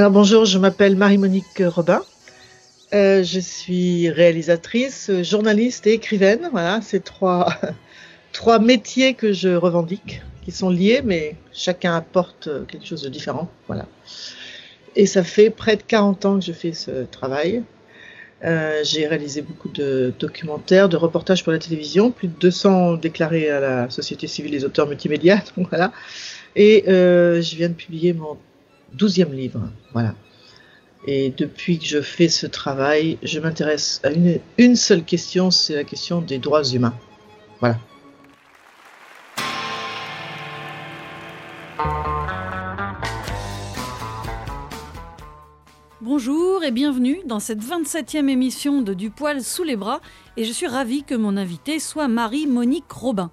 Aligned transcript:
Alors 0.00 0.12
bonjour, 0.12 0.46
je 0.46 0.58
m'appelle 0.58 0.96
Marie-Monique 0.96 1.62
Robin. 1.66 2.00
Euh, 2.94 3.22
je 3.22 3.38
suis 3.38 4.08
réalisatrice, 4.08 5.10
journaliste 5.22 5.86
et 5.86 5.92
écrivaine. 5.92 6.48
Voilà, 6.52 6.80
c'est 6.82 7.04
trois, 7.04 7.52
trois 8.32 8.58
métiers 8.58 9.12
que 9.12 9.34
je 9.34 9.50
revendique, 9.50 10.22
qui 10.42 10.52
sont 10.52 10.70
liés, 10.70 11.02
mais 11.04 11.36
chacun 11.52 11.94
apporte 11.94 12.48
quelque 12.66 12.86
chose 12.86 13.02
de 13.02 13.10
différent. 13.10 13.50
Voilà. 13.66 13.84
Et 14.96 15.06
ça 15.06 15.22
fait 15.22 15.50
près 15.50 15.76
de 15.76 15.82
40 15.82 16.24
ans 16.24 16.38
que 16.38 16.44
je 16.44 16.52
fais 16.52 16.72
ce 16.72 17.04
travail. 17.04 17.62
Euh, 18.42 18.80
j'ai 18.84 19.06
réalisé 19.06 19.42
beaucoup 19.42 19.68
de 19.68 20.14
documentaires, 20.18 20.88
de 20.88 20.96
reportages 20.96 21.44
pour 21.44 21.52
la 21.52 21.58
télévision, 21.58 22.10
plus 22.10 22.28
de 22.28 22.34
200 22.40 22.94
déclarés 22.94 23.50
à 23.50 23.60
la 23.60 23.90
Société 23.90 24.26
civile 24.26 24.52
des 24.52 24.64
auteurs 24.64 24.86
multimédia. 24.86 25.42
Voilà. 25.56 25.92
Et 26.56 26.84
euh, 26.88 27.40
je 27.42 27.54
viens 27.56 27.68
de 27.68 27.74
publier 27.74 28.12
mon 28.12 28.36
douzième 28.94 29.32
livre. 29.32 29.60
Voilà. 29.92 30.14
Et 31.06 31.32
depuis 31.36 31.78
que 31.78 31.84
je 31.86 32.00
fais 32.00 32.28
ce 32.28 32.46
travail, 32.46 33.18
je 33.22 33.38
m'intéresse 33.38 34.00
à 34.02 34.10
une, 34.10 34.40
une 34.58 34.76
seule 34.76 35.04
question, 35.04 35.50
c'est 35.50 35.74
la 35.74 35.84
question 35.84 36.20
des 36.20 36.38
droits 36.38 36.64
humains. 36.64 36.94
Voilà. 37.60 37.78
Bonjour 46.12 46.64
et 46.64 46.72
bienvenue 46.72 47.20
dans 47.24 47.38
cette 47.38 47.62
27e 47.62 48.28
émission 48.28 48.82
de 48.82 48.94
Du 48.94 49.10
poil 49.10 49.44
sous 49.44 49.62
les 49.62 49.76
bras 49.76 50.00
et 50.36 50.42
je 50.42 50.50
suis 50.50 50.66
ravie 50.66 51.04
que 51.04 51.14
mon 51.14 51.36
invitée 51.36 51.78
soit 51.78 52.08
Marie-Monique 52.08 52.90
Robin. 52.90 53.30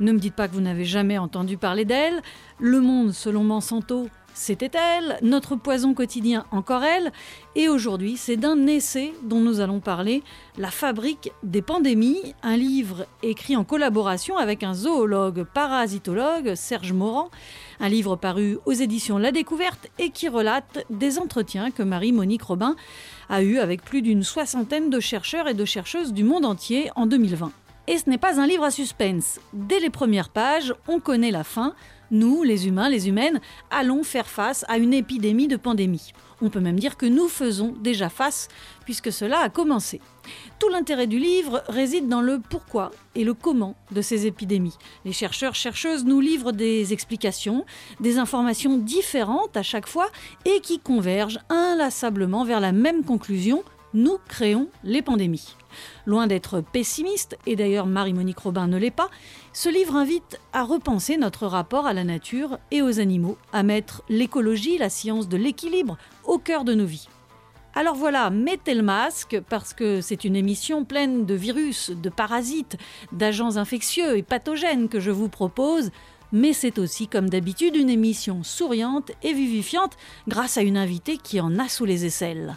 Ne 0.00 0.12
me 0.12 0.18
dites 0.18 0.34
pas 0.34 0.48
que 0.48 0.54
vous 0.54 0.62
n'avez 0.62 0.86
jamais 0.86 1.18
entendu 1.18 1.58
parler 1.58 1.84
d'elle. 1.84 2.22
Le 2.58 2.80
Monde, 2.80 3.12
selon 3.12 3.44
Monsanto, 3.44 4.08
c'était 4.36 4.70
elle, 4.74 5.18
notre 5.22 5.56
poison 5.56 5.94
quotidien 5.94 6.44
encore 6.52 6.84
elle, 6.84 7.10
et 7.54 7.70
aujourd'hui 7.70 8.18
c'est 8.18 8.36
d'un 8.36 8.66
essai 8.66 9.14
dont 9.22 9.40
nous 9.40 9.60
allons 9.60 9.80
parler, 9.80 10.22
La 10.58 10.70
fabrique 10.70 11.32
des 11.42 11.62
pandémies, 11.62 12.34
un 12.42 12.58
livre 12.58 13.06
écrit 13.22 13.56
en 13.56 13.64
collaboration 13.64 14.36
avec 14.36 14.62
un 14.62 14.74
zoologue 14.74 15.44
parasitologue, 15.44 16.54
Serge 16.54 16.92
Morand, 16.92 17.30
un 17.80 17.88
livre 17.88 18.14
paru 18.16 18.58
aux 18.66 18.72
éditions 18.72 19.16
La 19.16 19.32
Découverte 19.32 19.88
et 19.98 20.10
qui 20.10 20.28
relate 20.28 20.84
des 20.90 21.18
entretiens 21.18 21.70
que 21.70 21.82
Marie-Monique 21.82 22.42
Robin 22.42 22.76
a 23.30 23.42
eus 23.42 23.58
avec 23.58 23.82
plus 23.82 24.02
d'une 24.02 24.22
soixantaine 24.22 24.90
de 24.90 25.00
chercheurs 25.00 25.48
et 25.48 25.54
de 25.54 25.64
chercheuses 25.64 26.12
du 26.12 26.24
monde 26.24 26.44
entier 26.44 26.90
en 26.94 27.06
2020. 27.06 27.52
Et 27.88 27.98
ce 27.98 28.10
n'est 28.10 28.18
pas 28.18 28.40
un 28.40 28.46
livre 28.46 28.64
à 28.64 28.70
suspense. 28.70 29.40
Dès 29.52 29.78
les 29.78 29.90
premières 29.90 30.28
pages, 30.28 30.74
on 30.88 30.98
connaît 30.98 31.30
la 31.30 31.44
fin, 31.44 31.72
nous, 32.10 32.42
les 32.42 32.68
humains, 32.68 32.88
les 32.88 33.08
humaines, 33.08 33.40
allons 33.70 34.02
faire 34.02 34.28
face 34.28 34.64
à 34.68 34.78
une 34.78 34.94
épidémie 34.94 35.48
de 35.48 35.56
pandémie. 35.56 36.12
On 36.42 36.50
peut 36.50 36.60
même 36.60 36.78
dire 36.78 36.98
que 36.98 37.06
nous 37.06 37.28
faisons 37.28 37.74
déjà 37.80 38.10
face, 38.10 38.48
puisque 38.84 39.10
cela 39.10 39.38
a 39.38 39.48
commencé. 39.48 40.00
Tout 40.58 40.68
l'intérêt 40.68 41.06
du 41.06 41.18
livre 41.18 41.62
réside 41.68 42.08
dans 42.08 42.20
le 42.20 42.40
pourquoi 42.40 42.90
et 43.14 43.24
le 43.24 43.32
comment 43.32 43.74
de 43.90 44.02
ces 44.02 44.26
épidémies. 44.26 44.76
Les 45.06 45.12
chercheurs, 45.12 45.54
chercheuses 45.54 46.04
nous 46.04 46.20
livrent 46.20 46.52
des 46.52 46.92
explications, 46.92 47.64
des 48.00 48.18
informations 48.18 48.76
différentes 48.76 49.56
à 49.56 49.62
chaque 49.62 49.88
fois 49.88 50.08
et 50.44 50.60
qui 50.60 50.78
convergent 50.78 51.40
inlassablement 51.48 52.44
vers 52.44 52.60
la 52.60 52.72
même 52.72 53.02
conclusion, 53.04 53.64
nous 53.96 54.18
créons 54.28 54.68
les 54.84 55.00
pandémies. 55.00 55.56
Loin 56.04 56.26
d'être 56.26 56.60
pessimiste, 56.60 57.38
et 57.46 57.56
d'ailleurs 57.56 57.86
Marie-Monique 57.86 58.38
Robin 58.38 58.66
ne 58.68 58.76
l'est 58.76 58.90
pas, 58.90 59.08
ce 59.54 59.70
livre 59.70 59.96
invite 59.96 60.38
à 60.52 60.64
repenser 60.64 61.16
notre 61.16 61.46
rapport 61.46 61.86
à 61.86 61.94
la 61.94 62.04
nature 62.04 62.58
et 62.70 62.82
aux 62.82 63.00
animaux, 63.00 63.38
à 63.54 63.62
mettre 63.62 64.02
l'écologie, 64.10 64.76
la 64.76 64.90
science 64.90 65.28
de 65.28 65.38
l'équilibre, 65.38 65.96
au 66.24 66.36
cœur 66.36 66.64
de 66.64 66.74
nos 66.74 66.84
vies. 66.84 67.08
Alors 67.74 67.94
voilà, 67.94 68.28
mettez 68.28 68.74
le 68.74 68.82
masque 68.82 69.40
parce 69.48 69.72
que 69.72 70.02
c'est 70.02 70.24
une 70.24 70.36
émission 70.36 70.84
pleine 70.84 71.24
de 71.24 71.34
virus, 71.34 71.90
de 71.90 72.10
parasites, 72.10 72.76
d'agents 73.12 73.56
infectieux 73.56 74.18
et 74.18 74.22
pathogènes 74.22 74.90
que 74.90 75.00
je 75.00 75.10
vous 75.10 75.30
propose, 75.30 75.90
mais 76.32 76.52
c'est 76.52 76.78
aussi 76.78 77.08
comme 77.08 77.30
d'habitude 77.30 77.76
une 77.76 77.90
émission 77.90 78.42
souriante 78.42 79.12
et 79.22 79.32
vivifiante 79.32 79.96
grâce 80.28 80.58
à 80.58 80.62
une 80.62 80.76
invitée 80.76 81.16
qui 81.16 81.40
en 81.40 81.58
a 81.58 81.68
sous 81.68 81.86
les 81.86 82.04
aisselles. 82.04 82.56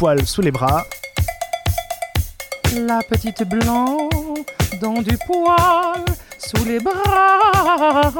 Poil 0.00 0.24
sous 0.24 0.40
les 0.40 0.50
bras. 0.50 0.86
La 2.74 3.00
petite 3.06 3.46
blanc 3.46 4.08
dans 4.80 5.02
du 5.02 5.18
poil 5.26 6.02
sous 6.38 6.64
les 6.64 6.80
bras. 6.80 8.10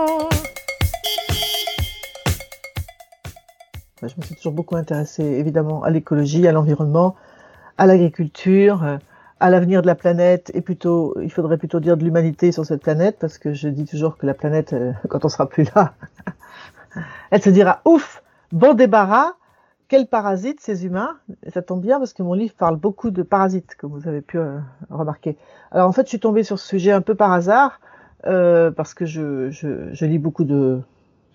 Je 4.02 4.14
me 4.14 4.22
suis 4.22 4.34
toujours 4.34 4.52
beaucoup 4.52 4.76
intéressée 4.76 5.24
évidemment 5.24 5.82
à 5.82 5.88
l'écologie, 5.88 6.46
à 6.46 6.52
l'environnement, 6.52 7.16
à 7.78 7.86
l'agriculture, 7.86 8.98
à 9.40 9.48
l'avenir 9.48 9.80
de 9.80 9.86
la 9.86 9.94
planète 9.94 10.50
et 10.52 10.60
plutôt, 10.60 11.18
il 11.22 11.32
faudrait 11.32 11.56
plutôt 11.56 11.80
dire 11.80 11.96
de 11.96 12.04
l'humanité 12.04 12.52
sur 12.52 12.66
cette 12.66 12.82
planète 12.82 13.16
parce 13.18 13.38
que 13.38 13.54
je 13.54 13.68
dis 13.68 13.86
toujours 13.86 14.18
que 14.18 14.26
la 14.26 14.34
planète, 14.34 14.74
euh, 14.74 14.92
quand 15.08 15.24
on 15.24 15.30
sera 15.30 15.48
plus 15.48 15.64
là, 15.74 15.94
elle 17.30 17.40
se 17.40 17.48
dira 17.48 17.80
ouf, 17.86 18.22
bon 18.52 18.74
débarras, 18.74 19.32
quels 19.90 20.06
parasites 20.06 20.60
ces 20.60 20.86
humains? 20.86 21.16
Ça 21.52 21.62
tombe 21.62 21.82
bien 21.82 21.98
parce 21.98 22.12
que 22.12 22.22
mon 22.22 22.32
livre 22.32 22.54
parle 22.56 22.76
beaucoup 22.76 23.10
de 23.10 23.24
parasites, 23.24 23.74
comme 23.76 23.90
vous 23.90 24.06
avez 24.08 24.20
pu 24.20 24.38
euh, 24.38 24.58
remarquer. 24.88 25.36
Alors 25.72 25.88
en 25.88 25.92
fait, 25.92 26.02
je 26.02 26.10
suis 26.10 26.20
tombée 26.20 26.44
sur 26.44 26.60
ce 26.60 26.66
sujet 26.66 26.92
un 26.92 27.00
peu 27.00 27.16
par 27.16 27.32
hasard 27.32 27.80
euh, 28.26 28.70
parce 28.70 28.94
que 28.94 29.04
je, 29.04 30.04
lis 30.04 30.18
beaucoup 30.18 30.44
de, 30.44 30.80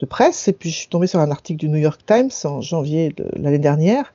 presse 0.10 0.48
et 0.48 0.54
puis 0.54 0.70
je 0.70 0.78
suis 0.78 0.88
tombée 0.88 1.08
sur 1.08 1.20
un 1.20 1.32
article 1.32 1.60
du 1.60 1.68
New 1.68 1.80
York 1.80 2.00
Times 2.06 2.30
en 2.46 2.62
janvier 2.62 3.10
de 3.10 3.28
l'année 3.36 3.60
dernière. 3.60 4.14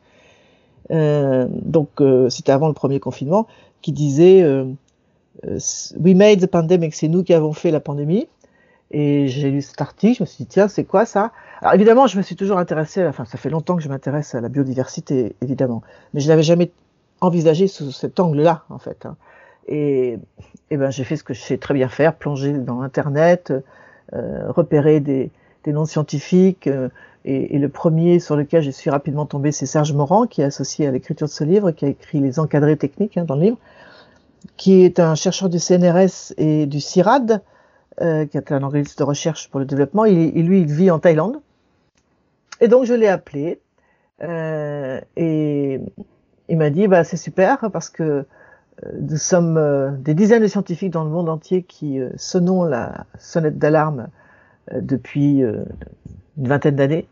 Euh, 0.90 1.46
donc 1.50 2.02
c'était 2.30 2.52
avant 2.52 2.68
le 2.68 2.74
premier 2.74 2.98
confinement, 2.98 3.46
qui 3.82 3.92
disait 3.92 4.42
We 5.44 6.14
made 6.14 6.40
the 6.40 6.46
pandemic, 6.46 6.94
c'est 6.94 7.08
nous 7.08 7.24
qui 7.24 7.34
avons 7.34 7.52
fait 7.52 7.70
la 7.70 7.80
pandémie. 7.80 8.26
Et 8.92 9.28
j'ai 9.28 9.50
lu 9.50 9.62
cet 9.62 9.80
article, 9.80 10.18
je 10.18 10.22
me 10.24 10.26
suis 10.26 10.44
dit 10.44 10.48
tiens 10.48 10.66
c'est 10.68 10.84
quoi 10.84 11.06
ça? 11.06 11.32
Alors 11.60 11.74
évidemment, 11.74 12.06
je 12.06 12.16
me 12.16 12.22
suis 12.22 12.36
toujours 12.36 12.58
intéressée, 12.58 13.06
enfin 13.06 13.24
ça 13.24 13.38
fait 13.38 13.50
longtemps 13.50 13.76
que 13.76 13.82
je 13.82 13.88
m'intéresse 13.88 14.34
à 14.34 14.40
la 14.40 14.48
biodiversité, 14.48 15.36
évidemment, 15.40 15.82
mais 16.12 16.20
je 16.20 16.28
n'avais 16.28 16.42
jamais 16.42 16.72
envisagé 17.20 17.68
sous 17.68 17.92
cet 17.92 18.18
angle-là, 18.18 18.64
en 18.70 18.78
fait. 18.78 19.06
Hein. 19.06 19.16
Et, 19.68 20.18
et 20.70 20.76
ben 20.76 20.90
j'ai 20.90 21.04
fait 21.04 21.16
ce 21.16 21.22
que 21.22 21.34
je 21.34 21.40
sais 21.40 21.58
très 21.58 21.74
bien 21.74 21.88
faire, 21.88 22.16
plonger 22.16 22.52
dans 22.52 22.80
Internet, 22.80 23.52
euh, 24.14 24.50
repérer 24.50 25.00
des, 25.00 25.30
des, 25.64 25.72
noms 25.72 25.84
scientifiques. 25.84 26.66
Euh, 26.66 26.88
et, 27.24 27.58
le 27.58 27.68
premier 27.68 28.18
sur 28.18 28.34
lequel 28.34 28.62
je 28.62 28.70
suis 28.70 28.90
rapidement 28.90 29.26
tombée, 29.26 29.52
c'est 29.52 29.66
Serge 29.66 29.92
Morand, 29.92 30.26
qui 30.26 30.40
est 30.40 30.44
associé 30.44 30.86
à 30.86 30.90
l'écriture 30.90 31.26
de 31.26 31.32
ce 31.32 31.44
livre, 31.44 31.70
qui 31.70 31.84
a 31.84 31.88
écrit 31.88 32.18
Les 32.18 32.40
encadrés 32.40 32.76
techniques 32.76 33.18
hein, 33.18 33.24
dans 33.24 33.36
le 33.36 33.42
livre, 33.42 33.58
qui 34.56 34.82
est 34.82 34.98
un 34.98 35.14
chercheur 35.14 35.50
du 35.50 35.58
CNRS 35.58 36.32
et 36.38 36.66
du 36.66 36.80
CIRAD, 36.80 37.42
euh, 38.00 38.26
qui 38.26 38.36
est 38.36 38.52
un 38.52 38.62
organisme 38.62 38.96
de 38.98 39.04
recherche 39.04 39.50
pour 39.50 39.60
le 39.60 39.66
développement. 39.66 40.04
Il, 40.04 40.46
lui, 40.46 40.60
il 40.60 40.72
vit 40.72 40.90
en 40.90 40.98
Thaïlande. 40.98 41.40
Et 42.60 42.68
donc 42.68 42.84
je 42.84 42.94
l'ai 42.94 43.08
appelé 43.08 43.60
euh, 44.22 45.00
et 45.16 45.80
il 46.48 46.58
m'a 46.58 46.70
dit 46.70 46.88
bah 46.88 47.04
c'est 47.04 47.16
super 47.16 47.70
parce 47.72 47.88
que 47.88 48.02
euh, 48.02 48.24
nous 49.00 49.16
sommes 49.16 49.56
euh, 49.56 49.90
des 49.92 50.14
dizaines 50.14 50.42
de 50.42 50.46
scientifiques 50.46 50.90
dans 50.90 51.04
le 51.04 51.10
monde 51.10 51.28
entier 51.28 51.62
qui 51.62 51.98
sonnons 52.16 52.64
la 52.64 53.06
sonnette 53.18 53.58
d'alarme 53.58 54.08
depuis 54.72 55.40
une 55.40 55.66
vingtaine 56.36 56.76
d'années 56.76 57.08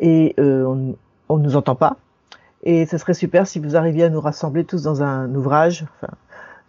et 0.00 0.34
on 0.38 0.94
ne 1.36 1.42
nous 1.42 1.56
entend 1.56 1.74
pas. 1.74 1.96
Et 2.62 2.86
ce 2.86 2.96
serait 2.96 3.14
super 3.14 3.46
si 3.46 3.58
vous 3.58 3.76
arriviez 3.76 4.04
à 4.04 4.10
nous 4.10 4.20
rassembler 4.20 4.64
tous 4.64 4.82
dans 4.82 5.02
un 5.02 5.34
ouvrage. 5.34 5.84
Enfin, 5.96 6.14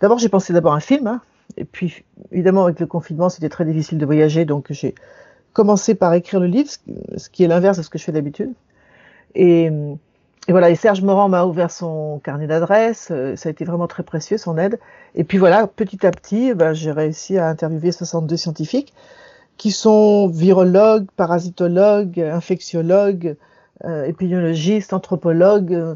d'abord 0.02 0.18
j'ai 0.18 0.30
pensé 0.30 0.52
d'abord 0.52 0.74
un 0.74 0.82
film, 0.82 1.08
hein, 1.08 1.22
et 1.58 1.66
puis 1.66 2.04
évidemment 2.32 2.66
avec 2.66 2.80
le 2.80 2.86
confinement 2.86 3.30
c'était 3.30 3.50
très 3.50 3.66
difficile 3.66 3.98
de 3.98 4.06
voyager, 4.06 4.46
donc 4.46 4.68
j'ai 4.72 4.96
commencer 5.56 5.96
par 5.96 6.14
écrire 6.14 6.40
le 6.40 6.48
livre, 6.48 6.70
ce 7.16 7.30
qui 7.30 7.44
est 7.44 7.48
l'inverse 7.48 7.78
de 7.78 7.82
ce 7.82 7.90
que 7.90 7.98
je 7.98 8.04
fais 8.04 8.12
d'habitude. 8.12 8.52
Et, 9.36 9.72
voilà, 10.50 10.70
et 10.70 10.76
Serge 10.76 11.02
Morand 11.02 11.30
m'a 11.30 11.46
ouvert 11.46 11.72
son 11.72 12.20
carnet 12.24 12.46
d'adresses, 12.46 13.08
euh, 13.10 13.36
ça 13.36 13.50
a 13.50 13.52
été 13.52 13.66
vraiment 13.66 13.88
très 13.88 14.04
précieux, 14.04 14.38
son 14.38 14.60
aide. 14.60 14.80
Et 15.16 15.24
puis 15.24 15.40
voilà, 15.40 15.66
petit 15.66 16.06
à 16.06 16.12
petit, 16.12 16.54
ben, 16.54 16.74
j'ai 16.74 16.92
réussi 16.92 17.40
à 17.40 17.48
interviewer 17.48 17.92
62 17.92 18.38
scientifiques 18.38 18.94
qui 19.58 19.72
sont 19.72 20.28
virologues, 20.28 21.08
parasitologues, 21.16 22.20
infectiologues, 22.20 23.36
euh, 23.86 24.06
épidémiologistes, 24.06 24.94
anthropologues, 24.94 25.96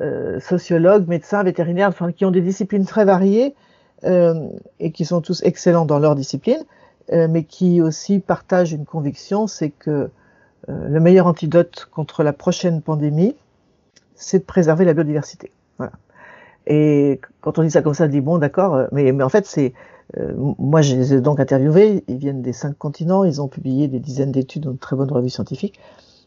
euh, 0.00 0.40
sociologues, 0.40 1.08
médecins, 1.08 1.42
vétérinaires, 1.42 1.88
enfin, 1.88 2.12
qui 2.12 2.24
ont 2.24 2.30
des 2.30 2.40
disciplines 2.40 2.86
très 2.86 3.04
variées 3.04 3.54
et 4.02 4.92
qui 4.92 5.04
sont 5.04 5.20
tous 5.20 5.42
excellents 5.42 5.84
dans 5.84 5.98
leur 5.98 6.14
discipline. 6.14 6.64
Euh, 7.12 7.26
mais 7.28 7.42
qui 7.42 7.82
aussi 7.82 8.20
partagent 8.20 8.72
une 8.72 8.84
conviction, 8.84 9.48
c'est 9.48 9.70
que 9.70 9.90
euh, 10.68 10.88
le 10.88 11.00
meilleur 11.00 11.26
antidote 11.26 11.88
contre 11.90 12.22
la 12.22 12.32
prochaine 12.32 12.82
pandémie, 12.82 13.34
c'est 14.14 14.40
de 14.40 14.44
préserver 14.44 14.84
la 14.84 14.94
biodiversité. 14.94 15.50
Voilà. 15.78 15.92
Et 16.68 17.20
quand 17.40 17.58
on 17.58 17.62
dit 17.64 17.70
ça 17.70 17.82
comme 17.82 17.94
ça, 17.94 18.04
on 18.04 18.08
dit 18.08 18.20
bon, 18.20 18.38
d'accord, 18.38 18.74
euh, 18.74 18.86
mais, 18.92 19.10
en 19.22 19.28
fait, 19.28 19.46
c'est 19.46 19.72
euh, 20.18 20.32
moi, 20.58 20.82
je 20.82 20.94
les 20.94 21.14
ai 21.14 21.20
donc 21.20 21.40
interviewés. 21.40 22.04
Ils 22.06 22.18
viennent 22.18 22.42
des 22.42 22.52
cinq 22.52 22.78
continents. 22.78 23.24
Ils 23.24 23.40
ont 23.42 23.48
publié 23.48 23.88
des 23.88 23.98
dizaines 23.98 24.32
d'études 24.32 24.62
dans 24.62 24.72
de 24.72 24.78
très 24.78 24.94
bonnes 24.94 25.10
revues 25.10 25.30
scientifiques. 25.30 25.80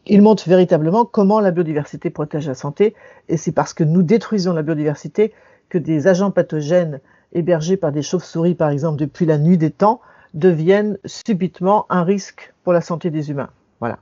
Ils 0.06 0.20
montrent 0.20 0.46
véritablement 0.46 1.06
comment 1.06 1.40
la 1.40 1.50
biodiversité 1.50 2.10
protège 2.10 2.46
la 2.46 2.54
santé. 2.54 2.94
Et 3.28 3.38
c'est 3.38 3.52
parce 3.52 3.72
que 3.72 3.84
nous 3.84 4.02
détruisons 4.02 4.52
la 4.52 4.62
biodiversité 4.62 5.32
que 5.70 5.78
des 5.78 6.08
agents 6.08 6.30
pathogènes 6.30 7.00
hébergés 7.32 7.76
par 7.76 7.92
des 7.92 8.02
chauves-souris, 8.02 8.54
par 8.54 8.70
exemple, 8.70 8.98
depuis 8.98 9.26
la 9.26 9.38
nuit 9.38 9.58
des 9.58 9.70
temps, 9.70 10.00
deviennent 10.34 10.98
subitement 11.04 11.86
un 11.90 12.04
risque 12.04 12.52
pour 12.62 12.72
la 12.72 12.80
santé 12.80 13.10
des 13.10 13.30
humains. 13.30 13.50
Voilà. 13.80 13.98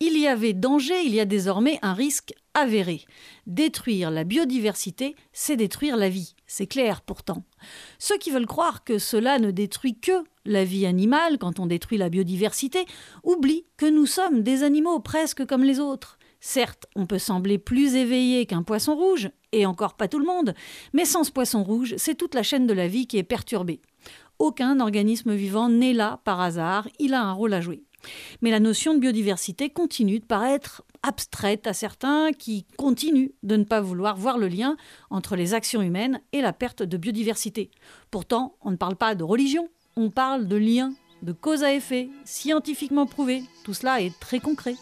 Il 0.00 0.18
y 0.18 0.26
avait 0.26 0.52
danger, 0.52 1.00
il 1.04 1.14
y 1.14 1.20
a 1.20 1.24
désormais 1.24 1.78
un 1.82 1.94
risque 1.94 2.34
avéré. 2.54 3.02
Détruire 3.46 4.10
la 4.10 4.24
biodiversité, 4.24 5.14
c'est 5.32 5.56
détruire 5.56 5.96
la 5.96 6.08
vie. 6.08 6.34
C'est 6.46 6.66
clair 6.66 7.02
pourtant. 7.02 7.44
Ceux 7.98 8.18
qui 8.18 8.30
veulent 8.30 8.46
croire 8.46 8.84
que 8.84 8.98
cela 8.98 9.38
ne 9.38 9.50
détruit 9.50 9.98
que 9.98 10.24
la 10.44 10.64
vie 10.64 10.86
animale 10.86 11.38
quand 11.38 11.60
on 11.60 11.66
détruit 11.66 11.98
la 11.98 12.08
biodiversité 12.08 12.84
oublient 13.22 13.64
que 13.76 13.86
nous 13.86 14.06
sommes 14.06 14.42
des 14.42 14.64
animaux 14.64 14.98
presque 14.98 15.46
comme 15.46 15.62
les 15.62 15.78
autres. 15.78 16.18
Certes, 16.40 16.86
on 16.96 17.06
peut 17.06 17.20
sembler 17.20 17.58
plus 17.58 17.94
éveillé 17.94 18.46
qu'un 18.46 18.64
poisson 18.64 18.96
rouge, 18.96 19.30
et 19.52 19.66
encore 19.66 19.94
pas 19.94 20.08
tout 20.08 20.18
le 20.18 20.26
monde, 20.26 20.54
mais 20.92 21.04
sans 21.04 21.24
ce 21.24 21.32
poisson 21.32 21.62
rouge, 21.62 21.94
c'est 21.96 22.14
toute 22.14 22.34
la 22.34 22.42
chaîne 22.42 22.66
de 22.66 22.72
la 22.72 22.88
vie 22.88 23.06
qui 23.06 23.18
est 23.18 23.22
perturbée. 23.22 23.80
Aucun 24.38 24.80
organisme 24.80 25.34
vivant 25.34 25.68
n'est 25.68 25.92
là 25.92 26.20
par 26.24 26.40
hasard, 26.40 26.88
il 26.98 27.14
a 27.14 27.22
un 27.22 27.32
rôle 27.32 27.54
à 27.54 27.60
jouer. 27.60 27.84
Mais 28.40 28.50
la 28.50 28.60
notion 28.60 28.94
de 28.94 28.98
biodiversité 28.98 29.70
continue 29.70 30.18
de 30.18 30.24
paraître 30.24 30.82
abstraite 31.02 31.66
à 31.66 31.72
certains 31.72 32.32
qui 32.32 32.66
continuent 32.76 33.30
de 33.42 33.56
ne 33.56 33.64
pas 33.64 33.80
vouloir 33.80 34.16
voir 34.16 34.38
le 34.38 34.48
lien 34.48 34.76
entre 35.10 35.36
les 35.36 35.54
actions 35.54 35.82
humaines 35.82 36.20
et 36.32 36.40
la 36.40 36.52
perte 36.52 36.82
de 36.82 36.96
biodiversité. 36.96 37.70
Pourtant, 38.10 38.56
on 38.62 38.70
ne 38.70 38.76
parle 38.76 38.96
pas 38.96 39.14
de 39.14 39.24
religion, 39.24 39.68
on 39.96 40.10
parle 40.10 40.48
de 40.48 40.56
lien, 40.56 40.92
de 41.22 41.32
cause 41.32 41.62
à 41.62 41.72
effet, 41.72 42.08
scientifiquement 42.24 43.06
prouvé. 43.06 43.42
Tout 43.64 43.74
cela 43.74 44.00
est 44.00 44.18
très 44.18 44.40
concret. 44.40 44.74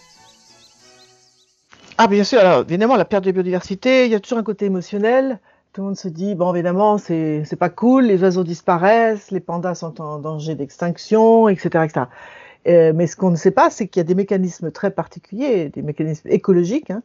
Ah 2.03 2.07
bien 2.07 2.25
sûr, 2.25 2.41
alors 2.41 2.63
évidemment 2.63 2.97
la 2.97 3.05
perte 3.05 3.25
de 3.25 3.31
biodiversité, 3.31 4.07
il 4.07 4.11
y 4.11 4.15
a 4.15 4.21
toujours 4.21 4.39
un 4.39 4.43
côté 4.43 4.65
émotionnel. 4.65 5.39
Tout 5.75 5.83
le 5.83 5.89
monde 5.89 5.99
se 5.99 6.09
dit, 6.09 6.35
bon 6.35 6.55
évidemment, 6.55 6.97
c'est 6.97 7.59
pas 7.59 7.69
cool, 7.69 8.07
les 8.07 8.23
oiseaux 8.23 8.43
disparaissent, 8.43 9.31
les 9.31 9.41
pandas 9.41 9.75
sont 9.75 10.01
en 10.01 10.19
danger 10.19 10.55
d'extinction, 10.55 11.51
etc. 11.51 11.85
etc. 11.85 12.07
Euh, 12.69 12.95
mais 12.95 13.07
ce 13.07 13.17
qu'on 13.17 13.31
ne 13.31 13.37
sait 13.37 13.51
pas, 13.51 13.69
c'est 13.69 13.87
qu'il 13.87 14.01
y 14.01 14.05
a 14.05 14.05
des 14.05 14.15
mécanismes 14.15 14.71
très 14.71 14.91
particuliers, 14.91 15.69
des 15.69 15.83
mécanismes 15.83 16.27
écologiques, 16.31 16.91
hein, 16.91 17.03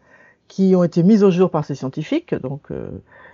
qui 0.47 0.77
ont 0.77 0.83
été 0.86 1.03
mis 1.03 1.24
au 1.24 1.30
jour 1.30 1.50
par 1.50 1.65
ces 1.65 1.75
scientifiques, 1.75 2.33
donc 2.33 2.71
euh, 2.71 2.88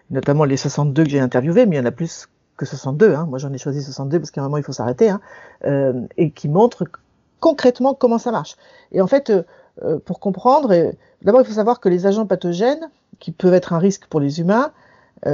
notamment 0.09 0.45
les 0.45 0.57
62 0.57 1.03
que 1.03 1.09
j'ai 1.11 1.19
interviewés, 1.19 1.67
mais 1.67 1.75
il 1.75 1.79
y 1.79 1.81
en 1.83 1.85
a 1.85 1.91
plus 1.91 2.27
que 2.57 2.65
62. 2.65 3.13
Hein. 3.13 3.27
Moi, 3.29 3.37
j'en 3.37 3.53
ai 3.53 3.59
choisi 3.59 3.83
62 3.83 4.17
parce 4.17 4.31
qu'à 4.31 4.41
un 4.41 4.45
moment, 4.45 4.57
il 4.57 4.63
faut 4.63 4.73
s'arrêter, 4.73 5.11
hein, 5.11 5.21
euh, 5.65 5.93
et 6.17 6.31
qui 6.31 6.49
montrent 6.49 6.85
concrètement 7.39 7.93
comment 7.93 8.17
ça 8.17 8.31
marche. 8.31 8.55
Et 8.93 9.01
en 9.01 9.07
fait, 9.07 9.29
euh, 9.29 9.43
pour 10.05 10.19
comprendre, 10.19 10.93
d'abord, 11.21 11.41
il 11.41 11.45
faut 11.45 11.53
savoir 11.53 11.79
que 11.79 11.89
les 11.89 12.05
agents 12.05 12.25
pathogènes, 12.25 12.89
qui 13.19 13.31
peuvent 13.31 13.53
être 13.53 13.73
un 13.73 13.79
risque 13.79 14.07
pour 14.07 14.19
les 14.19 14.39
humains, 14.39 14.71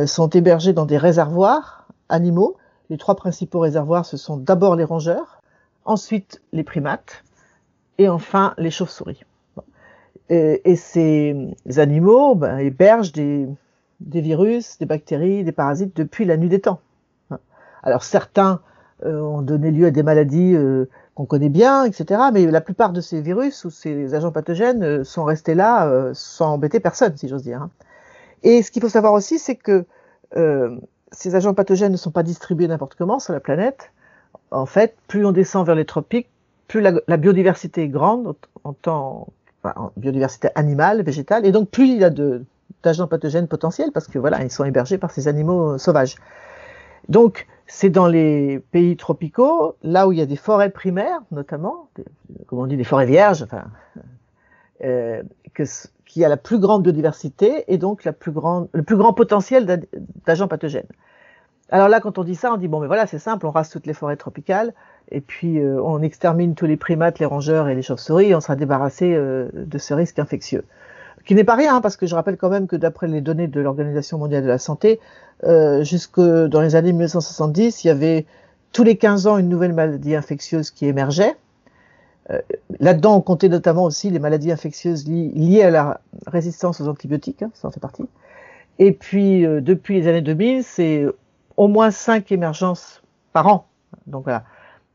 sont 0.05 0.29
hébergés 0.29 0.73
dans 0.73 0.85
des 0.85 0.97
réservoirs 0.97 1.87
animaux. 2.09 2.57
Les 2.89 2.97
trois 2.97 3.15
principaux 3.15 3.59
réservoirs, 3.59 4.05
ce 4.05 4.17
sont 4.17 4.37
d'abord 4.37 4.75
les 4.75 4.83
rongeurs, 4.83 5.41
ensuite 5.85 6.41
les 6.53 6.63
primates, 6.63 7.23
et 7.97 8.09
enfin 8.09 8.53
les 8.57 8.71
chauves-souris. 8.71 9.23
Et, 10.29 10.75
ces 10.75 11.55
animaux 11.77 12.35
ben, 12.35 12.57
hébergent 12.57 13.13
des, 13.13 13.47
virus, 14.01 14.77
des 14.77 14.85
bactéries, 14.85 15.43
des 15.43 15.53
parasites 15.53 15.95
depuis 15.95 16.25
la 16.25 16.35
nuit 16.37 16.49
des 16.49 16.59
temps. 16.59 16.81
Alors 17.81 18.03
certains 18.03 18.53
euh, 18.53 18.57
ont 19.03 19.41
donné 19.41 19.71
lieu 19.71 19.87
à 19.87 19.91
des 19.91 20.03
maladies 20.03 20.55
euh, 20.55 20.85
qu'on 21.15 21.25
connaît 21.25 21.49
bien, 21.49 21.83
etc. 21.85 22.21
Mais 22.33 22.45
la 22.45 22.61
plupart 22.61 22.93
de 22.93 23.01
ces 23.01 23.21
virus 23.21 23.65
ou 23.65 23.69
ces 23.69 24.13
agents 24.13 24.31
pathogènes 24.31 24.83
euh, 24.83 25.03
sont 25.03 25.23
restés 25.23 25.55
là 25.55 26.11
sans 26.13 26.53
embêter 26.53 26.79
personne, 26.79 27.15
si 27.17 27.27
j'ose 27.27 27.43
dire. 27.43 27.61
Hein. 27.61 27.69
Et 28.43 28.61
ce 28.61 28.71
qu'il 28.71 28.81
faut 28.81 28.89
savoir 28.89 29.13
aussi, 29.13 29.39
c'est 29.39 29.55
que 29.55 29.85
ces 31.11 31.35
agents 31.35 31.53
pathogènes 31.53 31.93
ne 31.93 31.97
sont 31.97 32.11
pas 32.11 32.21
distribués 32.21 32.67
n'importe 32.67 32.95
comment 32.95 33.17
sur 33.17 33.31
la 33.31 33.39
planète 33.39 33.91
en 34.51 34.65
fait, 34.65 34.95
plus 35.07 35.25
on 35.25 35.31
descend 35.31 35.65
vers 35.65 35.75
les 35.75 35.85
tropiques, 35.85 36.29
plus 36.67 36.81
la, 36.81 37.17
biodiversité 37.17 37.83
est 37.83 37.87
grande 37.87 38.35
en 38.63 38.73
temps, 38.73 39.27
en 39.63 39.91
biodiversité 39.97 40.49
animale, 40.55 41.01
végétale, 41.01 41.45
et 41.45 41.51
donc 41.51 41.69
plus 41.69 41.87
il 41.87 41.97
y 41.99 42.03
a 42.03 42.11
d'agents 42.83 43.07
pathogènes 43.07 43.47
potentiels 43.47 43.91
parce 43.93 44.07
que 44.07 44.19
voilà, 44.19 44.43
ils 44.43 44.51
sont 44.51 44.65
hébergés 44.65 44.97
par 44.97 45.11
ces 45.11 45.27
animaux 45.27 45.73
euh, 45.73 45.77
sauvages. 45.77 46.15
Donc, 47.09 47.47
c'est 47.67 47.89
dans 47.89 48.07
les 48.07 48.59
pays 48.71 48.95
tropicaux, 48.95 49.75
là 49.83 50.07
où 50.07 50.13
il 50.13 50.17
y 50.17 50.21
a 50.21 50.25
des 50.25 50.37
forêts 50.37 50.69
primaires, 50.69 51.19
notamment, 51.31 51.89
comme 52.47 52.59
on 52.59 52.67
dit, 52.67 52.77
des 52.77 52.83
forêts 52.83 53.05
vierges, 53.05 53.43
enfin, 53.43 53.65
euh, 54.83 55.21
qui 56.05 56.23
a 56.23 56.29
la 56.29 56.37
plus 56.37 56.59
grande 56.59 56.83
biodiversité 56.83 57.65
et 57.67 57.77
donc 57.77 58.07
plus 58.09 58.31
le 58.73 58.83
plus 58.83 58.95
grand 58.95 59.13
potentiel 59.13 59.85
d'agents 60.25 60.47
pathogènes. 60.47 60.87
Alors 61.69 61.89
là, 61.89 61.99
quand 61.99 62.17
on 62.17 62.23
dit 62.23 62.35
ça, 62.35 62.53
on 62.53 62.57
dit 62.57 62.69
bon, 62.69 62.79
mais 62.79 62.87
voilà, 62.87 63.07
c'est 63.07 63.19
simple, 63.19 63.45
on 63.45 63.51
rase 63.51 63.69
toutes 63.69 63.87
les 63.87 63.93
forêts 63.93 64.15
tropicales 64.15 64.73
et 65.11 65.19
puis 65.19 65.59
euh, 65.59 65.81
on 65.81 66.01
extermine 66.01 66.55
tous 66.55 66.65
les 66.65 66.77
primates, 66.77 67.19
les 67.19 67.25
rongeurs 67.25 67.67
et 67.67 67.75
les 67.75 67.81
chauves-souris, 67.81 68.33
on 68.33 68.39
sera 68.39 68.55
débarrassé 68.55 69.13
euh, 69.13 69.49
de 69.53 69.77
ce 69.77 69.93
risque 69.93 70.19
infectieux. 70.19 70.63
Qui 71.27 71.35
n'est 71.35 71.43
pas 71.43 71.55
rien, 71.55 71.75
hein, 71.75 71.81
parce 71.81 71.97
que 71.97 72.07
je 72.07 72.15
rappelle 72.15 72.37
quand 72.37 72.49
même 72.49 72.67
que 72.67 72.77
d'après 72.77 73.07
les 73.07 73.19
données 73.19 73.47
de 73.47 73.59
l'Organisation 73.59 74.17
mondiale 74.17 74.43
de 74.43 74.47
la 74.47 74.57
santé, 74.57 75.01
euh, 75.43 75.83
jusque 75.83 76.21
dans 76.21 76.61
les 76.61 76.75
années 76.75 76.93
1970, 76.93 77.83
il 77.83 77.87
y 77.87 77.89
avait 77.89 78.25
tous 78.71 78.83
les 78.83 78.95
15 78.95 79.27
ans 79.27 79.37
une 79.37 79.49
nouvelle 79.49 79.73
maladie 79.73 80.15
infectieuse 80.15 80.71
qui 80.71 80.85
émergeait. 80.85 81.35
Euh, 82.29 82.39
là-dedans, 82.79 83.17
on 83.17 83.21
comptait 83.21 83.49
notamment 83.49 83.83
aussi 83.83 84.09
les 84.09 84.19
maladies 84.19 84.53
infectieuses 84.53 85.05
liées 85.05 85.63
à 85.63 85.69
la 85.69 85.99
résistance 86.27 86.79
aux 86.79 86.87
antibiotiques, 86.87 87.43
hein, 87.43 87.51
ça 87.53 87.67
en 87.67 87.71
fait 87.71 87.81
partie. 87.81 88.05
Et 88.79 88.93
puis, 88.93 89.41
depuis 89.41 89.99
les 89.99 90.07
années 90.07 90.21
2000, 90.21 90.63
c'est 90.63 91.05
au 91.57 91.67
moins 91.67 91.91
cinq 91.91 92.31
émergences 92.31 93.01
par 93.33 93.47
an. 93.47 93.65
Donc 94.05 94.23
voilà. 94.23 94.45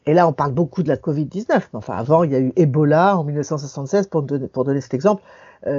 Et 0.06 0.14
là, 0.14 0.26
on 0.26 0.32
parle 0.32 0.52
beaucoup 0.52 0.82
de 0.82 0.88
la 0.88 0.96
Covid-19. 0.96 1.60
Enfin, 1.74 1.94
avant, 1.94 2.24
il 2.24 2.32
y 2.32 2.34
a 2.34 2.40
eu 2.40 2.52
Ebola 2.56 3.16
en 3.16 3.24
1976, 3.24 4.08
pour 4.08 4.22
donner, 4.22 4.80
cet 4.80 4.94
exemple, 4.94 5.22
euh, 5.22 5.26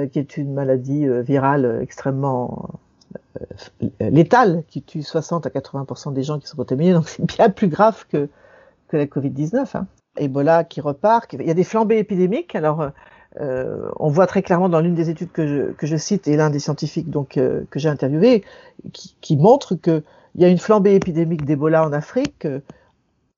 qui 0.06 0.18
est 0.18 0.36
une 0.36 0.54
maladie 0.54 1.06
euh, 1.06 1.22
virale 1.22 1.78
extrêmement 1.82 2.80
euh, 3.40 4.10
létale, 4.10 4.64
qui 4.68 4.82
tue 4.82 5.02
60 5.02 5.46
à 5.46 5.50
80% 5.50 6.12
des 6.12 6.22
gens 6.22 6.38
qui 6.38 6.46
sont 6.46 6.56
contaminés. 6.56 6.92
Donc, 6.92 7.08
c'est 7.08 7.24
bien 7.24 7.50
plus 7.50 7.68
grave 7.68 8.04
que, 8.08 8.28
que 8.88 8.96
la 8.96 9.06
Covid-19. 9.06 9.76
Hein. 9.76 9.86
Ebola 10.16 10.64
qui 10.64 10.80
repart. 10.80 11.32
Il 11.32 11.46
y 11.46 11.50
a 11.50 11.54
des 11.54 11.64
flambées 11.64 11.98
épidémiques. 11.98 12.54
Alors, 12.54 12.90
euh, 13.40 13.90
on 13.98 14.08
voit 14.08 14.28
très 14.28 14.42
clairement 14.42 14.68
dans 14.68 14.80
l'une 14.80 14.94
des 14.94 15.10
études 15.10 15.32
que 15.32 15.46
je, 15.46 15.72
que 15.72 15.86
je 15.86 15.96
cite 15.96 16.28
et 16.28 16.36
l'un 16.36 16.50
des 16.50 16.60
scientifiques 16.60 17.10
donc 17.10 17.30
que 17.30 17.66
j'ai 17.74 17.88
interviewé, 17.88 18.44
qui, 18.92 19.16
qui 19.20 19.36
montre 19.36 19.74
que 19.74 20.04
il 20.34 20.42
y 20.42 20.44
a 20.44 20.48
une 20.48 20.58
flambée 20.58 20.94
épidémique 20.94 21.44
d'Ebola 21.44 21.84
en 21.86 21.92
Afrique, 21.92 22.44
euh, 22.44 22.60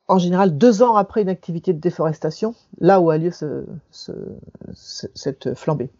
en 0.09 0.19
général 0.19 0.57
deux 0.57 0.83
ans 0.83 0.97
après 0.97 1.23
une 1.23 1.29
activité 1.29 1.73
de 1.73 1.81
déforestation, 1.81 2.55
là 2.81 3.01
où 3.01 3.11
a 3.11 3.19
lieu 3.19 3.31
cette 4.73 5.55
flambée. 5.55 5.91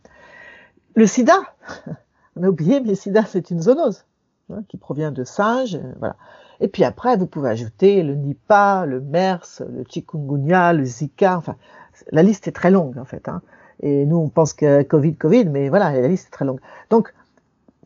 Le 0.97 1.07
sida, 1.07 1.39
on 2.37 2.43
a 2.43 2.49
oublié, 2.49 2.81
mais 2.81 2.89
le 2.89 2.95
sida 2.95 3.25
c'est 3.25 3.51
une 3.51 3.63
zoonose 3.63 4.05
hein, 4.51 4.63
qui 4.69 4.77
provient 4.77 5.13
de 5.13 5.25
singes, 5.25 5.77
euh, 5.77 5.93
voilà. 5.99 6.17
Et 6.59 6.69
puis 6.69 6.85
après, 6.85 7.19
vous 7.19 7.27
pouvez 7.27 7.51
ajouter 7.51 8.03
le 8.03 8.15
Nipah, 8.15 8.87
le 8.87 9.01
MERS, 9.01 9.63
le 9.71 9.85
chikungunya, 9.87 10.73
le 10.73 10.87
Zika, 10.87 11.37
enfin, 11.37 11.57
la 12.13 12.23
liste 12.23 12.49
est 12.49 12.53
très 12.53 12.71
longue 12.71 12.99
en 12.99 13.05
fait. 13.05 13.29
Hein. 13.29 13.43
Et 13.83 14.07
nous, 14.07 14.17
on 14.17 14.31
pense 14.31 14.55
que 14.55 14.83
Covid, 14.83 15.17
Covid, 15.17 15.45
mais 15.47 15.69
voilà, 15.69 15.93
la 15.93 16.09
liste 16.09 16.29
est 16.29 16.31
très 16.31 16.47
longue. 16.47 16.61
Donc, 16.89 17.13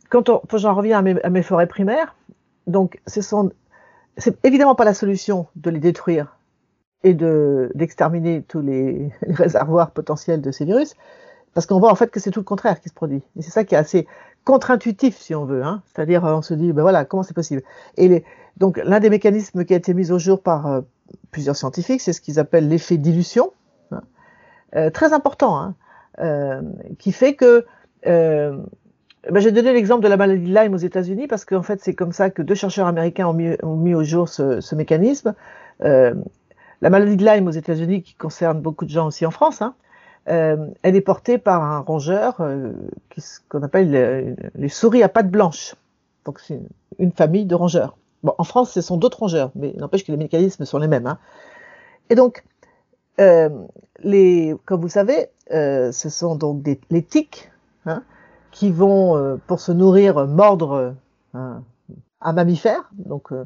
quand 0.08 0.24
j'en 0.54 0.74
reviens 0.74 0.98
à 0.98 1.02
mes, 1.02 1.20
à 1.22 1.30
mes 1.30 1.42
forêts 1.42 1.66
primaires, 1.66 2.14
donc, 2.66 3.00
ce 3.06 3.20
c'est 4.16 4.44
évidemment 4.44 4.74
pas 4.74 4.84
la 4.84 4.94
solution 4.94 5.46
de 5.56 5.70
les 5.70 5.80
détruire 5.80 6.36
et 7.02 7.14
de 7.14 7.72
d'exterminer 7.74 8.42
tous 8.42 8.60
les, 8.60 9.10
réservoirs 9.28 9.90
potentiels 9.90 10.40
de 10.40 10.50
ces 10.50 10.64
virus, 10.64 10.94
parce 11.54 11.66
qu'on 11.66 11.78
voit 11.78 11.90
en 11.90 11.94
fait 11.94 12.10
que 12.10 12.20
c'est 12.20 12.30
tout 12.30 12.40
le 12.40 12.44
contraire 12.44 12.80
qui 12.80 12.88
se 12.88 12.94
produit. 12.94 13.22
Et 13.36 13.42
c'est 13.42 13.50
ça 13.50 13.64
qui 13.64 13.74
est 13.74 13.78
assez 13.78 14.06
contre-intuitif, 14.44 15.18
si 15.18 15.34
on 15.34 15.44
veut. 15.44 15.62
Hein. 15.62 15.82
C'est-à-dire, 15.86 16.24
on 16.24 16.42
se 16.42 16.54
dit, 16.54 16.72
ben 16.72 16.82
voilà, 16.82 17.04
comment 17.04 17.22
c'est 17.22 17.34
possible? 17.34 17.62
Et 17.96 18.24
donc, 18.56 18.80
l'un 18.84 19.00
des 19.00 19.10
mécanismes 19.10 19.64
qui 19.64 19.74
a 19.74 19.76
été 19.76 19.94
mis 19.94 20.10
au 20.12 20.18
jour 20.18 20.42
par 20.42 20.66
euh, 20.66 20.80
plusieurs 21.30 21.56
scientifiques, 21.56 22.00
c'est 22.00 22.12
ce 22.12 22.20
qu'ils 22.20 22.38
appellent 22.38 22.68
l'effet 22.68 22.96
dilution, 22.96 23.52
hein. 23.90 24.00
euh, 24.76 24.90
très 24.90 25.12
important, 25.12 25.58
hein, 25.58 25.74
euh, 26.20 26.62
qui 26.98 27.12
fait 27.12 27.34
que 27.34 27.64
euh, 28.06 28.56
ben, 29.30 29.40
J'ai 29.40 29.52
donné 29.52 29.72
l'exemple 29.72 30.02
de 30.02 30.08
la 30.08 30.16
maladie 30.16 30.50
de 30.50 30.54
Lyme 30.54 30.74
aux 30.74 30.78
États-Unis 30.78 31.26
parce 31.26 31.44
qu'en 31.44 31.62
fait, 31.62 31.80
c'est 31.82 31.94
comme 31.94 32.12
ça 32.12 32.30
que 32.30 32.42
deux 32.42 32.54
chercheurs 32.54 32.86
américains 32.86 33.26
ont 33.26 33.76
mis, 33.76 33.94
au 33.94 34.04
jour 34.04 34.28
ce, 34.28 34.60
ce 34.60 34.74
mécanisme. 34.74 35.34
Euh, 35.82 36.14
la 36.80 36.90
maladie 36.90 37.16
de 37.16 37.24
Lyme 37.24 37.46
aux 37.46 37.52
États-Unis, 37.52 38.02
qui 38.02 38.14
concerne 38.14 38.60
beaucoup 38.60 38.86
de 38.86 38.90
gens 38.90 39.06
aussi 39.06 39.26
en 39.26 39.30
France, 39.30 39.60
hein, 39.60 39.74
euh, 40.28 40.66
elle 40.82 40.96
est 40.96 41.00
portée 41.00 41.38
par 41.38 41.62
un 41.62 41.80
rongeur 41.80 42.36
euh, 42.40 42.72
qu'on 43.48 43.62
appelle 43.62 43.90
les, 43.90 44.34
les, 44.54 44.68
souris 44.68 45.02
à 45.02 45.08
pattes 45.08 45.30
blanches. 45.30 45.74
Donc 46.24 46.40
c'est 46.40 46.60
une 46.98 47.12
famille 47.12 47.46
de 47.46 47.54
rongeurs. 47.54 47.96
En 48.24 48.44
France, 48.44 48.70
ce 48.72 48.80
sont 48.82 48.98
d'autres 48.98 49.20
rongeurs, 49.20 49.50
mais 49.54 49.72
n'empêche 49.78 50.04
que 50.04 50.12
les 50.12 50.18
mécanismes 50.18 50.64
sont 50.66 50.78
les 50.78 50.88
mêmes. 50.88 51.06
Hein. 51.06 51.18
Et 52.10 52.14
donc, 52.14 52.44
euh, 53.20 53.48
comme 54.64 54.80
vous 54.80 54.88
savez, 54.88 55.28
euh, 55.52 55.92
ce 55.92 56.08
sont 56.08 56.36
donc 56.36 56.64
les 56.90 57.02
tiques 57.02 57.50
hein, 57.86 58.02
qui 58.50 58.70
vont, 58.70 59.16
euh, 59.16 59.36
pour 59.46 59.60
se 59.60 59.72
nourrir, 59.72 60.26
mordre 60.26 60.94
un, 61.34 61.62
mammifère. 62.32 62.90
Donc, 62.92 63.32
euh, 63.32 63.44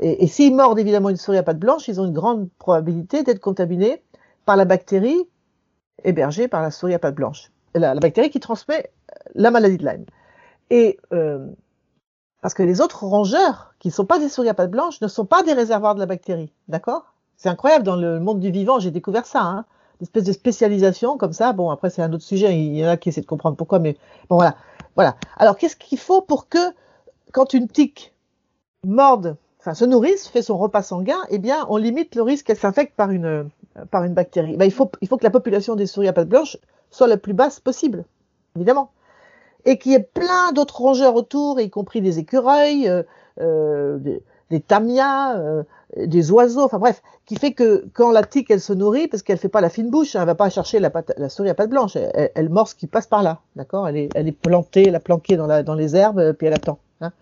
et 0.00 0.26
s'ils 0.28 0.54
mordent 0.54 0.78
évidemment 0.78 1.10
une 1.10 1.16
souris 1.16 1.38
à 1.38 1.42
pattes 1.42 1.58
blanches, 1.58 1.88
ils 1.88 2.00
ont 2.00 2.06
une 2.06 2.12
grande 2.12 2.48
probabilité 2.58 3.24
d'être 3.24 3.40
contaminés 3.40 4.02
par 4.46 4.56
la 4.56 4.64
bactérie 4.64 5.26
hébergée 6.04 6.48
par 6.48 6.62
la 6.62 6.70
souris 6.70 6.94
à 6.94 6.98
pattes 6.98 7.14
blanches. 7.14 7.50
La, 7.74 7.94
bactérie 7.94 8.30
qui 8.30 8.40
transmet 8.40 8.90
la 9.34 9.50
maladie 9.50 9.76
de 9.76 9.84
Lyme. 9.84 10.04
Et 10.70 10.98
euh, 11.12 11.46
parce 12.42 12.54
que 12.54 12.62
les 12.62 12.80
autres 12.80 13.04
rongeurs, 13.04 13.74
qui 13.78 13.88
ne 13.88 13.92
sont 13.92 14.06
pas 14.06 14.18
des 14.18 14.28
souris 14.28 14.48
à 14.48 14.54
pattes 14.54 14.70
blanches, 14.70 15.00
ne 15.00 15.08
sont 15.08 15.26
pas 15.26 15.42
des 15.42 15.52
réservoirs 15.52 15.94
de 15.94 16.00
la 16.00 16.06
bactérie. 16.06 16.52
D'accord? 16.68 17.14
C'est 17.36 17.48
incroyable, 17.48 17.84
dans 17.84 17.96
le 17.96 18.18
monde 18.20 18.40
du 18.40 18.50
vivant, 18.50 18.80
j'ai 18.80 18.90
découvert 18.90 19.26
ça. 19.26 19.42
Hein 19.42 19.64
une 20.00 20.04
espèce 20.04 20.24
de 20.24 20.32
spécialisation 20.32 21.18
comme 21.18 21.32
ça. 21.32 21.52
Bon, 21.52 21.70
après, 21.70 21.90
c'est 21.90 22.02
un 22.02 22.12
autre 22.12 22.22
sujet. 22.22 22.56
Il 22.56 22.76
y 22.76 22.84
en 22.84 22.88
a 22.88 22.96
qui 22.96 23.08
essaient 23.08 23.20
de 23.20 23.26
comprendre 23.26 23.56
pourquoi, 23.56 23.78
mais 23.78 23.96
bon, 24.28 24.36
voilà. 24.36 24.56
Voilà. 24.94 25.16
Alors, 25.36 25.56
qu'est-ce 25.56 25.76
qu'il 25.76 25.98
faut 25.98 26.22
pour 26.22 26.48
que, 26.48 26.58
quand 27.32 27.52
une 27.52 27.68
tique 27.68 28.14
morde, 28.84 29.36
enfin, 29.60 29.74
se 29.74 29.84
nourrisse, 29.84 30.28
fait 30.28 30.42
son 30.42 30.56
repas 30.56 30.82
sanguin, 30.82 31.18
eh 31.30 31.38
bien, 31.38 31.66
on 31.68 31.76
limite 31.76 32.14
le 32.14 32.22
risque 32.22 32.46
qu'elle 32.46 32.58
s'infecte 32.58 32.94
par 32.94 33.10
une, 33.10 33.48
par 33.90 34.04
une 34.04 34.14
bactérie. 34.14 34.56
Ben, 34.56 34.64
il, 34.64 34.72
faut, 34.72 34.86
que 34.86 35.24
la 35.24 35.30
population 35.30 35.76
des 35.76 35.86
souris 35.86 36.08
à 36.08 36.12
pattes 36.12 36.28
blanches 36.28 36.56
soit 36.90 37.06
la 37.06 37.16
plus 37.16 37.34
basse 37.34 37.60
possible, 37.60 38.04
évidemment 38.56 38.90
et 39.64 39.78
qu'il 39.78 39.92
y 39.92 39.94
ait 39.94 40.00
plein 40.00 40.52
d'autres 40.52 40.80
rongeurs 40.80 41.14
autour, 41.14 41.60
y 41.60 41.70
compris 41.70 42.00
des 42.00 42.18
écureuils, 42.18 42.88
euh, 42.88 43.02
euh, 43.40 43.98
des, 44.50 44.60
tamias, 44.60 45.36
euh, 45.36 45.62
des 45.96 46.30
oiseaux, 46.30 46.62
enfin 46.62 46.78
bref, 46.78 47.02
qui 47.26 47.36
fait 47.36 47.52
que 47.52 47.86
quand 47.92 48.10
la 48.10 48.22
tique 48.22 48.50
elle 48.50 48.60
se 48.60 48.72
nourrit, 48.72 49.08
parce 49.08 49.22
qu'elle 49.22 49.36
fait 49.38 49.50
pas 49.50 49.60
la 49.60 49.68
fine 49.68 49.90
bouche, 49.90 50.16
hein, 50.16 50.20
elle 50.20 50.26
va 50.26 50.34
pas 50.34 50.48
chercher 50.48 50.78
la, 50.78 50.90
pâte, 50.90 51.12
la 51.18 51.28
souris 51.28 51.50
à 51.50 51.54
pattes 51.54 51.70
blanche, 51.70 51.96
elle, 51.96 52.30
elle 52.34 52.48
mord 52.48 52.68
ce 52.68 52.74
qui 52.74 52.86
passe 52.86 53.06
par 53.06 53.22
là, 53.22 53.40
d'accord? 53.56 53.88
Elle 53.88 53.96
est, 53.96 54.08
elle 54.14 54.32
plantée, 54.32 54.88
elle 54.88 55.36
dans, 55.36 55.46
la, 55.46 55.62
dans 55.62 55.74
les 55.74 55.96
herbes, 55.96 56.32
puis 56.32 56.46
elle 56.46 56.54
attend. 56.54 56.78
Hein. 57.02 57.12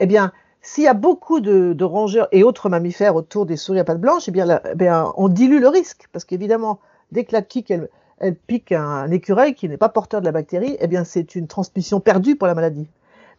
Eh 0.00 0.06
bien, 0.06 0.32
s'il 0.62 0.84
y 0.84 0.88
a 0.88 0.94
beaucoup 0.94 1.40
de, 1.40 1.72
de, 1.72 1.84
rongeurs 1.84 2.28
et 2.30 2.44
autres 2.44 2.68
mammifères 2.68 3.16
autour 3.16 3.46
des 3.46 3.56
souris 3.56 3.80
à 3.80 3.84
pattes 3.84 4.00
blanches, 4.00 4.28
eh 4.28 4.30
bien, 4.30 4.60
eh 4.78 4.90
on 5.16 5.28
dilue 5.28 5.60
le 5.60 5.68
risque, 5.68 6.08
parce 6.12 6.24
qu'évidemment, 6.24 6.78
dès 7.10 7.24
que 7.24 7.32
la 7.32 7.42
tique 7.42 7.70
elle, 7.70 7.88
elle 8.18 8.36
pique 8.36 8.70
un, 8.70 8.84
un 8.84 9.10
écureuil 9.10 9.54
qui 9.54 9.68
n'est 9.68 9.76
pas 9.76 9.88
porteur 9.88 10.20
de 10.20 10.26
la 10.26 10.32
bactérie, 10.32 10.76
eh 10.78 10.86
bien 10.86 11.02
c'est 11.02 11.34
une 11.34 11.48
transmission 11.48 11.98
perdue 11.98 12.36
pour 12.36 12.46
la 12.46 12.54
maladie. 12.54 12.86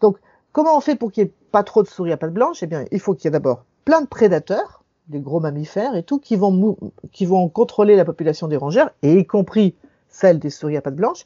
Donc, 0.01 0.17
comment 0.51 0.77
on 0.77 0.81
fait 0.81 0.95
pour 0.97 1.13
qu'il 1.13 1.23
n'y 1.23 1.29
ait 1.29 1.33
pas 1.51 1.63
trop 1.63 1.81
de 1.81 1.87
souris 1.87 2.11
à 2.11 2.17
pattes 2.17 2.33
blanches? 2.33 2.61
Eh 2.61 2.67
bien, 2.67 2.83
il 2.91 2.99
faut 2.99 3.13
qu'il 3.13 3.25
y 3.25 3.27
ait 3.29 3.31
d'abord 3.31 3.63
plein 3.85 4.01
de 4.01 4.07
prédateurs, 4.07 4.83
des 5.07 5.19
gros 5.19 5.39
mammifères 5.39 5.95
et 5.95 6.03
tout, 6.03 6.19
qui 6.19 6.35
vont, 6.35 6.77
qui 7.13 7.25
vont 7.25 7.47
contrôler 7.47 7.95
la 7.95 8.03
population 8.03 8.49
des 8.49 8.57
rongeurs, 8.57 8.91
et 9.01 9.17
y 9.17 9.25
compris 9.25 9.75
celle 10.09 10.39
des 10.39 10.49
souris 10.49 10.75
à 10.75 10.81
pattes 10.81 10.95
blanches. 10.95 11.25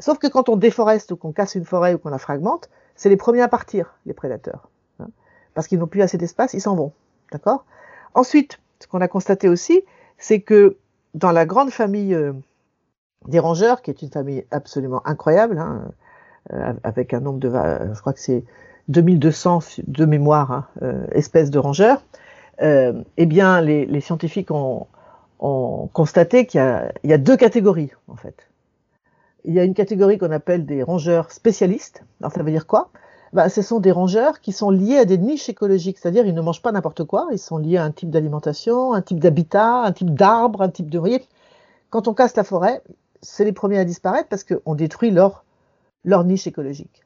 Sauf 0.00 0.18
que 0.18 0.26
quand 0.26 0.48
on 0.48 0.56
déforeste 0.56 1.12
ou 1.12 1.16
qu'on 1.16 1.32
casse 1.32 1.54
une 1.54 1.64
forêt 1.64 1.94
ou 1.94 1.98
qu'on 1.98 2.10
la 2.10 2.18
fragmente, 2.18 2.68
c'est 2.96 3.08
les 3.08 3.16
premiers 3.16 3.42
à 3.42 3.48
partir, 3.48 3.94
les 4.04 4.14
prédateurs. 4.14 4.68
Parce 5.54 5.66
qu'ils 5.66 5.78
n'ont 5.78 5.86
plus 5.86 6.02
assez 6.02 6.18
d'espace, 6.18 6.54
ils 6.54 6.60
s'en 6.60 6.74
vont. 6.74 6.92
D'accord? 7.30 7.64
Ensuite, 8.14 8.58
ce 8.80 8.86
qu'on 8.86 9.00
a 9.00 9.08
constaté 9.08 9.48
aussi, 9.48 9.82
c'est 10.18 10.40
que 10.40 10.76
dans 11.14 11.32
la 11.32 11.46
grande 11.46 11.70
famille 11.70 12.14
euh, 12.14 12.32
des 13.28 13.38
rongeurs, 13.38 13.82
qui 13.82 13.90
est 13.90 14.02
une 14.02 14.10
famille 14.10 14.44
absolument 14.50 15.06
incroyable, 15.06 15.58
hein, 15.58 15.90
euh, 16.52 16.72
avec 16.82 17.14
un 17.14 17.20
nombre 17.20 17.38
de, 17.38 17.50
je 17.50 18.00
crois 18.00 18.12
que 18.12 18.20
c'est 18.20 18.44
2200 18.88 19.60
de 19.86 20.04
mémoire 20.04 20.52
hein, 20.52 20.66
euh, 20.82 21.06
espèces 21.12 21.50
de 21.50 21.58
rongeurs, 21.58 22.02
eh 22.60 23.26
bien 23.26 23.60
les, 23.60 24.00
scientifiques 24.00 24.52
ont, 24.52 24.86
ont 25.40 25.88
constaté 25.92 26.46
qu'il 26.46 26.60
y, 27.02 27.08
y, 27.08 27.12
a 27.12 27.18
deux 27.18 27.36
catégories 27.36 27.90
en 28.06 28.14
fait. 28.14 28.48
Il 29.44 29.52
y 29.52 29.58
a 29.58 29.64
une 29.64 29.74
catégorie 29.74 30.16
qu'on 30.16 30.30
appelle 30.30 30.64
des 30.64 30.84
rongeurs 30.84 31.32
spécialistes. 31.32 32.04
Alors 32.20 32.30
ça 32.30 32.44
veut 32.44 32.52
dire 32.52 32.68
quoi? 32.68 32.90
Ben, 33.32 33.48
Ce 33.48 33.62
sont 33.62 33.80
des 33.80 33.92
rongeurs 33.92 34.40
qui 34.40 34.52
sont 34.52 34.70
liés 34.70 34.98
à 34.98 35.04
des 35.04 35.18
niches 35.18 35.48
écologiques, 35.48 35.98
c'est-à-dire 35.98 36.26
ils 36.26 36.34
ne 36.34 36.40
mangent 36.40 36.62
pas 36.62 36.72
n'importe 36.72 37.04
quoi, 37.04 37.28
ils 37.32 37.38
sont 37.38 37.58
liés 37.58 37.76
à 37.76 37.84
un 37.84 37.90
type 37.90 38.10
d'alimentation, 38.10 38.94
un 38.94 39.02
type 39.02 39.20
d'habitat, 39.20 39.82
un 39.82 39.92
type 39.92 40.14
d'arbre, 40.14 40.62
un 40.62 40.68
type 40.68 40.90
de... 40.90 41.00
Quand 41.90 42.08
on 42.08 42.14
casse 42.14 42.36
la 42.36 42.44
forêt, 42.44 42.82
c'est 43.20 43.44
les 43.44 43.52
premiers 43.52 43.78
à 43.78 43.84
disparaître 43.84 44.28
parce 44.28 44.44
qu'on 44.44 44.74
détruit 44.74 45.10
leur, 45.10 45.44
leur 46.04 46.24
niche 46.24 46.46
écologique. 46.46 47.02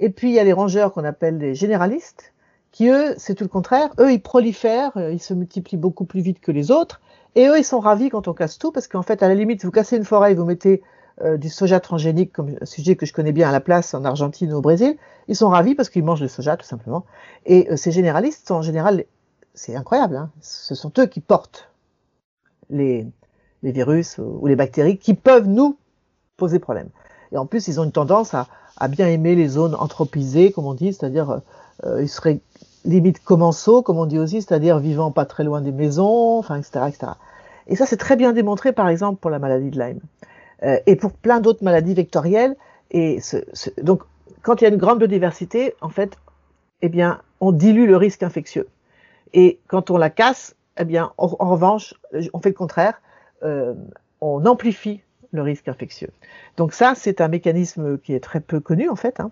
Et 0.00 0.10
puis 0.10 0.30
il 0.30 0.34
y 0.34 0.38
a 0.40 0.44
les 0.44 0.52
rongeurs 0.52 0.92
qu'on 0.92 1.04
appelle 1.04 1.38
les 1.38 1.54
généralistes, 1.54 2.32
qui 2.72 2.88
eux, 2.88 3.14
c'est 3.18 3.34
tout 3.34 3.44
le 3.44 3.48
contraire. 3.48 3.90
Eux, 4.00 4.12
ils 4.12 4.22
prolifèrent, 4.22 4.96
euh, 4.96 5.12
ils 5.12 5.22
se 5.22 5.34
multiplient 5.34 5.76
beaucoup 5.76 6.06
plus 6.06 6.22
vite 6.22 6.40
que 6.40 6.50
les 6.50 6.70
autres. 6.70 7.00
Et 7.34 7.46
eux, 7.46 7.58
ils 7.58 7.64
sont 7.64 7.80
ravis 7.80 8.08
quand 8.08 8.28
on 8.28 8.32
casse 8.32 8.58
tout, 8.58 8.72
parce 8.72 8.88
qu'en 8.88 9.02
fait, 9.02 9.22
à 9.22 9.28
la 9.28 9.34
limite, 9.34 9.64
vous 9.64 9.70
cassez 9.70 9.96
une 9.96 10.04
forêt 10.04 10.34
vous 10.34 10.44
mettez 10.44 10.82
euh, 11.20 11.36
du 11.36 11.50
soja 11.50 11.78
transgénique, 11.78 12.32
comme 12.32 12.56
sujet 12.62 12.96
que 12.96 13.04
je 13.04 13.12
connais 13.12 13.32
bien 13.32 13.48
à 13.48 13.52
la 13.52 13.60
place 13.60 13.92
en 13.92 14.04
Argentine 14.04 14.52
ou 14.52 14.56
au 14.56 14.60
Brésil, 14.62 14.96
ils 15.28 15.36
sont 15.36 15.50
ravis 15.50 15.74
parce 15.74 15.90
qu'ils 15.90 16.02
mangent 16.02 16.22
le 16.22 16.28
soja, 16.28 16.56
tout 16.56 16.64
simplement. 16.64 17.04
Et 17.44 17.70
euh, 17.70 17.76
ces 17.76 17.92
généralistes 17.92 18.50
en 18.50 18.62
général, 18.62 19.04
c'est 19.52 19.76
incroyable, 19.76 20.16
hein, 20.16 20.30
ce 20.40 20.74
sont 20.74 20.90
eux 20.98 21.06
qui 21.06 21.20
portent 21.20 21.68
les, 22.70 23.06
virus 23.62 24.18
ou 24.18 24.46
les 24.46 24.56
bactéries 24.56 24.96
qui 24.96 25.12
peuvent 25.12 25.46
nous 25.46 25.76
poser 26.38 26.58
problème. 26.58 26.88
Et 27.30 27.36
en 27.36 27.44
plus, 27.44 27.68
ils 27.68 27.78
ont 27.78 27.84
une 27.84 27.92
tendance 27.92 28.32
à, 28.32 28.48
à 28.78 28.88
bien 28.88 29.06
aimer 29.06 29.34
les 29.34 29.48
zones 29.48 29.74
anthropisées, 29.74 30.50
comme 30.50 30.66
on 30.66 30.74
dit, 30.74 30.94
c'est-à-dire 30.94 31.42
euh, 31.84 32.02
ils 32.02 32.08
seraient 32.08 32.40
limite 32.84 33.22
commensaux, 33.22 33.82
comme 33.82 33.98
on 33.98 34.06
dit 34.06 34.18
aussi, 34.18 34.40
c'est-à-dire 34.40 34.78
vivant 34.78 35.10
pas 35.10 35.26
très 35.26 35.44
loin 35.44 35.60
des 35.60 35.72
maisons, 35.72 36.38
enfin, 36.38 36.56
etc., 36.56 36.86
etc. 36.88 37.12
Et 37.66 37.76
ça, 37.76 37.84
c'est 37.84 37.98
très 37.98 38.16
bien 38.16 38.32
démontré, 38.32 38.72
par 38.72 38.88
exemple, 38.88 39.20
pour 39.20 39.30
la 39.30 39.38
maladie 39.38 39.70
de 39.70 39.78
Lyme 39.78 40.00
euh, 40.64 40.78
et 40.86 40.96
pour 40.96 41.12
plein 41.12 41.40
d'autres 41.40 41.64
maladies 41.64 41.94
vectorielles. 41.94 42.56
Et 42.90 43.20
donc, 43.82 44.02
quand 44.42 44.60
il 44.60 44.64
y 44.64 44.66
a 44.66 44.70
une 44.70 44.76
grande 44.76 44.98
biodiversité, 44.98 45.74
en 45.80 45.88
fait, 45.88 46.16
eh 46.82 46.88
bien, 46.88 47.20
on 47.40 47.52
dilue 47.52 47.86
le 47.86 47.96
risque 47.96 48.22
infectieux. 48.22 48.68
Et 49.32 49.60
quand 49.68 49.90
on 49.90 49.96
la 49.96 50.10
casse, 50.10 50.54
eh 50.78 50.84
bien, 50.84 51.12
en, 51.16 51.26
revanche, 51.26 51.94
on 52.32 52.40
fait 52.40 52.50
le 52.50 52.54
contraire, 52.54 53.00
euh, 53.42 53.74
on 54.20 54.44
amplifie 54.46 55.02
le 55.32 55.42
risque 55.42 55.68
infectieux. 55.68 56.10
Donc 56.56 56.74
ça, 56.74 56.94
c'est 56.94 57.20
un 57.20 57.28
mécanisme 57.28 57.98
qui 57.98 58.14
est 58.14 58.20
très 58.20 58.40
peu 58.40 58.60
connu 58.60 58.88
en 58.88 58.96
fait. 58.96 59.20
Hein. 59.20 59.30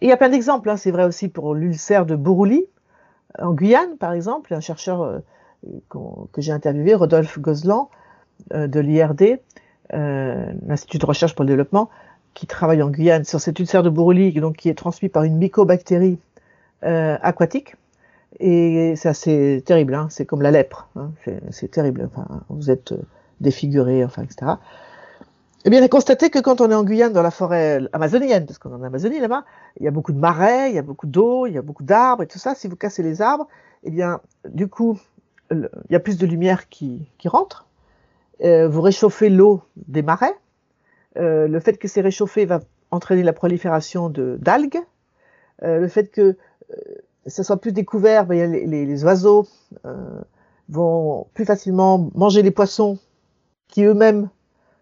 Et 0.00 0.06
il 0.06 0.08
y 0.08 0.12
a 0.12 0.16
plein 0.16 0.30
d'exemples. 0.30 0.68
Hein. 0.70 0.76
C'est 0.76 0.90
vrai 0.90 1.04
aussi 1.04 1.28
pour 1.28 1.54
l'ulcère 1.54 2.06
de 2.06 2.16
Bourouli 2.16 2.64
en 3.38 3.52
Guyane, 3.52 3.96
par 3.98 4.12
exemple. 4.12 4.54
Un 4.54 4.60
chercheur 4.60 5.02
euh, 5.02 5.18
que 6.32 6.40
j'ai 6.40 6.52
interviewé, 6.52 6.94
Rodolphe 6.94 7.38
Gozlan 7.38 7.90
euh, 8.52 8.66
de 8.66 8.80
l'IRD, 8.80 9.22
euh, 9.22 9.36
l'Institut 9.92 10.98
de 10.98 11.06
recherche 11.06 11.34
pour 11.34 11.44
le 11.44 11.48
développement, 11.48 11.90
qui 12.34 12.46
travaille 12.46 12.82
en 12.82 12.90
Guyane 12.90 13.24
sur 13.24 13.40
cet 13.40 13.58
ulcère 13.58 13.82
de 13.82 13.90
Bourouli, 13.90 14.32
donc 14.32 14.56
qui 14.56 14.68
est 14.68 14.74
transmis 14.74 15.08
par 15.08 15.24
une 15.24 15.36
mycobactérie 15.36 16.18
euh, 16.84 17.18
aquatique. 17.22 17.76
Et 18.40 18.94
c'est 18.96 19.08
assez 19.08 19.62
terrible, 19.64 19.94
hein. 19.94 20.08
c'est 20.10 20.24
comme 20.24 20.42
la 20.42 20.50
lèpre, 20.50 20.88
hein. 20.96 21.10
c'est 21.50 21.70
terrible. 21.70 22.08
Enfin, 22.10 22.42
vous 22.48 22.70
êtes 22.70 22.94
défiguré, 23.40 24.04
enfin, 24.04 24.22
etc. 24.22 24.52
Eh 25.64 25.70
bien, 25.70 25.80
on 25.80 25.84
a 25.84 25.88
constaté 25.88 26.30
que 26.30 26.40
quand 26.40 26.60
on 26.60 26.70
est 26.70 26.74
en 26.74 26.82
Guyane, 26.82 27.12
dans 27.12 27.22
la 27.22 27.30
forêt 27.30 27.82
amazonienne, 27.92 28.46
parce 28.46 28.58
qu'on 28.58 28.70
est 28.70 28.74
en 28.74 28.82
Amazonie 28.82 29.20
là-bas, 29.20 29.44
il 29.78 29.84
y 29.84 29.88
a 29.88 29.92
beaucoup 29.92 30.12
de 30.12 30.18
marais, 30.18 30.70
il 30.70 30.74
y 30.74 30.78
a 30.78 30.82
beaucoup 30.82 31.06
d'eau, 31.06 31.46
il 31.46 31.52
y 31.52 31.58
a 31.58 31.62
beaucoup 31.62 31.84
d'arbres 31.84 32.24
et 32.24 32.26
tout 32.26 32.38
ça. 32.38 32.54
Si 32.54 32.66
vous 32.66 32.74
cassez 32.74 33.02
les 33.02 33.22
arbres, 33.22 33.46
eh 33.84 33.90
bien, 33.90 34.20
du 34.48 34.66
coup, 34.66 34.98
il 35.52 35.68
y 35.90 35.94
a 35.94 36.00
plus 36.00 36.18
de 36.18 36.26
lumière 36.26 36.68
qui, 36.68 37.06
qui 37.18 37.28
rentre. 37.28 37.66
Euh, 38.44 38.68
vous 38.68 38.80
réchauffez 38.80 39.28
l'eau 39.28 39.62
des 39.76 40.02
marais. 40.02 40.34
Euh, 41.18 41.46
le 41.46 41.60
fait 41.60 41.78
que 41.78 41.88
c'est 41.88 42.00
réchauffé 42.00 42.44
va 42.44 42.60
entraîner 42.90 43.22
la 43.22 43.32
prolifération 43.32 44.08
d'algues. 44.10 44.80
Euh, 45.62 45.78
le 45.78 45.88
fait 45.88 46.10
que 46.10 46.36
ça 47.26 47.44
soit 47.44 47.60
plus 47.60 47.72
découvert, 47.72 48.26
ben, 48.26 48.50
les, 48.50 49.04
oiseaux 49.04 49.46
vont 50.68 51.26
plus 51.34 51.44
facilement 51.44 52.10
manger 52.14 52.42
les 52.42 52.50
poissons 52.50 52.98
qui 53.68 53.84
eux-mêmes 53.84 54.28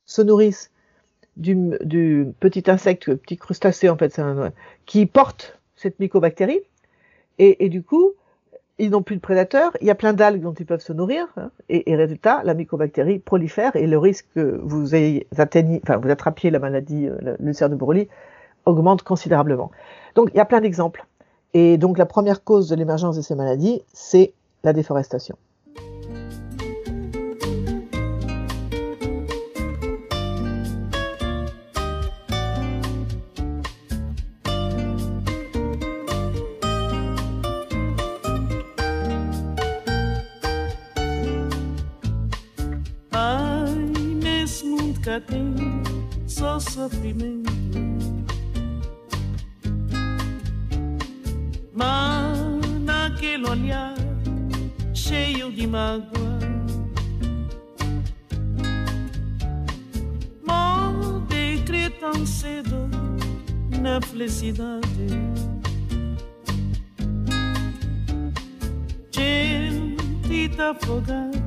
se 0.07 0.23
nourrissent 0.23 0.71
du, 1.37 2.33
petit 2.41 2.71
insecte, 2.71 3.15
petit 3.15 3.37
crustacé 3.37 3.89
en 3.89 3.97
fait, 3.97 4.21
qui 4.87 5.07
porte 5.07 5.59
cette 5.77 5.99
mycobactérie. 6.01 6.61
Et 7.39 7.69
du 7.69 7.83
coup, 7.83 8.13
ils 8.81 8.91
n'ont 8.91 9.03
plus 9.03 9.17
de 9.17 9.21
prédateurs. 9.21 9.77
Il 9.81 9.87
y 9.87 9.91
a 9.91 9.95
plein 9.95 10.13
d'algues 10.13 10.43
dont 10.43 10.55
ils 10.55 10.67
peuvent 10.67 10.81
se 10.81 10.93
nourrir. 10.93 11.27
Hein, 11.37 11.51
et, 11.69 11.95
résultat, 11.95 12.43
la 12.45 12.55
mycobactérie 12.55 13.19
prolifère 13.19 13.77
et 13.77 13.87
le 13.87 13.99
risque 13.99 14.27
que 14.35 14.61
vous 14.63 14.95
ayez 14.95 15.27
atteigni, 15.37 15.81
enfin, 15.83 15.99
vous 15.99 16.11
attrapiez 16.11 16.51
la 16.51 16.59
maladie, 16.59 17.07
euh, 17.07 17.37
l'ulcère 17.39 17.69
de 17.69 17.77
Broglie, 17.77 18.09
augmente 18.67 19.03
considérablement. 19.03 19.71
Donc, 20.15 20.31
il 20.33 20.37
y 20.37 20.41
a 20.41 20.45
plein 20.45 20.61
d'exemples. 20.61 21.05
Et 21.53 21.79
donc, 21.79 21.99
la 21.99 22.07
première 22.07 22.43
cause 22.43 22.69
de 22.69 22.77
l'émergence 22.77 23.17
de 23.17 23.23
ces 23.23 23.35
maladies, 23.35 23.83
c'est 23.93 24.33
la 24.65 24.73
déforestation. 24.73 25.37
Sofrimento. 46.81 47.53
Mas 51.75 52.39
naquele 52.81 53.47
olhar 53.47 53.95
cheio 54.95 55.53
de 55.53 55.67
mágoa, 55.67 56.39
pode 60.47 61.63
crer 61.67 61.91
tão 61.99 62.25
cedo 62.25 62.89
na 63.81 64.01
felicidade. 64.01 65.07
Gente 69.13 70.61
afogada 70.63 71.39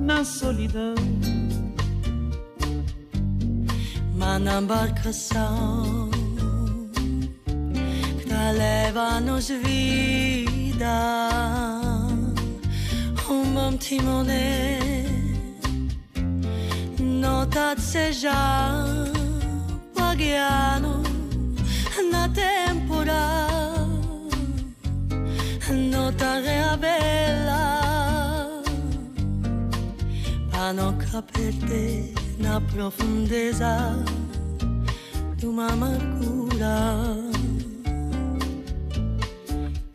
na 0.00 0.24
solidão. 0.24 1.35
ma 4.26 4.38
n'embarcação 4.40 6.10
que 8.18 8.24
tá 8.28 8.50
leva-nos 8.50 9.48
vida 9.64 10.98
rumo 13.22 13.68
a 13.68 13.78
timoné 13.78 14.80
nota 16.98 17.76
desejar 17.76 18.84
pagueano 19.94 20.94
na 22.10 22.24
temporada 22.28 23.46
nota 25.92 26.30
reabela 26.46 27.64
para 30.50 30.72
na 32.38 32.60
profondezza 32.60 34.04
d'una 35.38 35.68
amargura. 35.72 37.16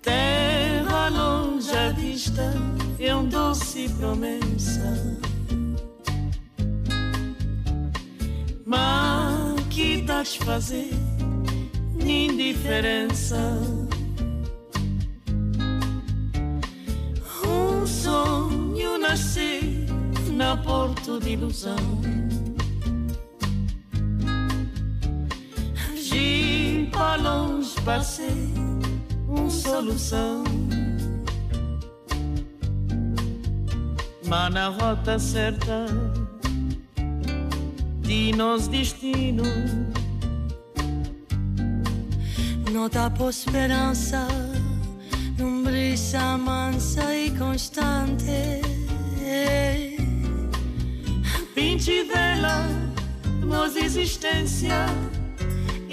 Terra 0.02 1.10
longe 1.10 1.72
à 1.72 1.92
vista 1.92 2.54
é 3.00 3.16
um 3.16 3.28
doce 3.28 3.90
promessa. 3.98 5.20
Mas 8.66 9.68
que 9.70 10.00
estás 10.00 10.36
fazer 10.36 10.92
indiferença? 12.00 13.38
Um 17.46 17.86
sonho 17.86 18.98
nascer 19.00 19.62
na 20.32 20.56
porto 20.58 21.20
de 21.20 21.32
ilusão. 21.32 22.21
Para 26.92 27.16
longe 27.16 27.76
passei 27.82 28.54
uma 29.28 29.50
solução. 29.50 30.44
Mas 34.28 34.54
na 34.54 34.70
rota 34.70 35.18
certa 35.18 35.88
de 38.02 38.32
nos 38.34 38.68
destino. 38.68 39.44
Nota 42.72 43.10
por 43.10 43.30
esperança, 43.30 44.28
num 45.38 45.64
brisa 45.64 46.38
mansa 46.38 47.16
e 47.16 47.32
constante. 47.32 48.62
Pinte 51.56 52.04
vela, 52.04 52.68
nos 53.44 53.76
existência 53.76 54.86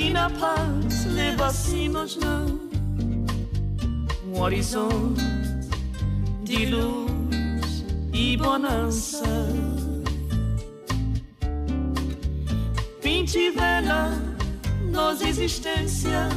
e 0.09 0.11
na 0.11 0.31
paz 0.31 1.05
leva-se-nos 1.05 2.17
não 2.17 2.59
um 4.27 4.41
horizonte 4.41 5.23
de 6.45 6.65
luz 6.67 7.85
e 8.13 8.35
bonança. 8.39 9.27
Pinte 13.03 13.51
vela, 13.51 14.13
nos 14.91 15.21
existência 15.21 16.29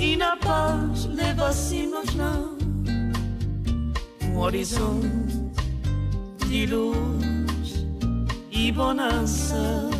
e 0.00 0.16
na 0.16 0.36
paz 0.36 1.06
leva-se-nos 1.06 2.12
não 2.16 2.58
um 4.24 4.38
horizonte 4.38 5.08
de 6.48 6.66
luz 6.66 7.86
e 8.50 8.72
bonança. 8.72 9.97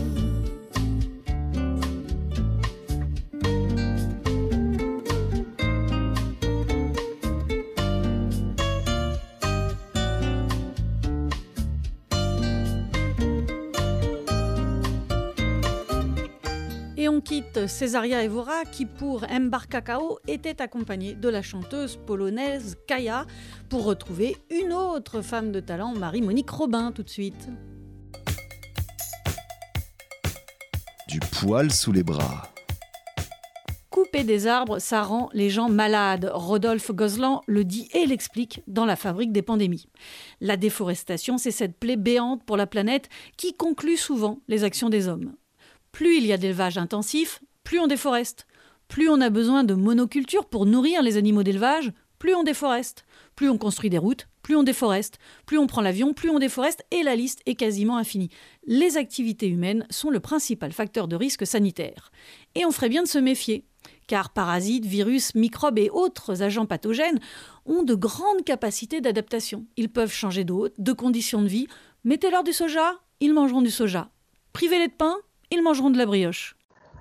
Quitte 17.38 17.68
Césaria 17.68 18.24
Evora 18.24 18.64
qui 18.64 18.84
pour 18.84 19.24
Embarcacao 19.30 20.18
était 20.26 20.60
accompagnée 20.60 21.14
de 21.14 21.28
la 21.28 21.40
chanteuse 21.40 21.96
polonaise 21.96 22.76
Kaya 22.88 23.26
pour 23.68 23.84
retrouver 23.84 24.36
une 24.50 24.72
autre 24.72 25.22
femme 25.22 25.52
de 25.52 25.60
talent, 25.60 25.94
Marie-Monique 25.94 26.50
Robin 26.50 26.90
tout 26.90 27.04
de 27.04 27.08
suite. 27.08 27.48
Du 31.06 31.20
poil 31.20 31.70
sous 31.70 31.92
les 31.92 32.02
bras. 32.02 32.52
Couper 33.88 34.24
des 34.24 34.48
arbres, 34.48 34.80
ça 34.80 35.02
rend 35.02 35.28
les 35.32 35.48
gens 35.48 35.68
malades. 35.68 36.28
Rodolphe 36.34 36.90
Gozlan 36.90 37.42
le 37.46 37.62
dit 37.64 37.88
et 37.94 38.06
l'explique 38.06 38.62
dans 38.66 38.84
La 38.84 38.96
fabrique 38.96 39.30
des 39.30 39.42
pandémies. 39.42 39.88
La 40.40 40.56
déforestation, 40.56 41.38
c'est 41.38 41.52
cette 41.52 41.78
plaie 41.78 41.96
béante 41.96 42.42
pour 42.44 42.56
la 42.56 42.66
planète 42.66 43.08
qui 43.36 43.54
conclut 43.54 43.96
souvent 43.96 44.40
les 44.48 44.64
actions 44.64 44.88
des 44.88 45.06
hommes. 45.06 45.34
Plus 45.92 46.18
il 46.18 46.26
y 46.26 46.32
a 46.32 46.38
d'élevage 46.38 46.78
intensif, 46.78 47.40
plus 47.64 47.80
on 47.80 47.86
déforeste. 47.86 48.46
Plus 48.88 49.08
on 49.08 49.20
a 49.20 49.30
besoin 49.30 49.64
de 49.64 49.74
monoculture 49.74 50.46
pour 50.46 50.64
nourrir 50.64 51.02
les 51.02 51.16
animaux 51.16 51.42
d'élevage, 51.42 51.92
plus 52.18 52.34
on 52.34 52.42
déforeste. 52.42 53.04
Plus 53.36 53.48
on 53.48 53.58
construit 53.58 53.90
des 53.90 53.98
routes, 53.98 54.26
plus 54.42 54.56
on 54.56 54.64
déforeste. 54.64 55.18
Plus 55.46 55.58
on 55.58 55.68
prend 55.68 55.80
l'avion, 55.80 56.12
plus 56.12 56.30
on 56.30 56.40
déforeste, 56.40 56.84
et 56.90 57.02
la 57.02 57.14
liste 57.14 57.40
est 57.46 57.54
quasiment 57.54 57.96
infinie. 57.96 58.30
Les 58.66 58.96
activités 58.96 59.46
humaines 59.46 59.86
sont 59.90 60.10
le 60.10 60.18
principal 60.18 60.72
facteur 60.72 61.06
de 61.06 61.14
risque 61.14 61.46
sanitaire. 61.46 62.10
Et 62.56 62.64
on 62.64 62.72
ferait 62.72 62.88
bien 62.88 63.04
de 63.04 63.08
se 63.08 63.18
méfier, 63.18 63.64
car 64.08 64.30
parasites, 64.30 64.86
virus, 64.86 65.34
microbes 65.36 65.78
et 65.78 65.90
autres 65.90 66.42
agents 66.42 66.66
pathogènes 66.66 67.20
ont 67.66 67.84
de 67.84 67.94
grandes 67.94 68.44
capacités 68.44 69.00
d'adaptation. 69.00 69.66
Ils 69.76 69.90
peuvent 69.90 70.12
changer 70.12 70.42
d'hôte, 70.42 70.74
de 70.78 70.92
conditions 70.92 71.42
de 71.42 71.48
vie. 71.48 71.68
Mettez-leur 72.02 72.42
du 72.42 72.52
soja, 72.52 72.94
ils 73.20 73.34
mangeront 73.34 73.62
du 73.62 73.70
soja. 73.70 74.10
Privez-les 74.52 74.88
de 74.88 74.92
pain, 74.92 75.16
ils 75.50 75.62
mangeront 75.62 75.90
de 75.90 75.98
la 75.98 76.06
brioche. 76.06 76.56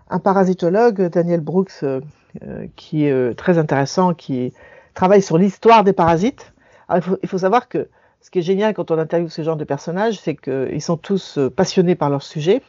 Un 0.10 0.20
parasitologue, 0.20 1.02
Daniel 1.10 1.42
Brooks, 1.42 1.84
euh, 1.84 2.02
euh, 2.44 2.68
qui 2.76 3.06
est 3.06 3.12
euh, 3.12 3.34
très 3.34 3.58
intéressant, 3.58 4.14
qui 4.14 4.54
travaille 4.94 5.22
sur 5.22 5.38
l'histoire 5.38 5.84
des 5.84 5.94
parasites. 5.94 6.54
Alors, 6.88 7.18
il, 7.22 7.28
faut, 7.28 7.38
savoir 7.38 7.68
que 7.68 7.90
ce 8.22 8.32
qui 8.32 8.40
est 8.40 8.44
génial 8.44 8.74
quand 8.74 8.90
on 8.92 8.98
interviewe 8.98 9.30
ce 9.30 9.42
genre 9.42 9.58
de 9.58 9.66
personnages, 9.66 10.20
c'est 10.20 10.36
qu'ils 10.36 10.82
sont 10.82 10.98
tous 10.98 11.38
passionnés 11.56 11.96
par 11.96 12.10
leur 12.10 12.24
sujet. 12.24 12.62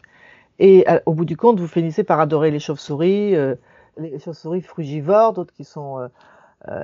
Et 0.58 0.84
au 1.06 1.14
bout 1.14 1.24
du 1.24 1.36
compte, 1.36 1.60
vous 1.60 1.68
finissez 1.68 2.02
par 2.02 2.18
adorer 2.18 2.50
les 2.50 2.58
chauves-souris, 2.58 3.36
les 3.96 4.18
chauves-souris 4.18 4.62
frugivores, 4.62 5.34
d'autres 5.34 5.54
qui 5.54 5.62
sont 5.62 6.10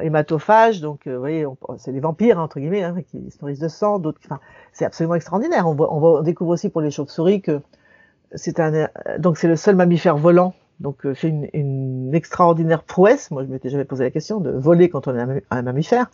hématophages. 0.01 0.81
Donc, 0.81 1.09
vous 1.09 1.19
voyez, 1.19 1.45
c'est 1.79 1.91
les 1.91 1.99
vampires, 1.99 2.39
entre 2.39 2.61
guillemets, 2.61 2.85
hein, 2.85 2.95
qui 3.11 3.33
se 3.33 3.39
nourrissent 3.43 3.59
de 3.59 3.67
sang. 3.67 3.99
D'autres, 3.99 4.21
c'est 4.73 4.85
absolument 4.85 5.17
extraordinaire. 5.17 5.67
On 5.67 6.23
découvre 6.23 6.53
aussi 6.53 6.69
pour 6.69 6.81
les 6.81 6.93
chauves-souris 6.93 7.43
que 7.43 7.61
c'est 8.35 8.61
un 8.61 8.88
donc 9.18 9.38
c'est 9.38 9.49
le 9.49 9.57
seul 9.57 9.77
mammifère 9.77 10.16
volant. 10.16 10.55
Donc 10.81 11.07
c'est 11.14 11.29
une, 11.29 12.14
extraordinaire 12.14 12.83
prouesse. 12.83 13.31
Moi 13.31 13.44
je 13.44 13.49
m'étais 13.49 13.68
jamais 13.68 13.85
posé 13.85 14.05
la 14.05 14.11
question 14.11 14.40
de 14.40 14.51
voler 14.51 14.88
quand 14.88 15.09
on 15.09 15.16
est 15.16 15.42
un, 15.51 15.62
mammifère. 15.62 16.11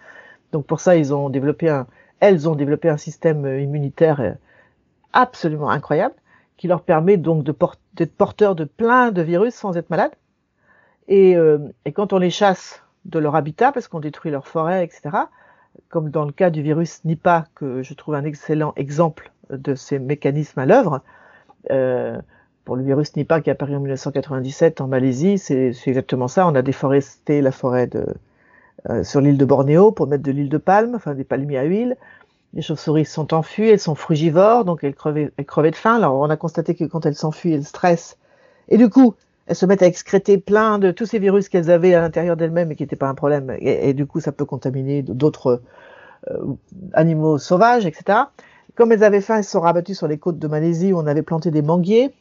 Donc 0.52 0.66
pour 0.66 0.80
ça 0.80 0.96
ils 0.96 1.14
ont 1.14 1.30
développé 1.30 1.68
un 1.68 1.86
elles 2.20 2.48
ont 2.48 2.54
développé 2.54 2.90
un 2.90 2.98
système 2.98 3.46
immunitaire 3.46 4.36
absolument 5.12 5.70
incroyable 5.70 6.14
qui 6.58 6.68
leur 6.68 6.82
permet 6.82 7.16
donc 7.16 7.42
de 7.44 7.54
d'être 7.94 8.14
porteurs 8.14 8.54
de 8.54 8.64
plein 8.64 9.10
de 9.10 9.22
virus 9.22 9.54
sans 9.54 9.76
être 9.78 9.88
malades. 9.88 10.12
Et, 11.08 11.36
euh, 11.36 11.58
et 11.86 11.92
quand 11.92 12.12
on 12.12 12.18
les 12.18 12.30
chasse 12.30 12.82
de 13.06 13.18
leur 13.18 13.34
habitat 13.34 13.72
parce 13.72 13.88
qu'on 13.88 14.00
détruit 14.00 14.30
leur 14.30 14.46
forêt 14.46 14.84
etc 14.84 15.24
comme 15.88 16.10
dans 16.10 16.24
le 16.24 16.32
cas 16.32 16.50
du 16.50 16.62
virus 16.62 17.04
Nipah 17.04 17.46
que 17.54 17.82
je 17.82 17.94
trouve 17.94 18.14
un 18.14 18.24
excellent 18.24 18.72
exemple 18.76 19.32
de 19.50 19.74
ces 19.74 19.98
mécanismes 19.98 20.60
à 20.60 20.66
l'œuvre 20.66 21.02
euh, 21.70 22.18
pour 22.64 22.76
le 22.76 22.82
virus 22.82 23.16
Nipah 23.16 23.40
qui 23.40 23.50
est 23.50 23.52
apparu 23.52 23.74
en 23.74 23.80
1997 23.80 24.80
en 24.80 24.86
Malaisie, 24.86 25.38
c'est 25.38 25.72
exactement 25.86 26.28
ça. 26.28 26.46
On 26.46 26.54
a 26.54 26.62
déforesté 26.62 27.40
la 27.40 27.52
forêt 27.52 27.86
de, 27.86 28.06
euh, 28.88 29.04
sur 29.04 29.20
l'île 29.20 29.38
de 29.38 29.44
Bornéo 29.44 29.92
pour 29.92 30.06
mettre 30.06 30.22
de 30.22 30.30
l'huile 30.30 30.48
de 30.48 30.58
palme, 30.58 30.94
enfin 30.94 31.14
des 31.14 31.24
palmiers 31.24 31.58
à 31.58 31.64
huile. 31.64 31.96
les 32.54 32.62
chauves-souris 32.62 33.04
sont 33.04 33.34
enfuies, 33.34 33.68
elles 33.68 33.80
sont 33.80 33.94
frugivores, 33.94 34.64
donc 34.64 34.84
elles 34.84 34.94
crevaient, 34.94 35.30
elles 35.36 35.44
crevaient 35.44 35.70
de 35.70 35.76
faim. 35.76 35.96
Alors 35.96 36.14
on 36.14 36.30
a 36.30 36.36
constaté 36.36 36.74
que 36.74 36.84
quand 36.84 37.06
elles 37.06 37.14
s'enfuient, 37.14 37.54
elles 37.54 37.64
stressent. 37.64 38.16
Et 38.68 38.78
du 38.78 38.88
coup, 38.88 39.14
elles 39.46 39.56
se 39.56 39.66
mettent 39.66 39.82
à 39.82 39.86
excréter 39.86 40.38
plein 40.38 40.78
de 40.78 40.92
tous 40.92 41.06
ces 41.06 41.18
virus 41.18 41.48
qu'elles 41.48 41.70
avaient 41.70 41.94
à 41.94 42.00
l'intérieur 42.00 42.36
d'elles-mêmes 42.36 42.70
et 42.70 42.76
qui 42.76 42.84
n'étaient 42.84 42.96
pas 42.96 43.08
un 43.08 43.14
problème. 43.14 43.54
Et, 43.58 43.94
du 43.94 44.06
coup, 44.06 44.20
ça 44.20 44.30
peut 44.30 44.44
contaminer 44.44 45.02
d'autres 45.02 45.60
euh, 46.30 46.38
animaux 46.92 47.36
sauvages, 47.36 47.84
etc. 47.84 48.18
Comme 48.74 48.92
elles 48.92 49.04
avaient 49.04 49.20
faim, 49.20 49.38
elles 49.38 49.44
se 49.44 49.52
sont 49.52 49.60
rabattues 49.60 49.94
sur 49.94 50.08
les 50.08 50.18
côtes 50.18 50.38
de 50.38 50.48
Malaisie 50.48 50.92
où 50.92 50.98
on 50.98 51.06
avait 51.06 51.22
planté 51.22 51.50
des 51.50 51.62
manguiers. 51.62 52.12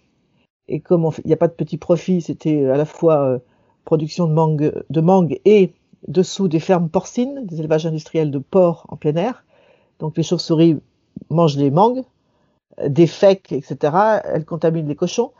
Et 0.67 0.79
comme 0.79 1.09
il 1.23 1.27
n'y 1.27 1.33
a 1.33 1.38
pas 1.38 1.47
de 1.47 1.53
petit 1.53 1.77
profit, 1.77 2.21
c'était 2.21 2.65
à 2.65 2.77
la 2.77 2.85
fois 2.85 3.25
euh, 3.25 3.39
production 3.85 4.27
de 4.27 5.01
mangue, 5.01 5.39
et 5.45 5.73
dessous 6.07 6.47
des 6.47 6.59
fermes 6.59 6.89
porcines, 6.89 7.45
des 7.45 7.59
élevages 7.59 7.85
industriels 7.85 8.31
de 8.31 8.38
porcs 8.38 8.85
en 8.89 8.95
plein 8.95 9.15
air. 9.15 9.43
Donc 9.99 10.15
les 10.15 10.23
chauves-souris 10.23 10.79
mangent 11.29 11.57
les 11.57 11.71
mangues, 11.71 12.03
des 12.85 13.07
fèques, 13.07 13.51
etc. 13.51 14.21
Elles 14.23 14.45
contaminent 14.45 14.88
les 14.88 14.95
cochons. 14.95 15.31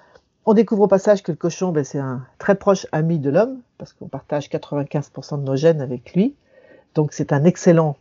On 0.46 0.54
découvre 0.54 0.84
au 0.84 0.88
passage 0.88 1.22
que 1.22 1.32
le 1.32 1.38
cochon, 1.38 1.72
ben, 1.72 1.84
c'est 1.84 2.00
un 2.00 2.26
très 2.40 2.56
proche 2.56 2.88
ami 2.92 3.20
de 3.20 3.30
l'homme, 3.30 3.60
parce 3.78 3.94
qu'on 3.94 4.08
partage 4.08 4.50
95% 4.50 5.40
de 5.40 5.44
nos 5.44 5.56
gènes 5.56 5.80
avec 5.80 6.14
lui. 6.14 6.34
Donc 6.96 7.14
c'est 7.14 7.32
un 7.32 7.44
excellent 7.44 7.98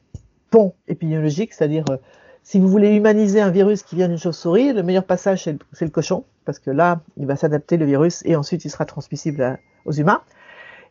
pont 0.51 0.73
épidémiologique, 0.89 1.53
c'est-à-dire 1.53 1.85
euh, 1.91 1.99
si 2.43 2.59
vous 2.59 2.69
voulez 2.69 2.95
humaniser 2.95 3.41
un 3.41 3.51
virus 3.51 3.83
qui 3.83 3.97
vient 3.97 4.09
d'une 4.09 4.19
chauve-souris, 4.19 4.73
le 4.73 4.83
meilleur 4.83 5.05
passage 5.05 5.45
c'est 5.45 5.85
le, 5.85 5.91
cochon, 5.91 6.25
parce 6.45 6.59
que 6.59 6.71
là, 6.71 7.01
il 7.17 7.27
va 7.27 7.37
s'adapter 7.37 7.77
le 7.77 7.85
virus 7.85 8.23
et 8.25 8.37
ensuite 8.37 8.65
il 8.65 8.71
sera 8.71 8.85
transmissible 8.85 9.59
aux 9.85 9.93
humains. 9.93 10.23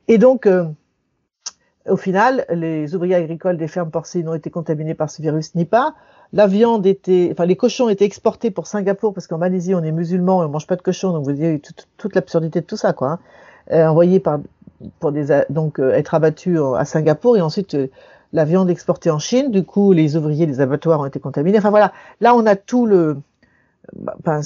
Et 0.07 0.17
donc, 0.17 0.45
euh, 0.45 0.65
au 1.89 1.97
final, 1.97 2.45
les 2.49 2.95
ouvriers 2.95 3.15
agricoles 3.15 3.57
des 3.57 3.67
fermes 3.67 3.91
porcines 3.91 4.25
n'ont 4.25 4.35
été 4.35 4.49
contaminés 4.49 4.93
par 4.93 5.09
ce 5.09 5.21
virus 5.21 5.55
ni 5.55 5.65
pas. 5.65 5.95
La 6.33 6.45
viande 6.47 6.85
était, 6.85 7.29
enfin 7.31 7.45
les 7.45 7.55
cochons 7.55 7.87
étaient 7.89 8.05
exportés 8.05 8.51
pour 8.51 8.67
Singapour 8.67 9.13
parce 9.13 9.27
qu'en 9.27 9.37
Malaisie 9.37 9.73
on 9.73 9.83
est 9.83 9.93
musulman 9.93 10.43
et 10.43 10.45
on 10.45 10.49
mange 10.49 10.67
pas 10.67 10.75
de 10.75 10.81
cochon, 10.81 11.13
donc 11.13 11.25
vous 11.25 11.33
voyez 11.33 11.59
toute, 11.59 11.87
toute 11.97 12.15
l'absurdité 12.15 12.59
de 12.59 12.65
tout 12.65 12.75
ça, 12.75 12.93
quoi. 12.93 13.11
Hein. 13.11 13.19
Euh, 13.71 13.87
envoyés 13.87 14.21
pour 14.99 15.11
donc 15.49 15.79
euh, 15.79 15.93
être 15.93 16.13
abattus 16.13 16.59
à 16.77 16.85
Singapour 16.85 17.35
et 17.35 17.41
ensuite 17.41 17.75
la 18.33 18.45
viande 18.45 18.69
exportée 18.69 19.09
en 19.09 19.19
Chine. 19.19 19.51
Du 19.51 19.63
coup, 19.63 19.93
les 19.93 20.15
ouvriers 20.15 20.45
des 20.45 20.61
abattoirs 20.61 20.99
ont 20.99 21.05
été 21.05 21.19
contaminés. 21.19 21.57
Enfin 21.57 21.69
voilà, 21.69 21.93
là 22.21 22.35
on 22.35 22.45
a 22.45 22.55
tout 22.55 22.85
le, 22.85 23.17
ben, 23.93 24.41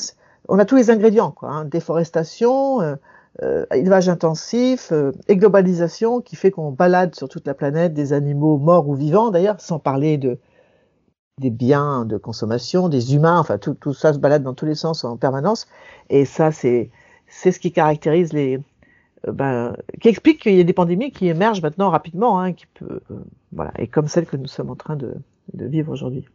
on 0.47 0.59
a 0.59 0.65
tous 0.65 0.75
les 0.75 0.89
ingrédients, 0.89 1.31
quoi. 1.31 1.49
Hein. 1.49 1.65
Déforestation, 1.65 2.81
euh, 2.81 2.95
euh, 3.41 3.65
élevage 3.73 4.09
intensif 4.09 4.91
euh, 4.91 5.11
et 5.27 5.37
globalisation 5.37 6.21
qui 6.21 6.35
fait 6.35 6.51
qu'on 6.51 6.71
balade 6.71 7.15
sur 7.15 7.29
toute 7.29 7.47
la 7.47 7.53
planète 7.53 7.93
des 7.93 8.13
animaux 8.13 8.57
morts 8.57 8.87
ou 8.89 8.93
vivants 8.93 9.31
d'ailleurs, 9.31 9.61
sans 9.61 9.79
parler 9.79 10.17
de 10.17 10.37
des 11.39 11.49
biens 11.49 12.05
de 12.05 12.17
consommation, 12.17 12.87
des 12.87 13.15
humains, 13.15 13.39
enfin 13.39 13.57
tout, 13.57 13.73
tout 13.73 13.93
ça 13.93 14.13
se 14.13 14.19
balade 14.19 14.43
dans 14.43 14.53
tous 14.53 14.65
les 14.65 14.75
sens 14.75 15.03
en 15.03 15.17
permanence. 15.17 15.67
Et 16.09 16.25
ça, 16.25 16.51
c'est 16.51 16.91
c'est 17.27 17.51
ce 17.51 17.59
qui 17.59 17.71
caractérise 17.71 18.33
les, 18.33 18.59
ben, 19.27 19.75
qui 20.01 20.07
explique 20.07 20.41
qu'il 20.41 20.55
y 20.55 20.59
a 20.59 20.63
des 20.63 20.73
pandémies 20.73 21.11
qui 21.11 21.27
émergent 21.27 21.61
maintenant 21.61 21.89
rapidement, 21.89 22.39
hein, 22.39 22.53
qui 22.53 22.65
peut, 22.73 23.01
euh, 23.11 23.15
voilà, 23.51 23.71
et 23.77 23.87
comme 23.87 24.07
celle 24.07 24.25
que 24.25 24.37
nous 24.37 24.47
sommes 24.47 24.69
en 24.69 24.75
train 24.75 24.95
de, 24.95 25.13
de 25.53 25.65
vivre 25.65 25.91
aujourd'hui. 25.91 26.25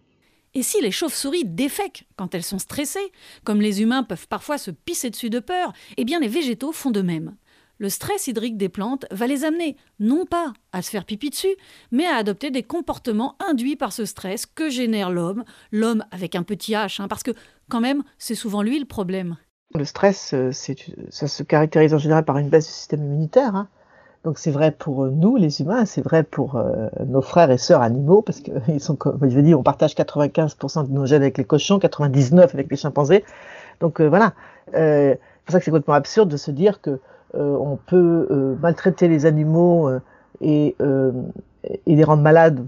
Et 0.54 0.62
si 0.62 0.80
les 0.80 0.90
chauves-souris 0.90 1.44
défèquent 1.44 2.06
quand 2.16 2.34
elles 2.34 2.42
sont 2.42 2.58
stressées, 2.58 3.12
comme 3.44 3.60
les 3.60 3.82
humains 3.82 4.02
peuvent 4.02 4.28
parfois 4.28 4.56
se 4.56 4.70
pisser 4.70 5.10
dessus 5.10 5.30
de 5.30 5.38
peur, 5.38 5.72
eh 5.96 6.04
bien 6.04 6.20
les 6.20 6.28
végétaux 6.28 6.72
font 6.72 6.90
de 6.90 7.02
même. 7.02 7.36
Le 7.78 7.90
stress 7.90 8.26
hydrique 8.26 8.56
des 8.56 8.70
plantes 8.70 9.04
va 9.10 9.26
les 9.26 9.44
amener 9.44 9.76
non 10.00 10.24
pas 10.24 10.54
à 10.72 10.80
se 10.80 10.88
faire 10.88 11.04
pipi 11.04 11.28
dessus, 11.28 11.54
mais 11.90 12.06
à 12.06 12.16
adopter 12.16 12.50
des 12.50 12.62
comportements 12.62 13.36
induits 13.38 13.76
par 13.76 13.92
ce 13.92 14.06
stress 14.06 14.46
que 14.46 14.70
génère 14.70 15.10
l'homme, 15.10 15.44
l'homme 15.72 16.04
avec 16.10 16.34
un 16.34 16.42
petit 16.42 16.72
H, 16.72 17.02
hein, 17.02 17.08
parce 17.08 17.22
que 17.22 17.32
quand 17.68 17.80
même, 17.80 18.02
c'est 18.16 18.34
souvent 18.34 18.62
lui 18.62 18.78
le 18.78 18.86
problème. 18.86 19.36
Le 19.76 19.84
stress, 19.84 20.32
euh, 20.34 20.50
ça 20.52 21.28
se 21.28 21.42
caractérise 21.42 21.94
en 21.94 21.98
général 21.98 22.24
par 22.24 22.38
une 22.38 22.48
baisse 22.48 22.66
du 22.66 22.72
système 22.72 23.04
immunitaire. 23.04 23.54
Hein. 23.54 23.68
Donc 24.26 24.40
c'est 24.40 24.50
vrai 24.50 24.72
pour 24.72 25.06
nous, 25.06 25.36
les 25.36 25.60
humains, 25.60 25.84
c'est 25.84 26.02
vrai 26.02 26.24
pour 26.24 26.56
euh, 26.56 26.88
nos 27.06 27.22
frères 27.22 27.48
et 27.52 27.58
sœurs 27.58 27.80
animaux, 27.80 28.22
parce 28.22 28.40
que 28.40 28.50
ils 28.68 28.80
sont, 28.80 28.96
comme 28.96 29.30
je 29.30 29.38
dis, 29.38 29.54
on 29.54 29.62
partage 29.62 29.94
95% 29.94 30.88
de 30.88 30.92
nos 30.92 31.06
gènes 31.06 31.22
avec 31.22 31.38
les 31.38 31.44
cochons, 31.44 31.78
99% 31.78 32.40
avec 32.40 32.68
les 32.68 32.76
chimpanzés. 32.76 33.24
Donc 33.78 34.00
euh, 34.00 34.08
voilà. 34.08 34.32
Euh, 34.74 35.14
c'est 35.14 35.44
pour 35.44 35.52
ça 35.52 35.58
que 35.60 35.64
c'est 35.64 35.70
complètement 35.70 35.94
absurde 35.94 36.28
de 36.28 36.36
se 36.36 36.50
dire 36.50 36.80
que 36.80 36.98
on 37.34 37.76
peut 37.76 38.56
maltraiter 38.62 39.08
les 39.08 39.26
animaux 39.26 39.90
et, 40.40 40.74
et, 40.78 41.94
les 41.94 42.02
rendre 42.02 42.22
malades, 42.22 42.66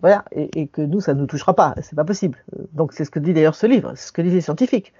voilà, 0.00 0.24
et, 0.32 0.60
et, 0.60 0.66
que 0.66 0.82
nous, 0.82 1.00
ça 1.00 1.14
ne 1.14 1.20
nous 1.20 1.26
touchera 1.26 1.54
pas. 1.54 1.74
C'est 1.82 1.94
pas 1.94 2.04
possible. 2.04 2.36
Donc 2.72 2.92
c'est 2.92 3.04
ce 3.04 3.10
que 3.10 3.20
dit 3.20 3.32
d'ailleurs 3.32 3.54
ce 3.54 3.66
livre, 3.66 3.92
c'est 3.94 4.08
ce 4.08 4.12
que 4.12 4.20
disent 4.20 4.34
les 4.34 4.40
scientifiques. 4.40 4.92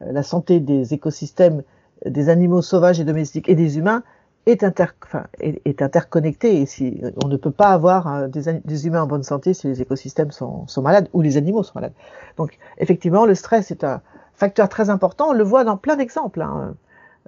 La 0.00 0.22
santé 0.22 0.60
des 0.60 0.94
écosystèmes, 0.94 1.62
des 2.06 2.28
animaux 2.28 2.62
sauvages 2.62 3.00
et 3.00 3.04
domestiques 3.04 3.48
et 3.48 3.54
des 3.54 3.78
humains 3.78 4.02
est, 4.46 4.64
inter, 4.64 4.86
enfin, 5.04 5.24
est, 5.38 5.60
est, 5.64 5.82
interconnecté 5.82 6.60
et 6.60 6.66
si 6.66 7.00
on 7.22 7.28
ne 7.28 7.36
peut 7.36 7.50
pas 7.50 7.68
avoir 7.68 8.12
euh, 8.12 8.28
des, 8.28 8.86
humains 8.86 9.02
en 9.02 9.06
bonne 9.06 9.22
santé 9.22 9.54
si 9.54 9.66
les 9.66 9.82
écosystèmes 9.82 10.30
sont, 10.30 10.66
malades 10.78 11.08
ou 11.12 11.20
les 11.20 11.36
animaux 11.36 11.62
sont 11.62 11.72
malades. 11.74 11.92
Donc 12.36 12.58
effectivement, 12.78 13.26
le 13.26 13.34
stress 13.34 13.70
est 13.70 13.84
un 13.84 14.00
facteur 14.34 14.68
très 14.68 14.88
important. 14.88 15.28
On 15.28 15.32
le 15.32 15.44
voit 15.44 15.64
dans 15.64 15.76
plein 15.76 15.96
d'exemples. 15.96 16.40
Hein. 16.40 16.74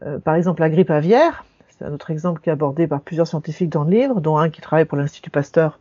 Euh, 0.03 0.19
par 0.19 0.35
exemple, 0.35 0.63
la 0.63 0.71
grippe 0.71 0.91
aviaire, 0.91 1.45
c'est 1.69 1.85
un 1.85 1.93
autre 1.93 2.11
exemple 2.11 2.41
qui 2.41 2.49
est 2.49 2.53
abordé 2.53 2.87
par 2.87 3.01
plusieurs 3.01 3.27
scientifiques 3.27 3.71
dans 3.71 3.85
le 3.85 3.91
livre, 3.91 4.21
dont 4.21 4.39
un 4.39 4.49
qui 4.49 4.61
travaille 4.61 4.87
pour 4.87 4.97
l'Institut 4.97 5.31
Pasteur 5.31 5.79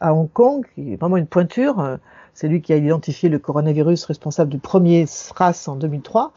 à 0.00 0.14
Hong 0.14 0.30
Kong, 0.32 0.66
qui 0.74 0.94
est 0.94 0.96
vraiment 0.96 1.16
une 1.16 1.26
pointure. 1.26 1.78
Euh, 1.78 1.96
c'est 2.34 2.48
lui 2.48 2.62
qui 2.62 2.72
a 2.72 2.76
identifié 2.76 3.28
le 3.28 3.38
coronavirus 3.38 4.04
responsable 4.04 4.50
du 4.50 4.58
premier 4.58 5.06
SRAS 5.06 5.68
en 5.68 5.76
2003, 5.76 6.32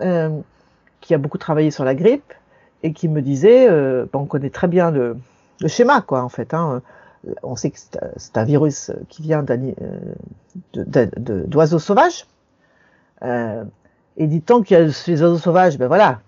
euh, 0.00 0.40
qui 1.00 1.14
a 1.14 1.18
beaucoup 1.18 1.38
travaillé 1.38 1.70
sur 1.70 1.84
la 1.84 1.94
grippe 1.94 2.32
et 2.82 2.92
qui 2.92 3.08
me 3.08 3.22
disait, 3.22 3.68
euh, 3.68 4.06
on 4.12 4.24
connaît 4.24 4.50
très 4.50 4.68
bien 4.68 4.90
le, 4.90 5.16
le, 5.60 5.68
schéma, 5.68 6.00
quoi, 6.02 6.22
en 6.22 6.28
fait. 6.28 6.54
Hein. 6.54 6.82
On 7.42 7.56
sait 7.56 7.70
que 7.70 7.78
c'est 8.16 8.36
un 8.36 8.44
virus 8.44 8.90
qui 9.08 9.22
vient 9.22 9.44
euh, 9.48 9.98
d'oiseaux 11.46 11.78
sauvages. 11.78 12.26
Euh, 13.22 13.64
et 14.16 14.26
dit 14.26 14.42
tant 14.42 14.62
qu'il 14.62 14.76
y 14.76 14.80
a 14.80 14.90
ces 14.90 15.22
oiseaux 15.22 15.38
sauvages, 15.38 15.78
ben 15.78 15.86
voilà. 15.86 16.20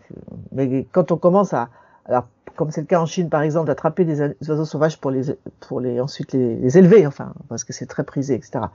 Mais 0.53 0.87
quand 0.93 1.11
on 1.12 1.17
commence 1.17 1.53
à, 1.53 1.69
alors 2.07 2.27
comme 2.57 2.71
c'est 2.71 2.81
le 2.81 2.87
cas 2.87 3.01
en 3.01 3.07
Chine 3.07 3.29
par 3.29 3.43
exemple, 3.43 3.67
d'attraper 3.67 4.05
des 4.05 4.21
oiseaux 4.49 4.64
sauvages 4.64 4.99
pour 5.01 5.11
les, 5.11 5.37
pour 5.61 5.81
les 5.81 6.01
ensuite 6.01 6.33
les, 6.33 6.57
les 6.57 6.79
élever, 6.79 7.07
enfin 7.07 7.33
parce 7.49 7.64
que 7.64 7.73
c'est 7.73 7.87
très 7.87 8.05
prisé, 8.05 8.35
etc 8.35 8.67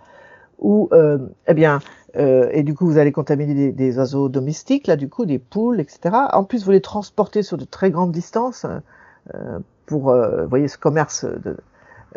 ou 0.60 0.89
euh, 0.92 1.18
eh 1.48 1.54
bien, 1.54 1.80
euh, 2.18 2.50
et 2.52 2.63
du 2.63 2.74
coup 2.76 2.86
vous 2.86 2.98
allez 2.98 3.12
contaminer 3.12 3.54
des, 3.54 3.72
des, 3.72 3.98
oiseaux 3.98 4.30
domestiques, 4.30 4.88
là 4.88 4.96
du 4.96 5.10
coup 5.10 5.26
des 5.26 5.39
poules, 5.39 5.80
etc. 5.80 6.15
En 6.34 6.44
plus 6.44 6.65
vous 6.65 6.72
les 6.72 6.82
transportez 6.82 7.44
sur 7.44 7.58
de 7.58 7.65
très 7.65 7.92
grandes 7.92 8.12
distances 8.12 8.65
euh, 9.34 9.60
pour, 9.86 10.10
euh, 10.10 10.46
voyez, 10.46 10.68
ce 10.68 10.78
commerce 10.78 11.26
de, 11.26 11.58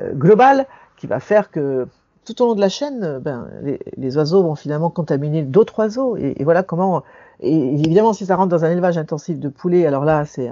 euh, 0.00 0.12
global 0.12 0.66
qui 0.96 1.06
va 1.06 1.20
faire 1.20 1.50
que 1.50 1.86
tout 2.24 2.40
au 2.42 2.46
long 2.46 2.54
de 2.54 2.60
la 2.60 2.68
chaîne, 2.68 3.18
ben, 3.18 3.48
les, 3.62 3.80
les 3.96 4.16
oiseaux 4.16 4.42
vont 4.42 4.54
finalement 4.54 4.90
contaminer 4.90 5.42
d'autres 5.42 5.80
oiseaux. 5.80 6.16
Et, 6.16 6.44
voilà 6.44 6.62
comment. 6.62 7.02
Et 7.40 7.74
évidemment, 7.74 8.12
si 8.12 8.26
ça 8.26 8.36
rentre 8.36 8.50
dans 8.50 8.64
un 8.64 8.70
élevage 8.70 8.96
intensif 8.96 9.40
de 9.40 9.48
poulets, 9.48 9.86
alors 9.86 10.04
là, 10.04 10.24
c'est 10.24 10.48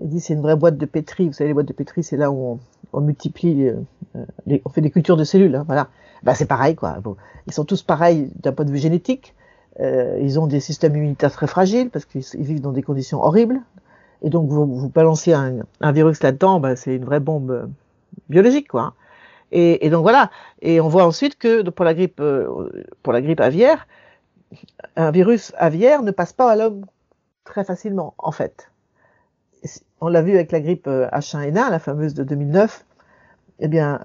il 0.00 0.08
dit 0.08 0.20
c'est 0.20 0.34
une 0.34 0.42
vraie 0.42 0.56
boîte 0.56 0.78
de 0.78 0.86
pétri. 0.86 1.26
Vous 1.26 1.32
savez, 1.32 1.48
les 1.48 1.54
boîtes 1.54 1.68
de 1.68 1.72
pétri, 1.72 2.02
c'est 2.02 2.16
là 2.16 2.30
où 2.30 2.60
on, 2.92 3.00
multiplie, 3.00 3.70
les, 4.46 4.62
on 4.64 4.68
fait 4.68 4.80
des 4.80 4.90
cultures 4.90 5.16
de 5.16 5.24
cellules. 5.24 5.54
Hein, 5.54 5.64
voilà 5.66 5.88
bah, 6.22 6.34
c'est 6.34 6.46
pareil, 6.46 6.74
quoi. 6.74 6.98
Ils 7.46 7.52
sont 7.52 7.64
tous 7.64 7.82
pareils 7.82 8.30
d'un 8.36 8.52
point 8.52 8.64
de 8.64 8.70
vue 8.70 8.78
génétique. 8.78 9.34
Euh, 9.80 10.18
ils 10.20 10.38
ont 10.38 10.46
des 10.46 10.60
systèmes 10.60 10.94
immunitaires 10.96 11.32
très 11.32 11.46
fragiles 11.46 11.90
parce 11.90 12.04
qu'ils 12.04 12.22
vivent 12.34 12.60
dans 12.60 12.72
des 12.72 12.82
conditions 12.82 13.22
horribles. 13.22 13.60
Et 14.22 14.30
donc, 14.30 14.48
vous, 14.48 14.66
vous 14.66 14.88
balancez 14.88 15.32
un, 15.32 15.64
virus 15.92 16.22
là-dedans, 16.22 16.60
bah, 16.60 16.76
c'est 16.76 16.94
une 16.94 17.04
vraie 17.04 17.20
bombe 17.20 17.50
euh, 17.50 17.66
biologique, 18.28 18.68
quoi. 18.68 18.94
Et, 19.50 19.84
et, 19.84 19.90
donc 19.90 20.02
voilà. 20.02 20.30
Et 20.60 20.80
on 20.80 20.88
voit 20.88 21.04
ensuite 21.04 21.36
que 21.36 21.68
pour 21.70 21.84
la 21.84 21.94
grippe, 21.94 22.20
euh, 22.20 22.86
pour 23.02 23.12
la 23.12 23.20
grippe 23.20 23.40
aviaire, 23.40 23.86
un 24.96 25.10
virus 25.10 25.52
aviaire 25.56 26.02
ne 26.02 26.10
passe 26.10 26.32
pas 26.32 26.50
à 26.50 26.56
l'homme 26.56 26.86
très 27.44 27.64
facilement, 27.64 28.14
en 28.18 28.32
fait. 28.32 28.70
On 30.04 30.08
l'a 30.08 30.20
vu 30.20 30.34
avec 30.34 30.50
la 30.50 30.60
grippe 30.60 30.88
H1N1, 30.88 31.70
la 31.70 31.78
fameuse 31.78 32.12
de 32.12 32.24
2009. 32.24 32.84
Eh 33.60 33.68
bien, 33.68 34.00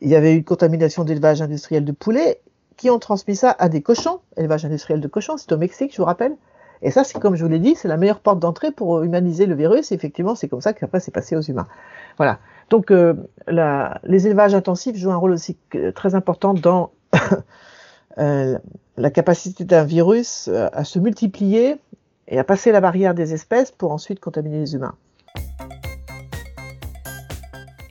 il 0.00 0.08
y 0.08 0.14
avait 0.14 0.32
eu 0.32 0.36
une 0.36 0.44
contamination 0.44 1.02
d'élevage 1.02 1.42
industriel 1.42 1.84
de 1.84 1.90
poulets 1.90 2.40
qui 2.76 2.88
ont 2.88 3.00
transmis 3.00 3.34
ça 3.34 3.54
à 3.58 3.68
des 3.68 3.82
cochons, 3.82 4.20
élevage 4.36 4.64
industriel 4.64 5.00
de 5.00 5.08
cochons, 5.08 5.36
c'est 5.36 5.50
au 5.52 5.58
Mexique, 5.58 5.92
je 5.92 5.98
vous 5.98 6.04
rappelle. 6.04 6.36
Et 6.82 6.90
ça, 6.90 7.02
c'est 7.02 7.18
comme 7.18 7.34
je 7.34 7.42
vous 7.42 7.50
l'ai 7.50 7.58
dit, 7.58 7.74
c'est 7.74 7.88
la 7.88 7.96
meilleure 7.96 8.20
porte 8.20 8.38
d'entrée 8.38 8.70
pour 8.70 9.02
humaniser 9.02 9.46
le 9.46 9.54
virus. 9.54 9.90
Et 9.90 9.94
effectivement, 9.94 10.34
c'est 10.34 10.48
comme 10.48 10.60
ça 10.60 10.72
qu'après 10.72 11.00
c'est 11.00 11.10
passé 11.10 11.34
aux 11.34 11.40
humains. 11.40 11.66
Voilà. 12.16 12.38
Donc, 12.70 12.90
euh, 12.90 13.14
les 13.48 14.26
élevages 14.26 14.54
intensifs 14.54 14.96
jouent 14.96 15.10
un 15.10 15.16
rôle 15.16 15.32
aussi 15.32 15.56
très 15.94 16.14
important 16.14 16.54
dans 16.54 16.92
euh, 18.18 18.58
la 18.96 19.10
capacité 19.10 19.64
d'un 19.64 19.84
virus 19.84 20.48
euh, 20.48 20.68
à 20.72 20.84
se 20.84 20.98
multiplier 20.98 21.76
et 22.28 22.38
à 22.38 22.44
passer 22.44 22.70
la 22.70 22.80
barrière 22.80 23.14
des 23.14 23.32
espèces 23.34 23.70
pour 23.70 23.90
ensuite 23.90 24.20
contaminer 24.20 24.60
les 24.60 24.74
humains. 24.74 24.94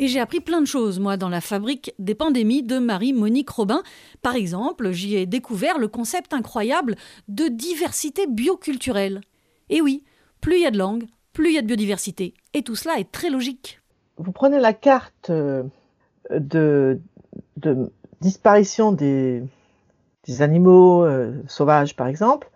Et 0.04 0.10
j'ai 0.10 0.20
appris 0.20 0.42
plein 0.42 0.60
de 0.60 0.66
choses, 0.66 1.00
moi, 1.00 1.16
dans 1.16 1.30
la 1.30 1.39
fabrique 1.39 1.96
des 1.98 2.13
pandémies 2.13 2.62
de 2.62 2.78
Marie-Monique 2.78 3.50
Robin. 3.50 3.84
Par 4.22 4.36
exemple, 4.36 4.92
j'y 4.92 5.16
ai 5.16 5.26
découvert 5.26 5.78
le 5.78 5.88
concept 5.88 6.34
incroyable 6.34 6.98
de 7.30 7.46
diversité 7.48 8.28
bioculturelle. 8.28 9.22
Et 9.70 9.80
oui, 9.80 10.04
plus 10.42 10.58
il 10.58 10.63
y 10.63 10.66
a 10.66 10.72
de 10.72 10.78
langues, 10.78 11.06
plus 11.32 11.52
il 11.52 11.56
y 11.56 11.58
a 11.58 11.62
de 11.62 11.68
biodiversité. 11.68 12.34
Et 12.54 12.63
tout 12.63 12.76
cela 12.76 13.00
est 13.00 13.13
très 13.13 13.30
logique. 13.30 13.80
Vous 14.18 14.34
prenez 14.34 14.60
la 14.60 14.74
carte 14.74 15.30
euh, 15.30 15.63
de, 16.30 17.00
disparition 18.20 18.92
des, 18.92 19.42
animaux 20.42 21.06
euh, 21.06 21.32
sauvages, 21.48 21.96
par 21.96 22.08
exemple. 22.08 22.50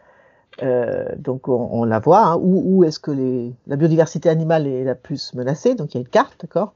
Euh, 0.63 1.05
donc 1.17 1.47
on, 1.47 1.85
la 1.85 1.99
voit, 1.99 2.25
hein, 2.25 2.37
où, 2.41 2.83
est-ce 2.83 2.99
que 2.99 3.53
la 3.67 3.75
biodiversité 3.77 4.27
animale 4.27 4.67
est 4.67 4.83
la 4.83 4.95
plus 4.95 5.33
menacée? 5.33 5.75
Donc 5.75 5.93
il 5.93 5.95
y 5.95 5.97
a 5.99 6.01
une 6.01 6.09
carte, 6.09 6.41
d'accord? 6.41 6.73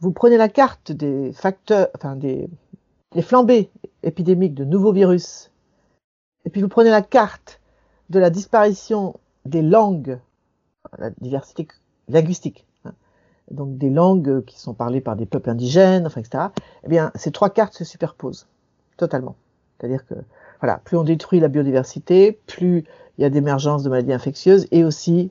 Vous 0.00 0.12
prenez 0.12 0.36
la 0.36 0.48
carte 0.48 0.92
des 0.92 1.32
facteurs, 1.32 1.88
enfin 1.94 2.16
des, 2.16 2.48
des 3.12 3.22
flambées 3.22 3.70
épidémiques 4.02 4.54
de 4.54 4.64
nouveaux 4.64 4.92
virus, 4.92 5.50
et 6.44 6.50
puis 6.50 6.60
vous 6.60 6.68
prenez 6.68 6.90
la 6.90 7.02
carte 7.02 7.60
de 8.10 8.18
la 8.18 8.30
disparition 8.30 9.18
des 9.44 9.62
langues, 9.62 10.18
la 10.98 11.10
diversité 11.20 11.66
linguistique, 12.08 12.66
hein, 12.84 12.92
donc 13.50 13.78
des 13.78 13.90
langues 13.90 14.44
qui 14.44 14.58
sont 14.58 14.74
parlées 14.74 15.00
par 15.00 15.16
des 15.16 15.26
peuples 15.26 15.50
indigènes, 15.50 16.06
enfin, 16.06 16.20
etc. 16.20 16.44
Eh 16.84 16.88
bien, 16.88 17.10
ces 17.14 17.32
trois 17.32 17.50
cartes 17.50 17.74
se 17.74 17.84
superposent 17.84 18.46
totalement. 18.96 19.36
C'est-à-dire 19.78 20.06
que, 20.06 20.14
voilà, 20.60 20.80
plus 20.84 20.96
on 20.96 21.04
détruit 21.04 21.40
la 21.40 21.48
biodiversité, 21.48 22.32
plus 22.46 22.84
il 23.18 23.22
y 23.22 23.24
a 23.24 23.30
d'émergence 23.30 23.82
de 23.82 23.90
maladies 23.90 24.12
infectieuses 24.12 24.66
et 24.70 24.84
aussi 24.84 25.30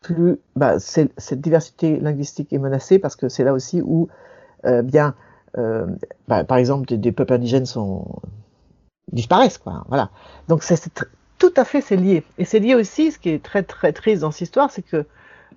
plus 0.00 0.38
bah, 0.56 0.78
cette 0.78 1.40
diversité 1.40 1.98
linguistique 1.98 2.52
est 2.52 2.58
menacée 2.58 2.98
parce 2.98 3.16
que 3.16 3.28
c'est 3.28 3.44
là 3.44 3.52
aussi 3.52 3.82
où 3.82 4.08
euh, 4.64 4.82
bien 4.82 5.14
euh, 5.56 5.86
bah, 6.28 6.44
par 6.44 6.58
exemple 6.58 6.86
des, 6.86 6.96
des, 6.96 7.12
peuples 7.12 7.32
indigènes 7.32 7.66
sont 7.66 8.04
disparaissent 9.12 9.58
quoi 9.58 9.84
voilà 9.88 10.10
donc 10.48 10.62
c'est 10.62 10.78
tout 11.38 11.52
à 11.56 11.64
fait 11.64 11.80
c'est 11.80 11.96
lié 11.96 12.22
et 12.38 12.44
c'est 12.44 12.60
lié 12.60 12.74
aussi 12.74 13.12
ce 13.12 13.18
qui 13.18 13.30
est 13.30 13.42
très 13.42 13.62
très 13.62 13.92
triste 13.92 14.22
dans 14.22 14.30
cette 14.30 14.42
histoire 14.42 14.70
c'est 14.70 14.82
que 14.82 15.04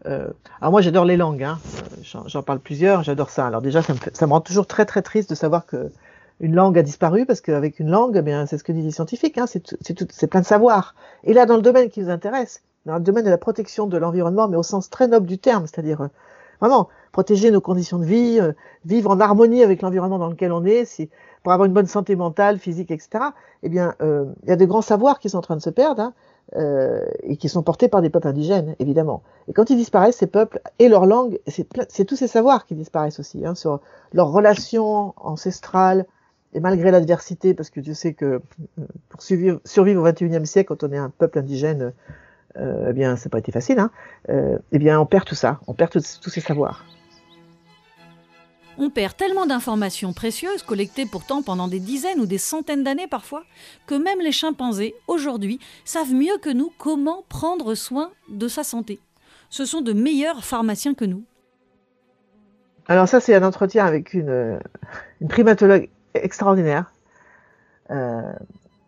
euh, 0.07 0.29
alors 0.59 0.71
moi 0.71 0.81
j'adore 0.81 1.05
les 1.05 1.17
langues 1.17 1.43
hein. 1.43 1.59
j'en 2.25 2.41
parle 2.41 2.59
plusieurs 2.59 3.03
j'adore 3.03 3.29
ça 3.29 3.45
alors 3.45 3.61
déjà 3.61 3.81
ça 3.81 3.93
me, 3.93 3.99
ça 4.13 4.25
me 4.25 4.31
rend 4.31 4.41
toujours 4.41 4.65
très 4.65 4.85
très 4.85 5.01
triste 5.01 5.29
de 5.29 5.35
savoir 5.35 5.65
que 5.65 5.91
une 6.41 6.55
langue 6.55 6.77
a 6.77 6.81
disparu 6.81 7.27
parce 7.27 7.39
qu'avec 7.39 7.79
une 7.79 7.91
langue, 7.91 8.17
eh 8.17 8.21
bien, 8.23 8.47
c'est 8.47 8.57
ce 8.57 8.63
que 8.63 8.71
disent 8.71 8.85
les 8.85 8.91
scientifiques, 8.91 9.37
hein, 9.37 9.45
c'est 9.45 10.27
plein 10.27 10.41
de 10.41 10.45
savoir. 10.45 10.95
Et 11.23 11.33
là, 11.33 11.45
dans 11.45 11.55
le 11.55 11.61
domaine 11.61 11.89
qui 11.89 12.01
nous 12.01 12.09
intéresse, 12.09 12.63
dans 12.85 12.95
le 12.95 13.01
domaine 13.01 13.25
de 13.25 13.29
la 13.29 13.37
protection 13.37 13.87
de 13.87 13.97
l'environnement, 13.97 14.47
mais 14.47 14.57
au 14.57 14.63
sens 14.63 14.89
très 14.89 15.07
noble 15.07 15.27
du 15.27 15.37
terme, 15.37 15.65
c'est-à-dire 15.67 16.01
euh, 16.01 16.07
vraiment 16.59 16.89
protéger 17.11 17.51
nos 17.51 17.61
conditions 17.61 17.99
de 17.99 18.05
vie, 18.05 18.39
euh, 18.39 18.53
vivre 18.85 19.11
en 19.11 19.19
harmonie 19.19 19.63
avec 19.63 19.81
l'environnement 19.81 20.19
dans 20.19 20.29
lequel 20.29 20.51
on 20.51 20.63
est, 20.65 20.85
si, 20.85 21.09
pour 21.43 21.51
avoir 21.51 21.65
une 21.65 21.73
bonne 21.73 21.87
santé 21.87 22.15
mentale, 22.15 22.59
physique, 22.59 22.91
etc. 22.91 23.25
Eh 23.63 23.69
bien, 23.69 23.95
euh, 24.01 24.25
il 24.43 24.49
y 24.49 24.51
a 24.51 24.55
de 24.55 24.65
grands 24.65 24.81
savoirs 24.81 25.19
qui 25.19 25.29
sont 25.29 25.37
en 25.37 25.41
train 25.41 25.55
de 25.55 25.61
se 25.61 25.69
perdre 25.69 26.01
hein, 26.01 26.13
euh, 26.55 27.03
et 27.23 27.37
qui 27.37 27.49
sont 27.49 27.63
portés 27.63 27.87
par 27.87 28.01
des 28.01 28.09
peuples 28.09 28.27
indigènes, 28.27 28.75
évidemment. 28.79 29.23
Et 29.47 29.53
quand 29.53 29.69
ils 29.69 29.77
disparaissent, 29.77 30.17
ces 30.17 30.27
peuples 30.27 30.61
et 30.79 30.87
leur 30.87 31.05
langue, 31.05 31.39
c'est 31.47 32.05
tous 32.05 32.15
ces 32.15 32.27
savoirs 32.27 32.65
qui 32.65 32.75
disparaissent 32.75 33.19
aussi, 33.19 33.45
hein, 33.45 33.55
sur 33.55 33.79
leurs 34.13 34.31
relations 34.31 35.13
ancestrales, 35.17 36.05
et 36.53 36.59
malgré 36.59 36.91
l'adversité, 36.91 37.53
parce 37.53 37.69
que 37.69 37.79
Dieu 37.79 37.93
sait 37.93 38.13
que 38.13 38.25
euh, 38.25 38.85
pour 39.09 39.21
survivre, 39.21 39.59
survivre 39.65 40.01
au 40.01 40.11
XXIe 40.11 40.45
siècle, 40.45 40.67
quand 40.67 40.83
on 40.87 40.91
est 40.91 40.97
un 40.97 41.09
peuple 41.09 41.39
indigène, 41.39 41.93
euh, 42.57 42.87
eh 42.89 42.93
bien, 42.93 43.15
ça 43.15 43.25
n'a 43.25 43.29
pas 43.31 43.39
été 43.39 43.51
facile, 43.51 43.79
hein, 43.79 43.91
euh, 44.29 44.57
eh 44.71 44.79
bien, 44.79 44.99
on 44.99 45.05
perd 45.05 45.25
tout 45.25 45.35
ça, 45.35 45.59
on 45.67 45.73
perd 45.73 45.91
tous 45.91 46.29
ces 46.29 46.41
savoirs. 46.41 46.85
On 48.77 48.89
perd 48.89 49.15
tellement 49.15 49.45
d'informations 49.45 50.13
précieuses, 50.13 50.63
collectées 50.63 51.05
pourtant 51.05 51.43
pendant 51.43 51.67
des 51.67 51.79
dizaines 51.79 52.19
ou 52.19 52.25
des 52.25 52.37
centaines 52.37 52.83
d'années 52.83 53.07
parfois, 53.07 53.43
que 53.85 53.95
même 53.95 54.19
les 54.19 54.31
chimpanzés, 54.31 54.95
aujourd'hui, 55.07 55.59
savent 55.85 56.13
mieux 56.13 56.37
que 56.41 56.49
nous 56.49 56.71
comment 56.77 57.23
prendre 57.29 57.75
soin 57.75 58.11
de 58.29 58.47
sa 58.47 58.63
santé. 58.63 58.99
Ce 59.49 59.65
sont 59.65 59.81
de 59.81 59.93
meilleurs 59.93 60.43
pharmaciens 60.43 60.93
que 60.93 61.05
nous. 61.05 61.23
Alors 62.87 63.07
ça, 63.07 63.19
c'est 63.19 63.35
un 63.35 63.43
entretien 63.43 63.85
avec 63.85 64.13
une, 64.13 64.59
une 65.19 65.27
primatologue 65.27 65.89
extraordinaire. 66.13 66.91
Euh, 67.91 68.21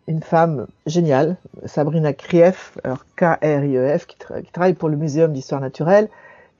une 0.06 0.22
femme 0.22 0.66
géniale, 0.86 1.36
Sabrina 1.64 2.12
Krief, 2.12 2.78
K-R-I-E-F, 3.16 4.06
qui, 4.06 4.18
tra 4.18 4.42
qui, 4.42 4.52
travaille 4.52 4.74
pour 4.74 4.88
le 4.88 4.96
Muséum 4.96 5.32
d'histoire 5.32 5.60
naturelle 5.60 6.08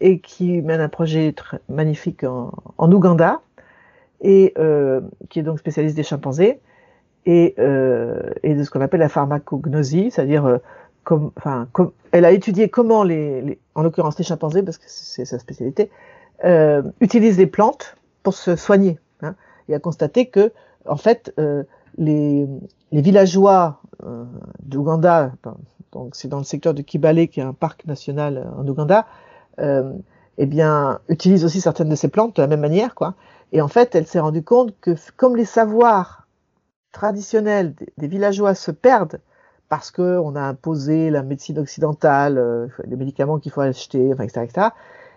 et 0.01 0.19
qui 0.19 0.63
mène 0.63 0.81
un 0.81 0.89
projet 0.89 1.35
magnifique 1.69 2.25
en, 2.25 2.53
Ouganda 2.79 3.41
et 4.21 4.55
euh, 4.59 5.01
qui 5.29 5.41
est 5.41 5.43
donc 5.43 5.59
spécialiste 5.59 5.97
des 5.97 6.03
chimpanzés 6.03 6.61
et, 7.27 7.55
euh, 7.59 8.31
et 8.43 8.55
de 8.55 8.65
ce 8.65 8.71
qu'on 8.71 8.81
appelle 8.81 9.01
la 9.01 9.09
pharmacognosie, 9.09 10.11
c'est-à-dire 10.11 10.47
euh, 10.47 10.59
comme, 11.05 11.31
enfin, 11.37 11.69
comme, 11.73 11.93
elle 12.13 12.25
a 12.25 12.33
étudié 12.33 12.69
comment 12.69 13.03
les, 13.03 13.43
les 13.43 13.59
en 13.75 13.83
l'occurrence 13.83 14.19
les 14.19 14.25
chimpanzés, 14.25 14.63
parce 14.63 14.79
que 14.79 14.85
c'est 14.87 15.25
sa 15.25 15.39
spécialité, 15.39 15.91
euh, 16.45 16.83
utilisent 17.01 17.39
les 17.39 17.47
plantes 17.47 17.97
pour 18.23 18.35
se 18.35 18.57
soigner 18.57 18.99
et 19.69 19.75
a 19.75 19.79
constaté 19.79 20.27
que, 20.27 20.53
en 20.87 20.97
fait, 20.97 21.33
euh, 21.39 21.63
les, 21.99 22.47
les, 22.93 23.01
villageois 23.03 23.81
euh, 24.05 24.25
d'Ouganda, 24.63 25.33
donc 25.95 26.17
c'est 26.17 26.29
dans 26.29 26.39
le 26.39 26.45
secteur 26.45 26.75
de 26.75 26.83
Kibale, 26.83 27.29
qui 27.29 27.41
est 27.41 27.45
un 27.45 27.55
parc 27.55 27.87
national 27.87 28.39
euh, 28.39 28.61
en 28.61 28.69
Ouganda, 28.69 29.07
euh, 29.61 29.93
eh 30.37 30.47
bien, 30.47 31.01
utilisent 31.09 31.45
aussi 31.45 31.61
certaines 31.61 31.89
de 31.89 31.95
ces 31.95 32.09
plantes 32.09 32.37
de 32.37 32.43
la 32.43 32.49
même 32.49 32.61
manière, 32.61 32.95
quoi. 32.95 33.15
Et 33.53 33.63
en 33.63 33.69
fait, 33.69 33.95
elle 33.95 34.07
s'est 34.07 34.19
rendue 34.19 34.43
compte 34.43 34.75
que, 34.81 34.97
comme 35.17 35.37
les 35.37 35.45
savoirs 35.45 36.27
traditionnels 36.93 37.75
des, 37.97 38.09
villageois 38.09 38.55
se 38.55 38.73
perdent 38.73 39.21
parce 39.69 39.91
qu'on 39.91 40.37
a 40.37 40.43
imposé 40.43 41.11
la 41.11 41.23
médecine 41.23 41.59
occidentale, 41.59 42.39
euh, 42.39 42.67
les 42.85 42.97
médicaments 42.97 43.39
qu'il 43.39 43.53
faut 43.53 43.61
acheter, 43.61 44.13
enfin, 44.13 44.25
etc., 44.25 44.43
etc., 44.45 44.69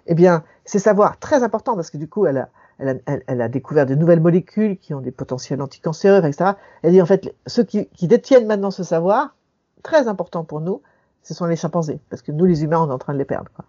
eh 0.06 0.16
bien, 0.16 0.44
ces 0.64 0.80
savoirs 0.80 1.20
très 1.20 1.44
importants 1.44 1.76
parce 1.76 1.90
que 1.90 1.98
du 1.98 2.08
coup, 2.08 2.28
elle 2.28 2.38
a, 2.38 2.50
elle 2.80 3.42
a, 3.42 3.48
découvert 3.50 3.86
de 3.86 3.96
nouvelles 3.96 4.20
molécules 4.20 4.78
qui 4.78 4.94
ont 4.94 5.02
des 5.02 5.12
potentiels 5.12 5.62
anticancéreux, 5.62 6.24
etc. 6.26 6.52
Elle 6.84 6.92
dit 6.92 7.02
en 7.02 7.06
fait, 7.06 7.34
ceux 7.46 7.64
qui, 7.64 7.88
détiennent 8.04 8.46
maintenant 8.46 8.72
ce 8.72 8.84
savoir, 8.84 9.36
très 9.84 10.08
important 10.08 10.44
pour 10.44 10.62
nous, 10.62 10.82
ce 11.24 11.34
sont 11.34 11.46
les 11.46 11.56
chimpanzés, 11.56 12.00
parce 12.10 12.22
que 12.22 12.32
nous, 12.32 12.46
les 12.46 12.64
humains, 12.64 12.82
on 12.82 12.90
est 12.90 12.94
en 12.94 13.00
train 13.00 13.14
de 13.14 13.18
les 13.18 13.26
perdre. 13.26 13.52
Quoi. 13.56 13.66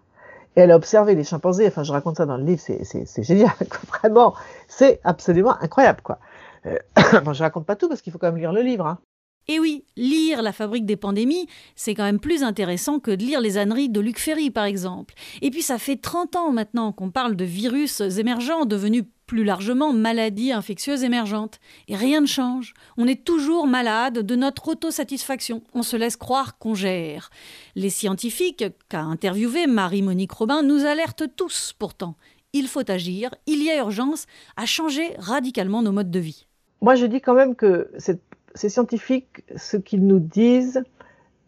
Et 0.55 0.61
elle 0.61 0.71
a 0.71 0.75
observé 0.75 1.15
les 1.15 1.23
chimpanzés, 1.23 1.67
enfin 1.67 1.83
je 1.83 1.91
raconte 1.91 2.17
ça 2.17 2.25
dans 2.25 2.37
le 2.37 2.43
livre, 2.43 2.61
c'est 2.61 3.23
génial, 3.23 3.51
vraiment, 3.87 4.35
c'est 4.67 4.99
absolument 5.03 5.55
incroyable. 5.61 6.01
quoi. 6.01 6.19
Euh, 6.65 6.77
bon, 7.23 7.33
je 7.33 7.43
raconte 7.43 7.65
pas 7.65 7.75
tout 7.75 7.89
parce 7.89 8.01
qu'il 8.01 8.13
faut 8.13 8.19
quand 8.19 8.27
même 8.27 8.37
lire 8.37 8.53
le 8.53 8.61
livre. 8.61 8.85
Hein. 8.85 8.99
Et 9.49 9.59
oui, 9.59 9.83
lire 9.97 10.43
La 10.43 10.53
fabrique 10.53 10.85
des 10.85 10.95
pandémies, 10.95 11.47
c'est 11.75 11.95
quand 11.95 12.03
même 12.03 12.19
plus 12.19 12.43
intéressant 12.43 12.99
que 12.99 13.09
de 13.09 13.25
lire 13.25 13.41
les 13.41 13.57
âneries 13.57 13.89
de 13.89 13.99
Luc 13.99 14.19
Ferry, 14.19 14.51
par 14.51 14.65
exemple. 14.65 15.15
Et 15.41 15.49
puis 15.49 15.63
ça 15.63 15.79
fait 15.79 15.95
30 15.95 16.35
ans 16.35 16.51
maintenant 16.51 16.91
qu'on 16.91 17.09
parle 17.09 17.35
de 17.35 17.45
virus 17.45 17.99
émergents, 17.99 18.65
devenus 18.65 19.05
plus 19.25 19.43
largement 19.43 19.91
maladies 19.91 20.51
infectieuses 20.51 21.03
émergentes. 21.03 21.59
Et 21.87 21.95
rien 21.95 22.21
ne 22.21 22.27
change. 22.27 22.75
On 22.95 23.07
est 23.07 23.25
toujours 23.25 23.65
malade 23.65 24.19
de 24.19 24.35
notre 24.35 24.67
autosatisfaction. 24.67 25.63
On 25.73 25.81
se 25.81 25.97
laisse 25.97 26.15
croire 26.15 26.59
qu'on 26.59 26.75
gère. 26.75 27.31
Les 27.75 27.89
scientifiques 27.89 28.65
qu'a 28.87 29.01
interviewé 29.01 29.65
Marie-Monique 29.65 30.31
Robin 30.31 30.61
nous 30.61 30.85
alertent 30.85 31.35
tous 31.35 31.73
pourtant. 31.77 32.17
Il 32.53 32.67
faut 32.67 32.89
agir, 32.89 33.33
il 33.47 33.63
y 33.63 33.71
a 33.71 33.77
urgence 33.77 34.27
à 34.57 34.67
changer 34.67 35.15
radicalement 35.17 35.81
nos 35.81 35.91
modes 35.91 36.11
de 36.11 36.19
vie. 36.19 36.45
Moi, 36.81 36.95
je 36.95 37.07
dis 37.07 37.19
quand 37.19 37.33
même 37.33 37.55
que 37.55 37.91
cette 37.97 38.28
ces 38.55 38.69
scientifiques, 38.69 39.43
ce 39.55 39.77
qu'ils 39.77 40.05
nous 40.05 40.19
disent 40.19 40.83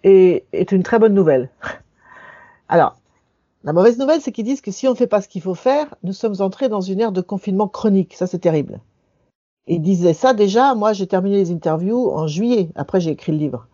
est, 0.03 0.45
est, 0.53 0.71
une 0.71 0.83
très 0.83 0.99
bonne 0.99 1.13
nouvelle. 1.13 1.49
Alors, 2.69 2.95
la 3.63 3.73
mauvaise 3.73 3.99
nouvelle, 3.99 4.21
c'est 4.21 4.31
qu'ils 4.31 4.45
disent 4.45 4.61
que 4.61 4.71
si 4.71 4.87
on 4.87 4.91
ne 4.91 4.95
fait 4.95 5.07
pas 5.07 5.21
ce 5.21 5.27
qu'il 5.27 5.41
faut 5.41 5.55
faire, 5.55 5.93
nous 6.03 6.13
sommes 6.13 6.35
entrés 6.39 6.69
dans 6.69 6.81
une 6.81 6.99
ère 6.99 7.11
de 7.11 7.21
confinement 7.21 7.67
chronique. 7.67 8.15
Ça, 8.15 8.27
c'est 8.27 8.39
terrible. 8.39 8.79
Ils 9.67 9.81
disaient 9.81 10.13
ça 10.13 10.33
déjà, 10.33 10.73
moi 10.73 10.93
j'ai 10.93 11.05
terminé 11.05 11.37
les 11.37 11.51
interviews 11.51 12.11
en 12.11 12.27
juillet, 12.27 12.69
après 12.75 12.99
j'ai 12.99 13.11
écrit 13.11 13.31
le 13.31 13.37
livre. 13.37 13.67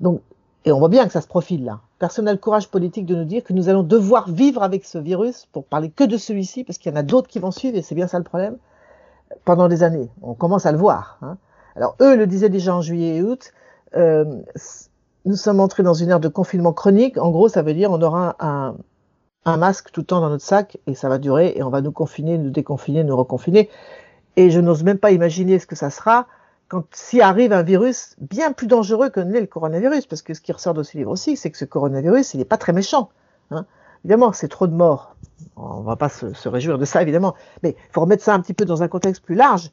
Donc, 0.00 0.20
et 0.64 0.72
on 0.72 0.78
voit 0.78 0.88
bien 0.88 1.06
que 1.06 1.12
ça 1.12 1.20
se 1.20 1.26
profile 1.26 1.64
là. 1.64 1.80
Personne 1.98 2.26
n'a 2.26 2.32
le 2.32 2.38
courage 2.38 2.68
politique 2.68 3.06
de 3.06 3.16
nous 3.16 3.24
dire 3.24 3.42
que 3.42 3.52
nous 3.52 3.68
allons 3.68 3.82
devoir 3.82 4.30
vivre 4.30 4.62
avec 4.62 4.84
ce 4.84 4.98
virus, 4.98 5.46
pour 5.52 5.64
parler 5.64 5.90
que 5.90 6.04
de 6.04 6.16
celui-ci, 6.16 6.62
parce 6.62 6.78
qu'il 6.78 6.92
y 6.92 6.94
en 6.94 6.98
a 6.98 7.02
d'autres 7.02 7.28
qui 7.28 7.40
vont 7.40 7.50
suivre, 7.50 7.76
et 7.76 7.82
c'est 7.82 7.94
bien 7.94 8.06
ça 8.06 8.18
le 8.18 8.24
problème, 8.24 8.56
pendant 9.44 9.68
des 9.68 9.82
années. 9.82 10.08
On 10.22 10.34
commence 10.34 10.66
à 10.66 10.72
le 10.72 10.78
voir. 10.78 11.18
Hein. 11.22 11.36
Alors 11.78 11.94
eux 12.00 12.16
le 12.16 12.26
disaient 12.26 12.48
déjà 12.48 12.74
en 12.74 12.82
juillet 12.82 13.16
et 13.16 13.22
août. 13.22 13.52
Euh, 13.96 14.24
nous 15.24 15.36
sommes 15.36 15.60
entrés 15.60 15.84
dans 15.84 15.94
une 15.94 16.10
ère 16.10 16.18
de 16.18 16.26
confinement 16.26 16.72
chronique. 16.72 17.18
En 17.18 17.30
gros, 17.30 17.48
ça 17.48 17.62
veut 17.62 17.72
dire 17.72 17.92
on 17.92 18.02
aura 18.02 18.34
un, 18.40 18.74
masque 19.56 19.92
tout 19.92 20.00
le 20.00 20.06
temps 20.06 20.20
dans 20.20 20.28
notre 20.28 20.44
sac 20.44 20.76
et 20.86 20.94
ça 20.94 21.08
va 21.08 21.18
durer 21.18 21.54
et 21.56 21.62
on 21.62 21.70
va 21.70 21.80
nous 21.80 21.92
confiner, 21.92 22.36
nous 22.36 22.50
déconfiner, 22.50 23.04
nous 23.04 23.16
reconfiner. 23.16 23.70
Et 24.34 24.50
je 24.50 24.58
n'ose 24.58 24.82
même 24.82 24.98
pas 24.98 25.12
imaginer 25.12 25.60
ce 25.60 25.66
que 25.66 25.76
ça 25.76 25.90
sera 25.90 26.26
quand 26.66 26.84
s'y 26.92 27.20
arrive 27.20 27.52
un 27.52 27.62
virus 27.62 28.16
bien 28.18 28.52
plus 28.52 28.66
dangereux 28.66 29.08
que 29.08 29.20
n'est 29.20 29.40
le 29.40 29.46
coronavirus, 29.46 30.06
parce 30.06 30.20
que 30.20 30.34
ce 30.34 30.40
qui 30.40 30.52
ressort 30.52 30.74
de 30.74 30.82
ce 30.82 30.98
livre 30.98 31.10
aussi, 31.10 31.36
c'est 31.36 31.50
que 31.50 31.56
ce 31.56 31.64
coronavirus, 31.64 32.34
il 32.34 32.38
n'est 32.38 32.44
pas 32.44 32.58
très 32.58 32.74
méchant. 32.74 33.08
Hein. 33.50 33.64
Évidemment, 34.04 34.32
c'est 34.34 34.48
trop 34.48 34.66
de 34.66 34.74
morts. 34.74 35.16
On 35.56 35.78
on 35.78 35.80
va 35.80 35.96
pas 35.96 36.10
se, 36.10 36.34
se, 36.34 36.48
réjouir 36.48 36.76
de 36.76 36.84
ça, 36.84 37.00
évidemment. 37.00 37.34
Mais 37.62 37.70
il 37.70 37.92
faut 37.92 38.02
remettre 38.02 38.22
ça 38.22 38.34
un 38.34 38.40
petit 38.40 38.52
peu 38.52 38.66
dans 38.66 38.82
un 38.82 38.88
contexte 38.88 39.24
plus 39.24 39.34
large. 39.34 39.70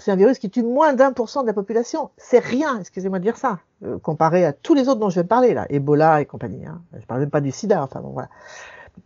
C'est 0.00 0.10
un 0.10 0.16
virus 0.16 0.38
qui 0.38 0.50
tue 0.50 0.62
moins 0.62 0.94
d'un 0.94 1.12
pour 1.12 1.28
cent 1.28 1.42
de 1.42 1.46
la 1.46 1.52
population. 1.52 2.10
C'est 2.16 2.38
rien, 2.38 2.78
excusez-moi 2.80 3.18
de 3.18 3.24
dire 3.24 3.36
ça, 3.36 3.60
euh, 3.84 3.98
comparé 3.98 4.44
à 4.44 4.52
tous 4.52 4.74
les 4.74 4.88
autres 4.88 4.98
dont 4.98 5.10
je 5.10 5.20
vais 5.20 5.26
parler, 5.26 5.54
là, 5.54 5.66
Ebola 5.70 6.20
et 6.20 6.26
compagnie. 6.26 6.66
Hein. 6.66 6.80
Je 6.98 7.06
parle 7.06 7.20
même 7.20 7.30
pas 7.30 7.40
du 7.40 7.50
sida, 7.50 7.82
enfin 7.82 8.00
bon, 8.00 8.10
voilà. 8.10 8.28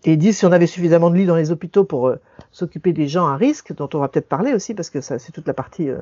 Et 0.05 0.13
ils 0.13 0.19
disent 0.19 0.39
si 0.39 0.47
on 0.47 0.53
avait 0.53 0.67
suffisamment 0.67 1.11
de 1.11 1.17
lits 1.17 1.27
dans 1.27 1.37
les 1.37 1.51
hôpitaux 1.51 1.85
pour 1.85 2.09
euh, 2.09 2.21
s'occuper 2.51 2.93
des 2.93 3.09
gens 3.09 3.27
à 3.27 3.37
risque, 3.37 3.75
dont 3.75 3.89
on 3.95 3.99
va 3.99 4.09
peut-être 4.09 4.29
parler 4.29 4.53
aussi, 4.53 4.75
parce 4.75 4.91
que 4.91 5.01
ça, 5.01 5.19
c'est 5.19 5.33
toute 5.33 5.47
la 5.47 5.55
partie, 5.55 5.89
euh, 5.89 5.99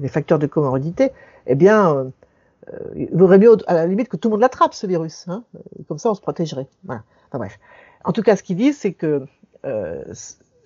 les 0.00 0.08
facteurs 0.08 0.38
de 0.38 0.46
comorbidité, 0.46 1.10
eh 1.46 1.54
bien, 1.54 1.94
euh, 1.94 2.78
il 2.94 3.08
vaudrait 3.12 3.38
mieux 3.38 3.56
à 3.66 3.74
la 3.74 3.86
limite 3.86 4.08
que 4.08 4.16
tout 4.16 4.28
le 4.28 4.32
monde 4.32 4.40
l'attrape, 4.40 4.74
ce 4.74 4.86
virus. 4.86 5.26
Hein 5.28 5.42
Comme 5.88 5.98
ça, 5.98 6.10
on 6.10 6.14
se 6.14 6.20
protégerait. 6.20 6.68
Voilà. 6.84 7.02
Enfin 7.28 7.38
bref. 7.38 7.58
En 8.04 8.12
tout 8.12 8.22
cas, 8.22 8.36
ce 8.36 8.42
qu'ils 8.42 8.56
disent, 8.56 8.78
c'est 8.78 8.92
que 8.92 9.26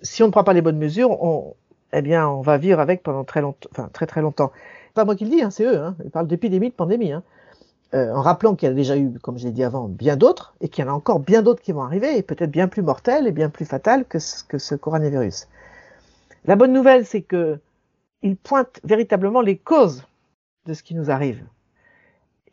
si 0.01 0.23
on 0.23 0.27
ne 0.27 0.31
prend 0.31 0.43
pas 0.43 0.53
les 0.53 0.61
bonnes 0.61 0.77
mesures, 0.77 1.11
on, 1.23 1.55
eh 1.93 2.01
bien, 2.01 2.27
on 2.27 2.41
va 2.41 2.57
vivre 2.57 2.79
avec 2.79 3.03
pendant 3.03 3.23
très 3.23 3.41
longtemps, 3.41 3.69
enfin 3.71 3.89
très 3.91 4.05
très 4.05 4.21
longtemps. 4.21 4.51
Pas 4.93 5.05
moi 5.05 5.15
qui 5.15 5.25
le 5.25 5.31
dis, 5.31 5.41
hein, 5.41 5.51
c'est 5.51 5.63
eux. 5.63 5.77
Hein. 5.77 5.95
Ils 6.03 6.11
parlent 6.11 6.27
d'épidémie, 6.27 6.69
de 6.69 6.75
pandémie. 6.75 7.11
Hein 7.11 7.23
euh, 7.93 8.11
en 8.13 8.21
rappelant 8.21 8.55
qu'il 8.55 8.67
y 8.67 8.71
a 8.71 8.75
déjà 8.75 8.97
eu, 8.97 9.17
comme 9.19 9.37
je 9.37 9.45
l'ai 9.45 9.51
dit 9.51 9.63
avant, 9.63 9.87
bien 9.87 10.17
d'autres, 10.17 10.53
et 10.59 10.67
qu'il 10.67 10.83
y 10.83 10.87
en 10.87 10.91
a 10.91 10.93
encore 10.93 11.19
bien 11.19 11.41
d'autres 11.41 11.61
qui 11.61 11.71
vont 11.71 11.83
arriver, 11.83 12.17
et 12.17 12.21
peut-être 12.21 12.51
bien 12.51 12.67
plus 12.67 12.81
mortels 12.81 13.27
et 13.27 13.31
bien 13.31 13.49
plus 13.49 13.65
fatals 13.65 14.05
que 14.05 14.19
ce, 14.19 14.43
que 14.43 14.57
ce 14.57 14.75
coronavirus. 14.75 15.47
La 16.45 16.55
bonne 16.55 16.73
nouvelle, 16.73 17.05
c'est 17.05 17.21
que 17.21 17.59
il 18.23 18.35
pointe 18.35 18.79
véritablement 18.83 19.41
les 19.41 19.57
causes 19.57 20.05
de 20.65 20.73
ce 20.73 20.83
qui 20.83 20.95
nous 20.95 21.11
arrive. 21.11 21.43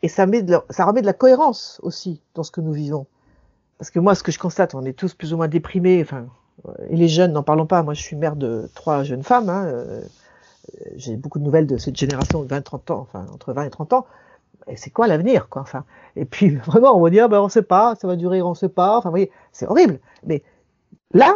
Et 0.03 0.07
ça, 0.07 0.25
met 0.25 0.41
de 0.41 0.57
ça 0.69 0.85
remet 0.85 1.01
de 1.01 1.05
la 1.05 1.13
cohérence 1.13 1.79
aussi 1.83 2.21
dans 2.33 2.43
ce 2.43 2.51
que 2.51 2.61
nous 2.61 2.71
vivons. 2.71 3.07
Parce 3.77 3.89
que 3.89 3.99
moi, 3.99 4.15
ce 4.15 4.23
que 4.23 4.31
je 4.31 4.39
constate, 4.39 4.73
on 4.73 4.85
est 4.85 4.93
tous 4.93 5.13
plus 5.15 5.33
ou 5.33 5.37
moins 5.37 5.47
déprimés, 5.49 6.01
enfin, 6.01 6.27
et 6.89 6.95
les 6.95 7.07
jeunes, 7.07 7.33
n'en 7.33 7.43
parlons 7.43 7.65
pas, 7.65 7.83
moi 7.83 7.93
je 7.93 8.01
suis 8.01 8.15
mère 8.15 8.35
de 8.35 8.69
trois 8.73 9.03
jeunes 9.03 9.23
femmes, 9.23 9.49
hein, 9.49 9.65
euh, 9.65 10.01
j'ai 10.95 11.15
beaucoup 11.15 11.39
de 11.39 11.43
nouvelles 11.43 11.67
de 11.67 11.77
cette 11.77 11.95
génération 11.95 12.43
de 12.43 12.47
20-30 12.47 12.91
ans, 12.91 12.99
enfin 13.01 13.25
entre 13.33 13.53
20 13.53 13.63
et 13.63 13.69
30 13.69 13.93
ans, 13.93 14.05
et 14.67 14.77
c'est 14.77 14.89
quoi 14.89 15.07
l'avenir, 15.07 15.49
quoi 15.49 15.61
Enfin, 15.61 15.85
et 16.15 16.25
puis 16.25 16.49
vraiment, 16.65 16.97
on 16.97 17.01
va 17.01 17.09
dire, 17.09 17.29
ben 17.29 17.41
on 17.41 17.49
sait 17.49 17.61
pas, 17.61 17.95
ça 17.95 18.07
va 18.07 18.15
durer, 18.15 18.41
on 18.41 18.53
sait 18.53 18.69
pas. 18.69 18.97
Enfin, 18.97 19.09
vous 19.09 19.13
voyez, 19.13 19.31
c'est 19.51 19.67
horrible. 19.67 19.99
Mais 20.25 20.43
là, 21.13 21.35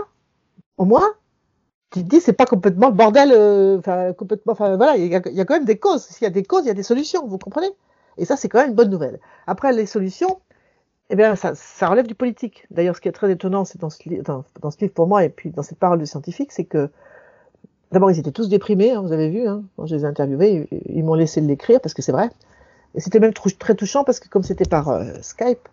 au 0.77 0.85
moins, 0.85 1.07
tu 1.91 2.03
te 2.03 2.07
dis, 2.07 2.21
c'est 2.21 2.33
pas 2.33 2.45
complètement 2.45 2.89
le 2.89 2.95
bordel. 2.95 3.31
Euh, 3.33 3.79
enfin, 3.79 4.13
complètement. 4.13 4.53
Enfin, 4.53 4.77
voilà, 4.77 4.97
il 4.97 5.05
y, 5.05 5.09
y, 5.09 5.15
a, 5.15 5.45
quand 5.45 5.53
même 5.53 5.65
des 5.65 5.77
causes. 5.79 6.03
S'il 6.03 6.23
y 6.23 6.27
a 6.27 6.31
des 6.31 6.43
causes, 6.43 6.63
il 6.65 6.67
y 6.67 6.71
a 6.71 6.75
des 6.75 6.83
solutions. 6.83 7.27
Vous 7.27 7.37
comprenez? 7.37 7.69
Et 8.17 8.25
ça, 8.25 8.35
c'est 8.35 8.49
quand 8.49 8.59
même 8.59 8.69
une 8.69 8.75
bonne 8.75 8.89
nouvelle. 8.89 9.19
Après, 9.47 9.71
les 9.73 9.85
solutions, 9.85 10.39
eh 11.09 11.15
bien, 11.15 11.35
ça, 11.35 11.55
ça 11.55 11.87
relève 11.87 12.07
du 12.07 12.15
politique. 12.15 12.65
D'ailleurs, 12.71 12.95
ce 12.95 13.01
qui 13.01 13.07
est 13.07 13.13
très 13.13 13.31
étonnant, 13.31 13.65
c'est 13.65 13.79
dans, 13.79 13.89
dans, 14.23 14.43
dans, 14.61 14.71
ce 14.71 14.79
livre 14.79 14.93
pour 14.93 15.07
moi, 15.07 15.23
et 15.23 15.29
puis 15.29 15.49
dans 15.49 15.63
cette 15.63 15.79
parole 15.79 15.99
de 15.99 16.05
scientifique, 16.05 16.51
c'est 16.51 16.65
que 16.65 16.89
D'abord, 17.91 18.11
ils 18.11 18.19
étaient 18.19 18.31
tous 18.31 18.49
déprimés, 18.49 18.91
hein, 18.91 19.01
vous 19.01 19.11
avez 19.11 19.29
vu, 19.29 19.47
hein, 19.47 19.63
quand 19.75 19.87
je 19.87 19.95
les 19.95 20.03
ai 20.03 20.05
interviewés, 20.05 20.67
ils, 20.71 20.97
ils 20.97 21.03
m'ont 21.03 21.15
laissé 21.15 21.41
l'écrire 21.41 21.81
parce 21.81 21.95
que 21.95 22.01
c'est 22.01 22.11
vrai. 22.11 22.29
Et 22.93 22.99
c'était 22.99 23.19
même 23.19 23.33
très 23.33 23.75
touchant 23.75 24.03
parce 24.03 24.19
que 24.19 24.29
comme 24.29 24.43
c'était 24.43 24.65
par 24.65 24.89
euh, 24.89 25.05
Skype, 25.21 25.67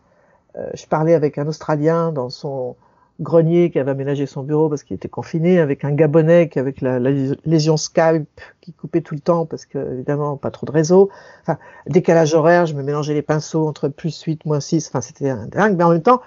euh, 0.57 0.71
je 0.75 0.87
parlais 0.87 1.15
avec 1.15 1.37
un 1.37 1.47
Australien 1.47 2.13
dans 2.13 2.31
son 2.31 2.77
grenier 3.21 3.71
qui 3.71 3.79
avait 3.79 3.91
aménagé 3.91 4.27
son 4.27 4.43
bureau 4.43 4.69
parce 4.69 4.83
qu'il 4.83 4.95
était 4.95 5.09
confiné, 5.09 5.59
avec 5.59 5.85
un 5.85 5.93
Gabonais 5.93 6.49
qui 6.49 6.59
avec 6.59 6.81
la, 6.81 6.99
lésion 6.99 7.77
Skype 7.77 8.41
qui 8.61 8.73
coupait 8.73 9.01
tout 9.01 9.15
le 9.15 9.21
temps 9.21 9.47
parce 9.47 9.67
que 9.67 9.79
évidemment 9.95 10.37
pas 10.37 10.51
trop 10.51 10.67
de 10.67 10.73
réseau. 10.73 11.11
Enfin, 11.43 11.59
décalage 11.87 12.35
horaire, 12.35 12.67
je 12.67 12.75
me 12.75 12.83
mélangeais 12.83 13.15
les 13.15 13.23
pinceaux 13.23 13.67
entre 13.67 13.89
plus 13.89 14.21
8, 14.21 14.45
moins 14.45 14.61
6, 14.61 14.89
enfin 14.89 15.01
c'était 15.01 15.35
dingue, 15.49 15.77
mais 15.77 15.85
en 15.85 15.91
même 15.91 16.03
temps, 16.03 16.21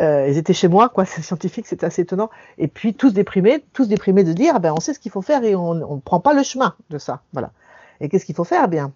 euh, 0.00 0.28
ils 0.28 0.36
étaient 0.36 0.52
chez 0.52 0.68
moi, 0.68 0.88
quoi, 0.88 1.04
c'est 1.04 1.22
scientifique, 1.22 1.66
c'était 1.66 1.86
assez 1.86 2.02
étonnant. 2.02 2.30
Et 2.58 2.68
puis 2.68 2.94
tous 2.94 3.12
déprimés, 3.12 3.64
tous 3.72 3.88
déprimés 3.88 4.24
de 4.24 4.32
dire, 4.32 4.52
ah 4.56 4.58
ben 4.58 4.72
on 4.76 4.80
sait 4.80 4.94
ce 4.94 5.00
qu'il 5.00 5.10
faut 5.10 5.22
faire 5.22 5.42
et 5.44 5.54
on 5.54 5.74
ne 5.74 6.00
prend 6.00 6.20
pas 6.20 6.34
le 6.34 6.42
chemin 6.42 6.74
de 6.90 6.98
ça, 6.98 7.22
voilà. 7.32 7.52
Et 8.00 8.08
qu'est-ce 8.08 8.24
qu'il 8.24 8.34
faut 8.34 8.44
faire? 8.44 8.62
Eh 8.66 8.68
Bien, 8.68 8.92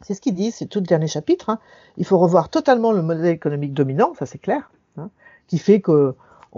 c'est 0.00 0.14
ce 0.14 0.20
qu'il 0.20 0.34
dit, 0.34 0.52
c'est 0.52 0.66
tout 0.66 0.78
le 0.78 0.86
dernier 0.86 1.08
chapitre. 1.08 1.50
Hein. 1.50 1.58
Il 1.96 2.04
faut 2.04 2.18
revoir 2.18 2.50
totalement 2.50 2.92
le 2.92 3.02
modèle 3.02 3.26
économique 3.26 3.74
dominant, 3.74 4.12
ça 4.18 4.26
c'est 4.26 4.38
clair, 4.38 4.70
hein, 4.96 5.10
qui 5.48 5.58
fait 5.58 5.80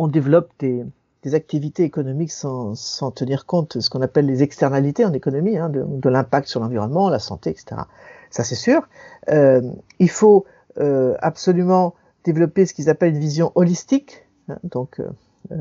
qu'on 0.01 0.09
développe 0.09 0.51
des, 0.59 0.87
activités 1.35 1.85
économiques 1.85 2.33
sans, 2.33 2.75
tenir 3.15 3.45
compte 3.45 3.77
de 3.77 3.81
ce 3.83 3.91
qu'on 3.91 4.01
appelle 4.01 4.25
les 4.25 4.43
externalités 4.43 5.05
en 5.05 5.13
économie, 5.13 5.59
hein, 5.59 5.69
de, 5.69 6.09
l'impact 6.09 6.49
sur 6.49 6.61
l'environnement, 6.61 7.11
la 7.11 7.19
santé, 7.19 7.51
etc. 7.51 7.83
Ça 8.31 8.43
c'est 8.43 8.55
sûr. 8.55 8.89
Euh, 9.29 9.61
il 9.99 10.09
faut 10.09 10.47
euh, 10.79 11.15
absolument 11.21 11.95
développer 12.25 12.65
ce 12.65 12.73
qu'ils 12.73 12.89
appellent 12.89 13.15
une 13.15 13.21
vision 13.21 13.53
holistique, 13.57 14.27
hein, 14.49 14.57
donc 14.65 15.03
euh, 15.51 15.57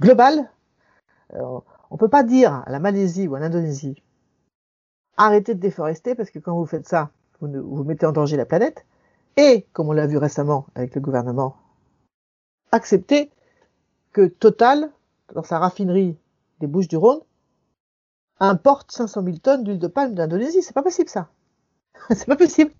globale. 0.00 0.50
On 1.90 1.96
peut 1.98 2.08
pas 2.08 2.22
dire 2.22 2.62
à 2.66 2.70
la 2.70 2.78
Malaisie 2.78 3.28
ou 3.28 3.34
à 3.34 3.40
l'Indonésie 3.40 4.02
arrêtez 5.18 5.54
de 5.54 5.60
déforester 5.60 6.14
parce 6.14 6.30
que 6.30 6.38
quand 6.38 6.56
vous 6.56 6.64
faites 6.64 6.88
ça, 6.88 7.10
vous, 7.40 7.48
vous 7.48 7.84
mettez 7.84 8.06
en 8.06 8.12
danger 8.12 8.38
la 8.38 8.46
planète, 8.46 8.86
et, 9.36 9.66
comme 9.74 9.88
on 9.88 9.92
l'a 9.92 10.06
vu 10.06 10.16
récemment 10.16 10.64
avec 10.74 10.94
le 10.94 11.02
gouvernement, 11.02 11.56
accepter 12.70 13.30
que 14.12 14.26
Total, 14.26 14.90
dans 15.34 15.42
sa 15.42 15.58
raffinerie 15.58 16.16
des 16.60 16.66
Bouches 16.66 16.88
du 16.88 16.96
Rhône, 16.96 17.20
importe 18.40 18.92
500 18.92 19.22
000 19.24 19.36
tonnes 19.38 19.64
d'huile 19.64 19.78
de 19.78 19.86
palme 19.86 20.14
d'Indonésie. 20.14 20.62
C'est 20.62 20.74
pas 20.74 20.82
possible, 20.82 21.08
ça. 21.08 21.28
c'est 22.10 22.26
pas 22.26 22.36
possible. 22.36 22.72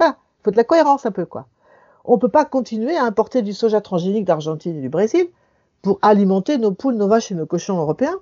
Il 0.00 0.44
faut 0.44 0.50
de 0.50 0.56
la 0.56 0.64
cohérence 0.64 1.04
un 1.04 1.10
peu, 1.10 1.26
quoi. 1.26 1.46
On 2.06 2.16
peut 2.16 2.30
pas 2.30 2.46
continuer 2.46 2.96
à 2.96 3.04
importer 3.04 3.42
du 3.42 3.52
soja 3.52 3.82
transgénique 3.82 4.24
d'Argentine 4.24 4.78
et 4.78 4.80
du 4.80 4.88
Brésil 4.88 5.28
pour 5.82 5.98
alimenter 6.00 6.56
nos 6.56 6.72
poules, 6.72 6.94
nos 6.94 7.08
vaches 7.08 7.30
et 7.30 7.34
nos 7.34 7.44
cochons 7.44 7.78
européens. 7.78 8.18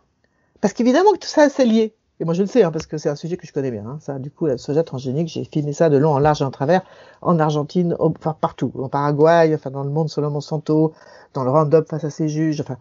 Parce 0.61 0.75
qu'évidemment 0.75 1.13
que 1.13 1.19
tout 1.19 1.29
ça, 1.29 1.49
c'est 1.49 1.65
lié. 1.65 1.95
Et 2.21 2.25
moi, 2.25 2.35
je 2.35 2.43
le 2.43 2.49
sais, 2.49 2.65
hein, 2.65 2.73
parce 2.73 2.87
que 2.87 2.99
c'est 2.99 3.09
un 3.09 3.15
sujet 3.15 3.37
que 3.37 3.47
je 3.47 3.53
connais 3.53 3.71
bien. 3.71 3.87
Hein. 3.87 3.99
Ça, 4.01 4.19
du 4.19 4.31
coup, 4.31 4.47
la 4.47 4.59
soja 4.59 4.83
transgénique, 4.83 5.29
j'ai 5.29 5.45
filmé 5.45 5.73
ça 5.73 5.89
de 5.89 5.97
long 5.97 6.13
en 6.13 6.19
large 6.19 6.43
et 6.43 6.45
en 6.45 6.51
travers, 6.51 6.83
en 7.23 7.39
Argentine, 7.39 7.95
enfin 8.01 8.37
partout, 8.41 8.73
en 8.77 8.89
Paraguay, 8.89 9.53
enfin 9.55 9.71
dans 9.71 9.85
le 9.85 9.91
monde 9.91 10.09
selon 10.09 10.31
Monsanto, 10.31 10.93
dans 11.35 11.45
le 11.45 11.51
Roundup 11.51 11.89
face 11.89 12.05
à 12.05 12.11
ses 12.11 12.29
juges, 12.29 12.61
enfin, 12.61 12.77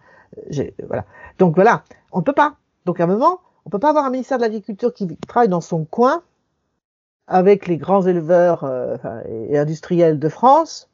voilà. 0.88 1.06
Donc 1.38 1.56
voilà, 1.56 1.84
on 2.12 2.20
ne 2.20 2.24
peut 2.24 2.34
pas. 2.34 2.56
Donc 2.86 3.00
à 3.00 3.04
un 3.04 3.08
moment, 3.08 3.40
on 3.66 3.70
peut 3.70 3.80
pas 3.80 3.90
avoir 3.90 4.06
un 4.06 4.10
ministère 4.10 4.38
de 4.38 4.44
l'Agriculture 4.44 4.94
qui 4.94 5.08
travaille 5.28 5.50
dans 5.50 5.62
son 5.62 5.86
coin 5.86 6.24
avec 7.28 7.68
les 7.68 7.78
grands 7.78 8.08
éleveurs 8.08 8.64
euh, 8.64 8.98
et 9.50 9.58
industriels 9.58 10.20
de 10.20 10.30
France 10.30 10.90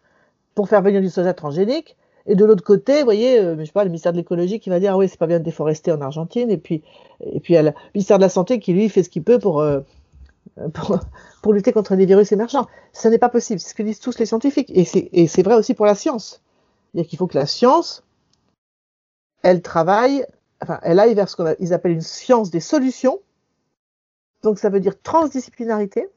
pour 0.56 0.68
faire 0.68 0.82
venir 0.82 1.00
du 1.00 1.10
soja 1.10 1.34
transgénique 1.34 1.96
et 2.26 2.36
de 2.36 2.46
l'autre 2.46 2.64
côté, 2.64 3.00
vous 3.00 3.06
voyez, 3.06 3.40
euh, 3.40 3.58
je 3.60 3.66
sais 3.66 3.72
pas, 3.72 3.84
le 3.84 3.90
ministère 3.90 4.14
de 4.14 4.18
l'écologie 4.18 4.60
qui 4.60 4.70
va 4.70 4.80
dire 4.80 4.94
ah 4.94 4.98
oui, 4.98 5.10
c'est 5.10 5.20
pas 5.20 5.28
bien 5.28 5.40
de 5.40 5.44
déforester 5.44 5.92
en 5.92 6.00
Argentine, 6.02 6.50
et 6.50 6.58
puis 6.58 6.82
et 7.20 7.40
puis 7.40 7.56
le 7.56 7.74
ministère 7.94 8.18
de 8.18 8.24
la 8.24 8.30
santé 8.30 8.60
qui 8.60 8.74
lui 8.74 8.90
fait 8.90 9.04
ce 9.04 9.10
qu'il 9.10 9.24
peut 9.24 9.40
pour, 9.40 9.62
euh, 9.62 9.82
pour, 10.74 11.54
lutter 11.54 11.74
contre 11.74 11.96
les 11.96 12.06
virus 12.06 12.32
émergents. 12.32 12.68
Ce 12.94 13.08
n'est 13.08 13.18
pas 13.18 13.30
possible, 13.30 13.60
c'est 13.60 13.70
ce 13.70 13.76
que 13.76 13.84
disent 13.84 14.00
tous 14.00 14.20
les 14.20 14.26
scientifiques, 14.26 14.72
et 14.74 15.28
c'est 15.28 15.44
vrai 15.44 15.56
aussi 15.56 15.74
pour 15.74 15.86
la 15.86 15.96
science. 15.96 16.42
C'est-à-dire 16.94 17.10
qu'il 17.10 17.20
faut 17.20 17.28
que 17.28 17.38
la 17.38 17.46
science, 17.46 18.04
elle 19.42 19.62
travaille, 19.62 20.26
enfin, 20.62 20.80
elle 20.84 21.00
aille 21.00 21.16
vers 21.16 21.28
ce 21.28 21.36
qu'ils 21.36 21.74
appellent 21.74 21.92
une 21.92 22.02
science 22.02 22.52
des 22.52 22.62
solutions. 22.62 23.20
Donc 24.44 24.60
ça 24.60 24.70
veut 24.70 24.80
dire 24.80 25.02
transdisciplinarité. 25.02 26.08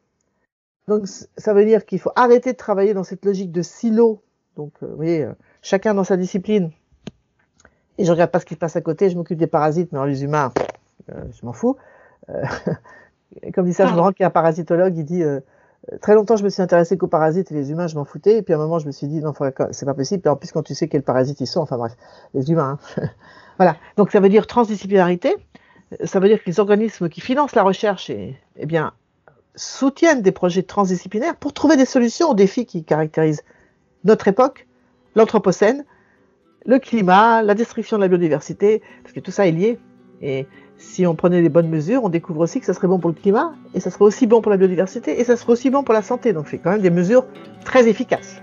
Donc 0.86 1.08
ça 1.08 1.54
veut 1.54 1.64
dire 1.64 1.84
qu'il 1.84 1.98
faut 1.98 2.12
arrêter 2.14 2.52
de 2.52 2.56
travailler 2.56 2.94
dans 2.94 3.04
cette 3.04 3.24
logique 3.24 3.50
de 3.50 3.62
silo. 3.62 4.22
Donc 4.56 4.72
euh, 4.82 4.86
vous 4.86 4.96
voyez 4.96 5.28
chacun 5.66 5.94
dans 5.94 6.04
sa 6.04 6.16
discipline. 6.16 6.70
Et 7.98 8.04
je 8.04 8.12
regarde 8.12 8.30
pas 8.30 8.40
ce 8.40 8.46
qui 8.46 8.54
se 8.54 8.58
passe 8.58 8.76
à 8.76 8.80
côté, 8.80 9.10
je 9.10 9.16
m'occupe 9.16 9.38
des 9.38 9.46
parasites, 9.46 9.90
mais 9.92 10.06
les 10.06 10.22
humains, 10.22 10.52
euh, 11.10 11.24
je 11.32 11.44
m'en 11.44 11.52
fous. 11.52 11.76
Euh, 12.28 12.44
comme 13.54 13.68
dit 13.68 13.82
rends 13.82 14.12
qu'il 14.12 14.22
y 14.22 14.24
a 14.24 14.28
un 14.28 14.30
parasitologue, 14.30 14.96
il 14.96 15.04
dit 15.04 15.22
euh, 15.22 15.40
très 16.00 16.14
longtemps 16.14 16.36
je 16.36 16.44
me 16.44 16.50
suis 16.50 16.62
intéressé 16.62 16.96
qu'aux 16.96 17.08
parasites 17.08 17.50
et 17.50 17.54
les 17.54 17.70
humains, 17.72 17.88
je 17.88 17.96
m'en 17.96 18.04
foutais. 18.04 18.38
Et 18.38 18.42
puis 18.42 18.54
à 18.54 18.56
un 18.56 18.60
moment, 18.60 18.78
je 18.78 18.86
me 18.86 18.92
suis 18.92 19.08
dit 19.08 19.20
non, 19.20 19.32
c'est 19.72 19.86
pas 19.86 19.94
possible. 19.94 20.22
Et 20.24 20.28
en 20.28 20.36
plus, 20.36 20.52
quand 20.52 20.62
tu 20.62 20.74
sais 20.74 20.88
quels 20.88 21.02
parasites 21.02 21.40
ils 21.40 21.46
sont, 21.46 21.60
enfin 21.60 21.78
bref, 21.78 21.96
les 22.34 22.50
humains. 22.50 22.78
Hein. 22.96 23.08
voilà. 23.56 23.76
Donc 23.96 24.12
ça 24.12 24.20
veut 24.20 24.28
dire 24.28 24.46
transdisciplinarité. 24.46 25.34
Ça 26.04 26.20
veut 26.20 26.28
dire 26.28 26.42
que 26.42 26.46
les 26.46 26.60
organismes 26.60 27.08
qui 27.08 27.20
financent 27.20 27.54
la 27.54 27.62
recherche 27.62 28.10
et, 28.10 28.36
eh 28.56 28.66
bien, 28.66 28.92
soutiennent 29.54 30.22
des 30.22 30.32
projets 30.32 30.64
transdisciplinaires 30.64 31.36
pour 31.36 31.52
trouver 31.52 31.76
des 31.76 31.86
solutions 31.86 32.30
aux 32.30 32.34
défis 32.34 32.66
qui 32.66 32.84
caractérisent 32.84 33.42
notre 34.04 34.28
époque 34.28 34.66
l'Anthropocène, 35.16 35.84
le 36.64 36.78
climat, 36.78 37.42
la 37.42 37.54
destruction 37.54 37.96
de 37.96 38.02
la 38.02 38.08
biodiversité, 38.08 38.82
parce 39.02 39.12
que 39.12 39.20
tout 39.20 39.32
ça 39.32 39.48
est 39.48 39.52
lié. 39.52 39.78
Et 40.22 40.46
si 40.76 41.06
on 41.06 41.14
prenait 41.14 41.42
les 41.42 41.48
bonnes 41.48 41.68
mesures, 41.68 42.04
on 42.04 42.08
découvre 42.08 42.40
aussi 42.40 42.60
que 42.60 42.66
ça 42.66 42.74
serait 42.74 42.86
bon 42.86 42.98
pour 42.98 43.10
le 43.10 43.16
climat, 43.16 43.54
et 43.74 43.80
ça 43.80 43.90
serait 43.90 44.04
aussi 44.04 44.26
bon 44.26 44.40
pour 44.40 44.50
la 44.50 44.56
biodiversité, 44.56 45.20
et 45.20 45.24
ça 45.24 45.36
serait 45.36 45.52
aussi 45.52 45.70
bon 45.70 45.82
pour 45.82 45.94
la 45.94 46.02
santé. 46.02 46.32
Donc 46.32 46.46
c'est 46.48 46.58
quand 46.58 46.70
même 46.70 46.82
des 46.82 46.90
mesures 46.90 47.24
très 47.64 47.88
efficaces. 47.88 48.40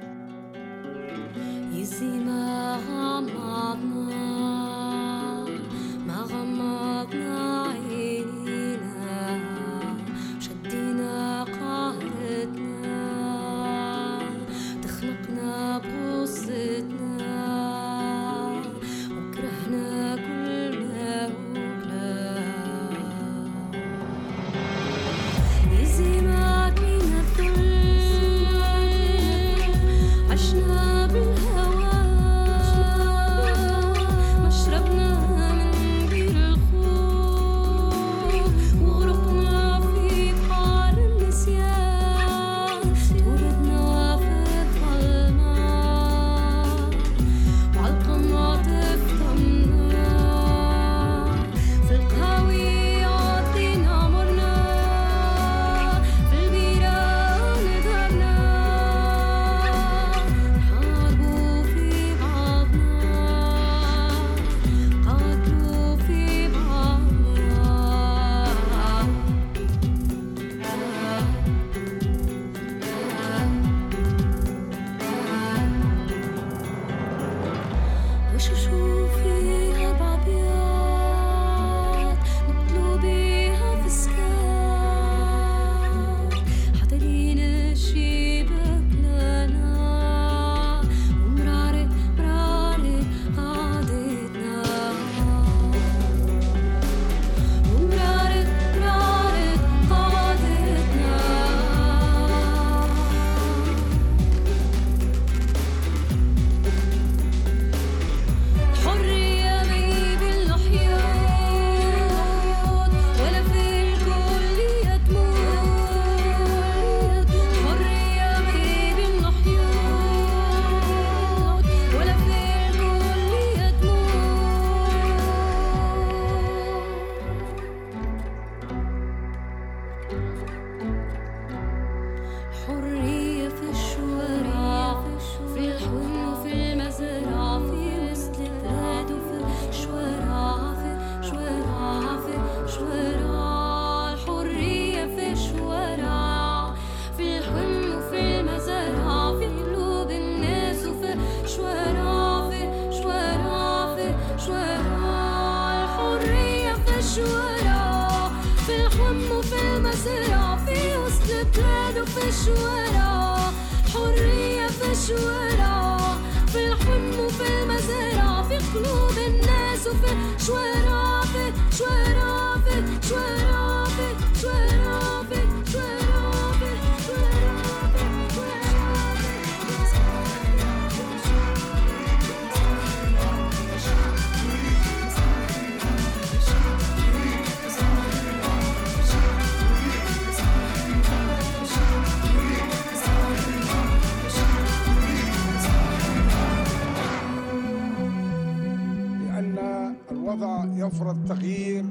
يفرض 201.04 201.28
تغيير 201.28 201.86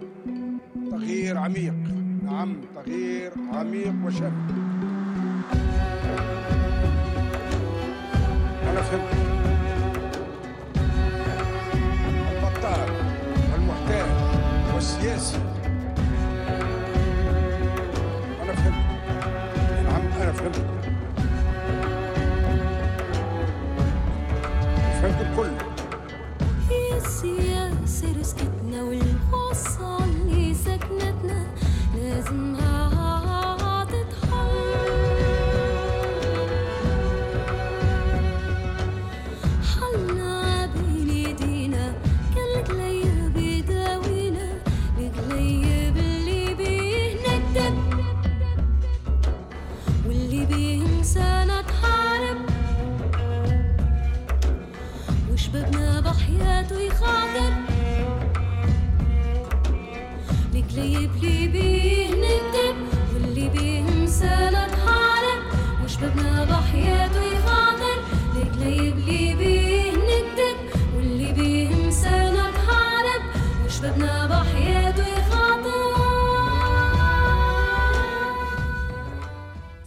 تغيير 0.91 1.39
عميق. 1.39 1.75
نعم 2.25 2.57
تغيير 2.75 3.33
عميق 3.53 3.95
وشامل 4.07 4.33
أنا 8.71 8.83
فهمت. 8.83 9.22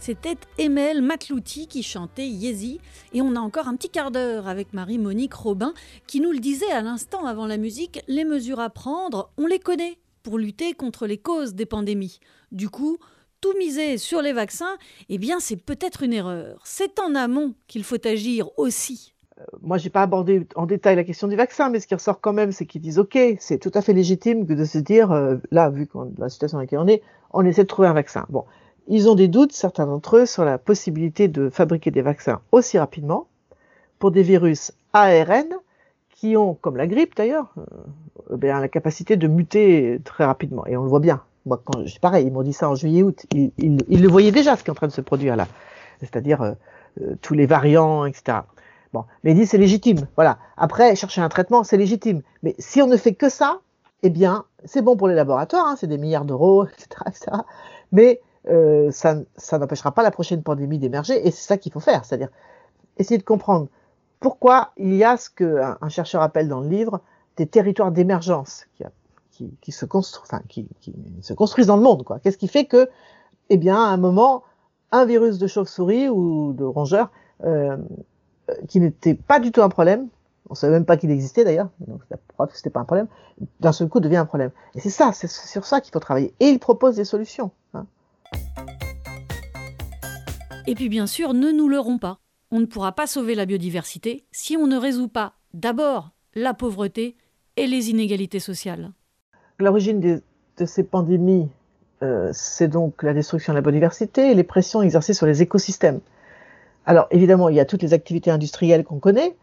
C'était 0.06 0.38
Emel 0.56 1.02
Matlouti 1.02 1.66
qui 1.66 1.82
chantait 1.82 2.28
Yezi. 2.28 2.78
Et 3.12 3.22
on 3.22 3.34
a 3.34 3.40
encore 3.40 3.66
un 3.66 3.74
petit 3.74 3.88
quart 3.88 4.12
d'heure 4.12 4.46
avec 4.46 4.72
Marie-Monique 4.72 5.34
Robin 5.34 5.74
qui 6.06 6.20
nous 6.20 6.30
le 6.30 6.38
disait 6.38 6.70
à 6.70 6.80
l'instant 6.80 7.26
avant 7.26 7.44
la 7.44 7.56
musique, 7.56 8.00
les 8.06 8.24
mesures 8.24 8.60
à 8.60 8.70
prendre, 8.70 9.32
on 9.36 9.48
les 9.48 9.58
connaît 9.58 9.98
pour 10.22 10.38
lutter 10.38 10.74
contre 10.74 11.08
les 11.08 11.18
causes 11.18 11.54
des 11.56 11.66
pandémies. 11.66 12.20
Du 12.52 12.70
coup, 12.70 12.98
tout 13.40 13.52
miser 13.58 13.98
sur 13.98 14.22
les 14.22 14.32
vaccins, 14.32 14.76
eh 15.08 15.18
bien 15.18 15.40
c'est 15.40 15.56
peut-être 15.56 16.04
une 16.04 16.12
erreur. 16.12 16.60
C'est 16.62 17.00
en 17.00 17.16
amont 17.16 17.54
qu'il 17.66 17.82
faut 17.82 18.06
agir 18.06 18.48
aussi. 18.60 19.12
Moi, 19.60 19.76
j'ai 19.76 19.90
pas 19.90 20.02
abordé 20.02 20.46
en 20.54 20.66
détail 20.66 20.94
la 20.94 21.02
question 21.02 21.26
du 21.26 21.34
vaccin, 21.34 21.68
mais 21.68 21.80
ce 21.80 21.88
qui 21.88 21.96
ressort 21.96 22.20
quand 22.20 22.32
même, 22.32 22.52
c'est 22.52 22.64
qu'ils 22.64 22.80
disent 22.80 23.00
OK, 23.00 23.18
c'est 23.40 23.58
tout 23.58 23.72
à 23.74 23.82
fait 23.82 23.92
légitime 23.92 24.46
que 24.46 24.52
de 24.52 24.64
se 24.64 24.78
dire, 24.78 25.10
euh, 25.10 25.38
là, 25.50 25.68
vu 25.68 25.88
la 26.16 26.28
situation 26.28 26.58
dans 26.58 26.62
laquelle 26.62 26.78
on 26.78 26.86
est, 26.86 27.02
on 27.32 27.44
essaie 27.44 27.64
de 27.64 27.66
trouver 27.66 27.88
un 27.88 27.92
vaccin. 27.92 28.24
Bon, 28.28 28.44
ils 28.88 29.08
ont 29.08 29.14
des 29.14 29.28
doutes, 29.28 29.52
certains 29.52 29.86
d'entre 29.86 30.18
eux, 30.18 30.26
sur 30.26 30.44
la 30.44 30.58
possibilité 30.58 31.28
de 31.28 31.50
fabriquer 31.50 31.90
des 31.90 32.02
vaccins 32.02 32.40
aussi 32.52 32.78
rapidement 32.78 33.26
pour 33.98 34.10
des 34.10 34.22
virus 34.22 34.72
ARN 34.92 35.46
qui 36.10 36.36
ont, 36.36 36.54
comme 36.54 36.76
la 36.76 36.86
grippe 36.86 37.14
d'ailleurs, 37.16 37.52
bien, 38.30 38.60
la 38.60 38.68
capacité 38.68 39.16
de 39.16 39.28
muter 39.28 40.00
très 40.04 40.24
rapidement. 40.24 40.66
Et 40.66 40.76
on 40.76 40.82
le 40.82 40.88
voit 40.88 41.00
bien. 41.00 41.22
Moi, 41.44 41.60
quand 41.64 41.86
c'est 41.86 42.00
pareil, 42.00 42.26
ils 42.26 42.32
m'ont 42.32 42.42
dit 42.42 42.52
ça 42.52 42.68
en 42.68 42.74
juillet-août. 42.74 43.26
Ils, 43.34 43.52
ils- 43.58 43.84
ils 43.88 44.02
le 44.02 44.08
voyaient 44.08 44.32
déjà 44.32 44.56
ce 44.56 44.62
qui 44.64 44.68
est 44.68 44.72
en 44.72 44.74
train 44.74 44.88
de 44.88 44.92
se 44.92 45.00
produire 45.00 45.36
là, 45.36 45.46
c'est-à-dire 46.00 46.42
euh, 46.42 46.52
euh, 47.02 47.14
tous 47.22 47.34
les 47.34 47.46
variants, 47.46 48.04
etc. 48.06 48.38
Bon, 48.92 49.04
mais 49.22 49.32
il 49.32 49.36
dit 49.36 49.46
c'est 49.46 49.58
légitime. 49.58 50.06
Voilà. 50.16 50.38
Après, 50.56 50.96
chercher 50.96 51.20
un 51.20 51.28
traitement, 51.28 51.62
c'est 51.64 51.76
légitime. 51.76 52.22
Mais 52.42 52.54
si 52.58 52.80
on 52.82 52.86
ne 52.86 52.96
fait 52.96 53.14
que 53.14 53.28
ça, 53.28 53.60
eh 54.02 54.10
bien, 54.10 54.44
c'est 54.64 54.82
bon 54.82 54.96
pour 54.96 55.08
les 55.08 55.14
laboratoires, 55.14 55.66
hein, 55.66 55.76
c'est 55.78 55.86
des 55.86 55.98
milliards 55.98 56.24
d'euros, 56.24 56.64
etc., 56.64 56.88
etc. 57.06 57.30
Mais 57.92 58.20
euh, 58.48 58.90
ça, 58.90 59.16
ça 59.36 59.58
n'empêchera 59.58 59.92
pas 59.92 60.02
la 60.02 60.10
prochaine 60.10 60.42
pandémie 60.42 60.78
d'émerger, 60.78 61.26
et 61.26 61.30
c'est 61.30 61.46
ça 61.46 61.56
qu'il 61.56 61.72
faut 61.72 61.80
faire, 61.80 62.04
c'est-à-dire 62.04 62.28
essayer 62.98 63.18
de 63.18 63.24
comprendre 63.24 63.68
pourquoi 64.20 64.72
il 64.76 64.94
y 64.94 65.04
a 65.04 65.16
ce 65.16 65.30
que 65.30 65.60
un, 65.80 65.88
chercheur 65.88 66.22
appelle 66.22 66.48
dans 66.48 66.60
le 66.60 66.68
livre 66.68 67.00
des 67.36 67.46
territoires 67.46 67.92
d'émergence 67.92 68.66
qui, 69.60 69.72
se 69.72 69.84
construisent, 69.84 70.22
enfin, 70.24 70.42
qui, 70.48 70.66
se 71.20 71.34
construisent 71.34 71.66
dans 71.66 71.76
le 71.76 71.82
monde. 71.82 72.04
Qu'est-ce 72.22 72.38
qui 72.38 72.48
fait 72.48 72.64
que, 72.64 72.88
eh 73.50 73.58
bien, 73.58 73.76
à 73.76 73.88
un 73.88 73.98
moment, 73.98 74.42
un 74.92 75.04
virus 75.04 75.38
de 75.38 75.46
chauve-souris 75.46 76.08
ou 76.08 76.54
de 76.54 76.64
rongeur 76.64 77.10
euh, 77.44 77.76
euh, 78.48 78.54
qui 78.68 78.80
n'était 78.80 79.14
pas 79.14 79.38
du 79.40 79.52
tout 79.52 79.60
un 79.60 79.68
problème, 79.68 80.08
on 80.48 80.54
savait 80.54 80.72
même 80.72 80.86
pas 80.86 80.96
qu'il 80.96 81.10
existait 81.10 81.44
d'ailleurs, 81.44 81.68
donc 81.80 82.00
c'était 82.54 82.70
pas 82.70 82.80
un 82.80 82.84
problème, 82.84 83.08
d'un 83.60 83.72
seul 83.72 83.88
coup 83.88 84.00
devient 84.00 84.16
un 84.16 84.26
problème. 84.26 84.50
Et 84.74 84.80
c'est 84.80 84.90
ça, 84.90 85.10
c'est 85.12 85.28
sur 85.28 85.66
ça 85.66 85.80
qu'il 85.80 85.92
faut 85.92 86.00
travailler. 86.00 86.32
Et 86.40 86.46
il 86.46 86.58
propose 86.58 86.96
des 86.96 87.04
solutions. 87.04 87.50
hein. 87.74 87.86
Et 90.66 90.74
puis 90.74 90.88
bien 90.88 91.06
sûr, 91.06 91.32
ne 91.32 91.52
nous 91.52 91.68
leurrons 91.68 91.98
pas. 91.98 92.18
On 92.50 92.60
ne 92.60 92.66
pourra 92.66 92.92
pas 92.92 93.06
sauver 93.06 93.34
la 93.34 93.46
biodiversité 93.46 94.24
si 94.32 94.56
on 94.56 94.66
ne 94.66 94.76
résout 94.76 95.08
pas 95.08 95.34
d'abord 95.54 96.10
la 96.34 96.54
pauvreté 96.54 97.16
et 97.56 97.66
les 97.66 97.90
inégalités 97.90 98.40
sociales. 98.40 98.92
L'origine 99.58 100.00
de 100.00 100.64
ces 100.66 100.82
pandémies, 100.82 101.48
euh, 102.02 102.30
c'est 102.32 102.68
donc 102.68 103.02
la 103.02 103.14
destruction 103.14 103.52
de 103.52 103.58
la 103.58 103.62
biodiversité 103.62 104.30
et 104.30 104.34
les 104.34 104.42
pressions 104.44 104.82
exercées 104.82 105.14
sur 105.14 105.26
les 105.26 105.40
écosystèmes. 105.42 106.00
Alors 106.84 107.06
évidemment, 107.10 107.48
il 107.48 107.56
y 107.56 107.60
a 107.60 107.64
toutes 107.64 107.82
les 107.82 107.94
activités 107.94 108.30
industrielles 108.30 108.84
qu'on 108.84 108.98
connaît, 108.98 109.34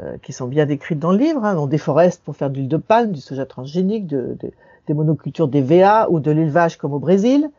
euh, 0.00 0.16
qui 0.22 0.32
sont 0.32 0.46
bien 0.48 0.66
décrites 0.66 0.98
dans 0.98 1.12
le 1.12 1.18
livre. 1.18 1.44
hein. 1.44 1.56
On 1.56 1.66
déforeste 1.66 2.22
pour 2.24 2.36
faire 2.36 2.50
de 2.50 2.56
l'huile 2.56 2.68
de 2.68 2.76
palme, 2.76 3.12
du 3.12 3.20
soja 3.20 3.46
transgénique, 3.46 4.06
de- 4.06 4.36
de- 4.40 4.50
des 4.86 4.94
monocultures 4.94 5.48
d'EVA 5.48 6.08
ou 6.10 6.20
de 6.20 6.30
l'élevage 6.30 6.76
comme 6.78 6.92
au 6.92 6.98
Brésil. 6.98 7.50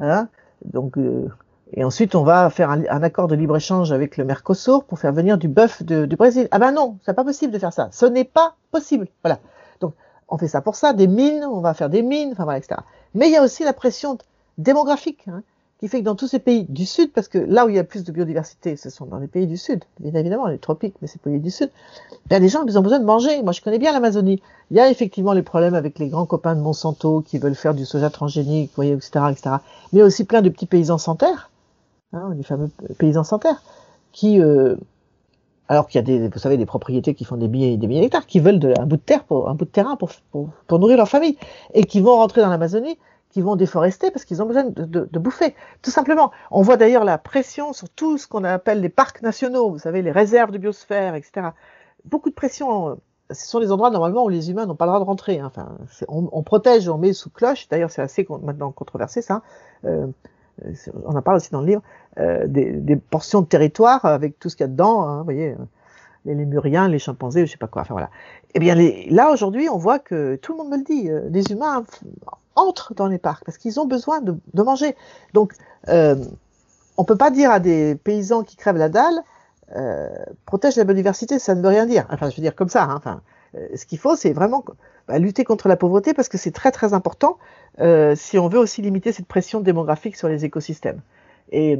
hein. 0.00 0.28
Donc, 0.64 0.98
euh, 0.98 1.28
et 1.72 1.84
ensuite, 1.84 2.14
on 2.14 2.22
va 2.22 2.48
faire 2.50 2.70
un, 2.70 3.02
accord 3.02 3.28
de 3.28 3.34
libre-échange 3.34 3.92
avec 3.92 4.16
le 4.16 4.24
Mercosur 4.24 4.84
pour 4.84 4.98
faire 4.98 5.12
venir 5.12 5.36
du 5.36 5.48
bœuf 5.48 5.82
du 5.82 6.16
Brésil. 6.16 6.48
Ah 6.50 6.58
ben 6.58 6.72
non, 6.72 6.98
c'est 7.04 7.14
pas 7.14 7.24
possible 7.24 7.52
de 7.52 7.58
faire 7.58 7.72
ça. 7.72 7.88
Ce 7.92 8.06
n'est 8.06 8.24
pas 8.24 8.54
possible. 8.70 9.08
Voilà. 9.22 9.38
Donc, 9.80 9.94
on 10.28 10.38
fait 10.38 10.48
ça 10.48 10.60
pour 10.60 10.76
ça, 10.76 10.92
des 10.92 11.06
mines, 11.06 11.44
on 11.44 11.60
va 11.60 11.74
faire 11.74 11.90
des 11.90 12.02
mines, 12.02 12.30
enfin 12.32 12.44
voilà, 12.44 12.58
etc. 12.58 12.80
Mais 13.14 13.28
il 13.28 13.32
y 13.32 13.36
a 13.36 13.42
aussi 13.42 13.64
la 13.64 13.72
pression 13.72 14.18
démographique, 14.56 15.26
hein, 15.28 15.42
qui 15.78 15.86
fait 15.86 16.00
que 16.00 16.04
dans 16.04 16.16
tous 16.16 16.26
ces 16.26 16.40
pays 16.40 16.64
du 16.68 16.84
Sud, 16.84 17.12
parce 17.12 17.28
que 17.28 17.38
là 17.38 17.64
où 17.64 17.68
il 17.68 17.76
y 17.76 17.78
a 17.78 17.84
plus 17.84 18.02
de 18.02 18.10
biodiversité, 18.10 18.74
ce 18.76 18.90
sont 18.90 19.06
dans 19.06 19.18
les 19.18 19.28
pays 19.28 19.46
du 19.46 19.56
Sud, 19.56 19.84
bien 20.00 20.12
évidemment, 20.14 20.48
les 20.48 20.58
tropiques, 20.58 20.96
mais 21.00 21.06
ces 21.06 21.18
pays 21.18 21.38
du 21.38 21.50
Sud, 21.50 21.70
ben, 22.26 22.42
les 22.42 22.48
gens 22.48 22.64
ils 22.66 22.76
ont 22.78 22.82
besoin 22.82 22.98
de 22.98 23.04
manger. 23.04 23.42
Moi, 23.42 23.52
je 23.52 23.60
connais 23.60 23.78
bien 23.78 23.92
l'Amazonie. 23.92 24.42
Il 24.72 24.76
y 24.76 24.80
a 24.80 24.90
effectivement 24.90 25.32
les 25.32 25.42
problèmes 25.42 25.74
avec 25.74 26.00
les 26.00 26.08
grands 26.08 26.26
copains 26.26 26.56
de 26.56 26.60
Monsanto 26.60 27.22
qui 27.22 27.38
veulent 27.38 27.54
faire 27.54 27.74
du 27.74 27.84
soja 27.84 28.10
transgénique, 28.10 28.70
vous 28.70 28.76
voyez, 28.76 28.92
etc., 28.92 29.10
etc. 29.30 29.56
Mais 29.92 29.98
il 29.98 29.98
y 30.00 30.02
a 30.02 30.04
aussi 30.04 30.24
plein 30.24 30.42
de 30.42 30.48
petits 30.48 30.66
paysans 30.66 30.98
sans 30.98 31.14
terre, 31.14 31.50
hein, 32.12 32.32
les 32.36 32.42
fameux 32.42 32.70
paysans 32.98 33.24
sans 33.24 33.38
terre, 33.38 33.62
qui, 34.10 34.40
euh, 34.40 34.74
alors 35.68 35.86
qu'il 35.86 36.00
y 36.00 36.02
a 36.02 36.02
des, 36.02 36.28
vous 36.28 36.40
savez, 36.40 36.56
des 36.56 36.66
propriétés 36.66 37.14
qui 37.14 37.24
font 37.24 37.36
des 37.36 37.46
milliers 37.46 37.74
et 37.74 37.76
des 37.76 37.86
milliers 37.86 38.00
d'hectares, 38.00 38.26
qui 38.26 38.40
veulent 38.40 38.74
un 38.76 38.86
bout 38.86 38.96
de 38.96 39.02
terre 39.02 39.22
pour, 39.22 39.48
un 39.48 39.54
bout 39.54 39.64
de 39.64 39.70
terrain 39.70 39.94
pour, 39.94 40.10
pour, 40.32 40.48
pour 40.66 40.78
nourrir 40.80 40.96
leur 40.96 41.08
famille, 41.08 41.36
et 41.72 41.84
qui 41.84 42.00
vont 42.00 42.16
rentrer 42.16 42.40
dans 42.40 42.50
l'Amazonie, 42.50 42.98
qui 43.38 43.42
vont 43.42 43.54
déforester 43.54 44.10
parce 44.10 44.24
qu'ils 44.24 44.42
ont 44.42 44.46
besoin 44.46 44.64
de, 44.64 45.18
bouffer. 45.20 45.54
Tout 45.80 45.92
simplement. 45.92 46.32
On 46.50 46.62
voit 46.62 46.76
d'ailleurs 46.76 47.04
la 47.04 47.18
pression 47.18 47.72
sur 47.72 47.88
tout 47.88 48.18
ce 48.18 48.26
qu'on 48.26 48.42
appelle 48.42 48.80
les 48.80 48.88
parcs 48.88 49.22
nationaux, 49.22 49.70
vous 49.70 49.78
savez, 49.78 50.02
les 50.02 50.10
réserves 50.10 50.50
de 50.50 50.58
biosphère, 50.58 51.14
etc. 51.14 51.50
Beaucoup 52.04 52.30
de 52.30 52.34
pression. 52.34 52.88
euh, 52.88 52.94
Ce 53.30 53.46
sont 53.46 53.60
les 53.60 53.70
endroits 53.70 53.90
normalement 53.90 54.24
où 54.24 54.28
les 54.28 54.50
humains 54.50 54.66
n'ont 54.66 54.74
pas 54.74 54.86
le 54.86 54.90
droit 54.90 54.98
de 54.98 55.04
rentrer. 55.04 55.38
hein. 55.38 55.46
Enfin, 55.46 55.68
on, 56.08 56.42
protège, 56.42 56.88
on 56.88 56.98
met 56.98 57.12
sous 57.12 57.30
cloche. 57.30 57.68
D'ailleurs, 57.68 57.92
c'est 57.92 58.02
assez 58.02 58.26
maintenant 58.42 58.72
controversé 58.72 59.22
ça. 59.22 59.42
Euh, 59.84 60.08
on 61.04 61.14
en 61.14 61.22
parle 61.22 61.36
aussi 61.36 61.52
dans 61.52 61.60
le 61.60 61.68
livre, 61.68 61.82
euh, 62.18 62.44
des, 62.48 62.96
portions 62.96 63.42
de 63.42 63.46
territoire 63.46 64.04
avec 64.04 64.40
tout 64.40 64.48
ce 64.48 64.56
qu'il 64.56 64.64
y 64.64 64.68
a 64.68 64.72
dedans, 64.72 65.02
hein, 65.02 65.18
vous 65.18 65.24
voyez, 65.24 65.54
les 66.24 66.34
lémuriens, 66.34 66.88
les 66.88 66.98
chimpanzés, 66.98 67.46
je 67.46 67.52
sais 67.52 67.58
pas 67.58 67.68
quoi, 67.68 67.82
enfin 67.82 67.94
voilà. 67.94 68.10
Eh 68.56 68.58
bien, 68.58 68.74
là 68.74 69.30
aujourd'hui, 69.30 69.68
on 69.68 69.78
voit 69.78 70.00
que 70.00 70.34
tout 70.34 70.50
le 70.50 70.58
monde 70.58 70.70
me 70.70 70.78
le 70.78 70.82
dit, 70.82 71.08
les 71.30 71.52
humains 71.52 71.84
entrent 72.58 72.94
dans 72.94 73.06
les 73.06 73.18
parcs 73.18 73.44
parce 73.44 73.58
qu'ils 73.58 73.78
ont 73.80 73.86
besoin 73.86 74.20
de, 74.20 74.62
manger. 74.62 74.96
Donc, 75.32 75.54
euh, 75.88 76.16
on 76.96 77.04
peut 77.04 77.16
pas 77.16 77.30
dire 77.30 77.50
à 77.50 77.60
des 77.60 77.94
paysans 77.94 78.42
qui 78.42 78.56
crèvent 78.56 78.76
la 78.76 78.88
dalle, 78.88 79.22
euh, 79.76 80.08
protège 80.46 80.76
la 80.76 80.84
biodiversité, 80.84 81.38
ça 81.38 81.54
ne 81.54 81.62
veut 81.62 81.68
rien 81.68 81.86
dire. 81.86 82.06
Enfin, 82.10 82.30
je 82.30 82.36
veux 82.36 82.42
dire 82.42 82.54
comme 82.54 82.68
ça. 82.68 82.84
Hein, 82.84 82.96
enfin, 82.96 83.22
euh, 83.54 83.68
ce 83.76 83.86
qu'il 83.86 83.98
faut, 83.98 84.16
c'est 84.16 84.32
vraiment 84.32 84.64
bah, 85.06 85.18
lutter 85.18 85.44
contre 85.44 85.68
la 85.68 85.76
pauvreté 85.76 86.14
parce 86.14 86.28
que 86.28 86.38
c'est 86.38 86.50
très 86.50 86.72
très 86.72 86.92
important 86.92 87.38
si 88.16 88.38
on 88.38 88.48
veut 88.48 88.58
aussi 88.58 88.82
limiter 88.82 89.12
cette 89.12 89.28
pression 89.28 89.60
démographique 89.60 90.16
sur 90.16 90.28
les 90.28 90.44
écosystèmes. 90.44 91.00
Et, 91.52 91.78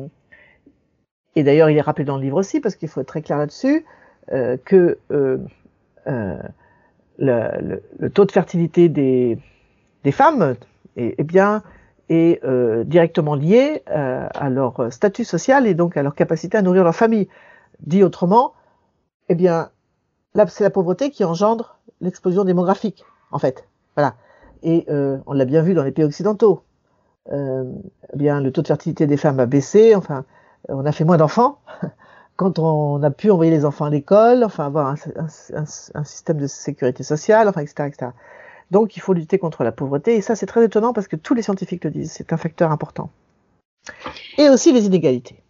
d'ailleurs, 1.37 1.71
il 1.71 1.77
est 1.77 1.81
rappelé 1.81 2.05
dans 2.05 2.17
le 2.17 2.23
livre 2.23 2.37
aussi, 2.37 2.61
parce 2.61 2.77
qu'il 2.77 2.89
faut 2.89 3.01
être 3.01 3.09
très 3.09 3.21
clair 3.21 3.39
là-dessus, 3.39 3.85
que 4.29 4.97
le, 7.19 7.81
taux 8.15 8.25
de 8.25 8.33
fertilité 8.33 8.89
des 8.89 9.39
femmes 10.13 10.55
est 10.99 11.25
bien 11.25 11.63
est 12.09 12.43
euh, 12.45 12.85
directement 12.85 13.35
lié 13.35 13.83
euh, 13.91 14.27
à 14.35 14.51
leur 14.51 14.93
statut 14.93 15.25
social 15.25 15.67
et 15.67 15.75
donc 15.75 15.97
à 15.97 16.03
leur 16.03 16.15
capacité 16.15 16.57
à 16.57 16.63
nourrir 16.63 16.85
leur 16.85 16.95
famille. 16.95 17.29
Dit 17.81 18.03
autrement, 18.03 18.55
eh 19.29 19.35
bien, 19.35 19.71
c'est 20.49 20.65
la 20.65 20.71
pauvreté 20.71 21.11
qui 21.11 21.25
engendre 21.25 21.79
l'explosion 22.01 22.45
démographique, 22.45 23.05
en 23.31 23.39
fait. 23.39 23.69
Voilà. 23.97 24.15
Et 24.63 24.87
euh, 24.89 25.19
on 25.27 25.33
l'a 25.33 25.45
bien 25.45 25.63
vu 25.63 25.75
dans 25.75 25.85
les 25.85 25.93
pays 25.93 26.05
occidentaux. 26.05 26.63
Eh 27.31 28.17
bien, 28.17 28.41
le 28.41 28.51
taux 28.51 28.63
de 28.63 28.67
fertilité 28.67 29.07
des 29.07 29.19
femmes 29.19 29.39
a 29.39 29.45
baissé. 29.45 29.95
Enfin, 29.95 30.25
on 30.71 30.87
a 30.87 30.93
fait 30.93 31.05
moins 31.05 31.19
d'enfants 31.19 31.59
quand 32.37 32.59
on 32.59 33.03
a 33.03 33.11
pu 33.11 33.31
envoyer 33.31 33.51
les 33.51 33.67
enfants 33.67 33.85
à 33.85 33.91
l'école. 33.91 34.45
Enfin, 34.45 34.65
avoir 34.65 34.87
un, 34.87 34.95
un, 35.17 35.65
un, 35.95 36.05
système 36.05 36.39
de 36.39 36.47
sécurité 36.47 37.03
sociale. 37.03 37.47
Enfin, 37.49 37.61
etc., 37.61 37.89
etc. 37.89 38.13
Donc, 38.71 38.97
il 38.97 39.01
faut 39.01 39.13
lutter 39.13 39.39
contre 39.39 39.65
la 39.65 39.73
pauvreté. 39.73 40.17
Et 40.17 40.21
ça, 40.21 40.37
c'est 40.37 40.47
très 40.47 40.65
étonnant 40.65 40.93
parce 40.93 41.09
que 41.09 41.17
tous 41.17 41.35
les 41.35 41.43
scientifiques 41.43 41.85
le 41.85 41.91
disent. 41.91 42.13
C'est 42.13 42.33
un 42.33 42.37
facteur 42.37 42.71
important. 42.71 43.11
Et 44.37 44.49
aussi 44.49 44.73
les 44.73 44.87
inégalités. 44.87 45.43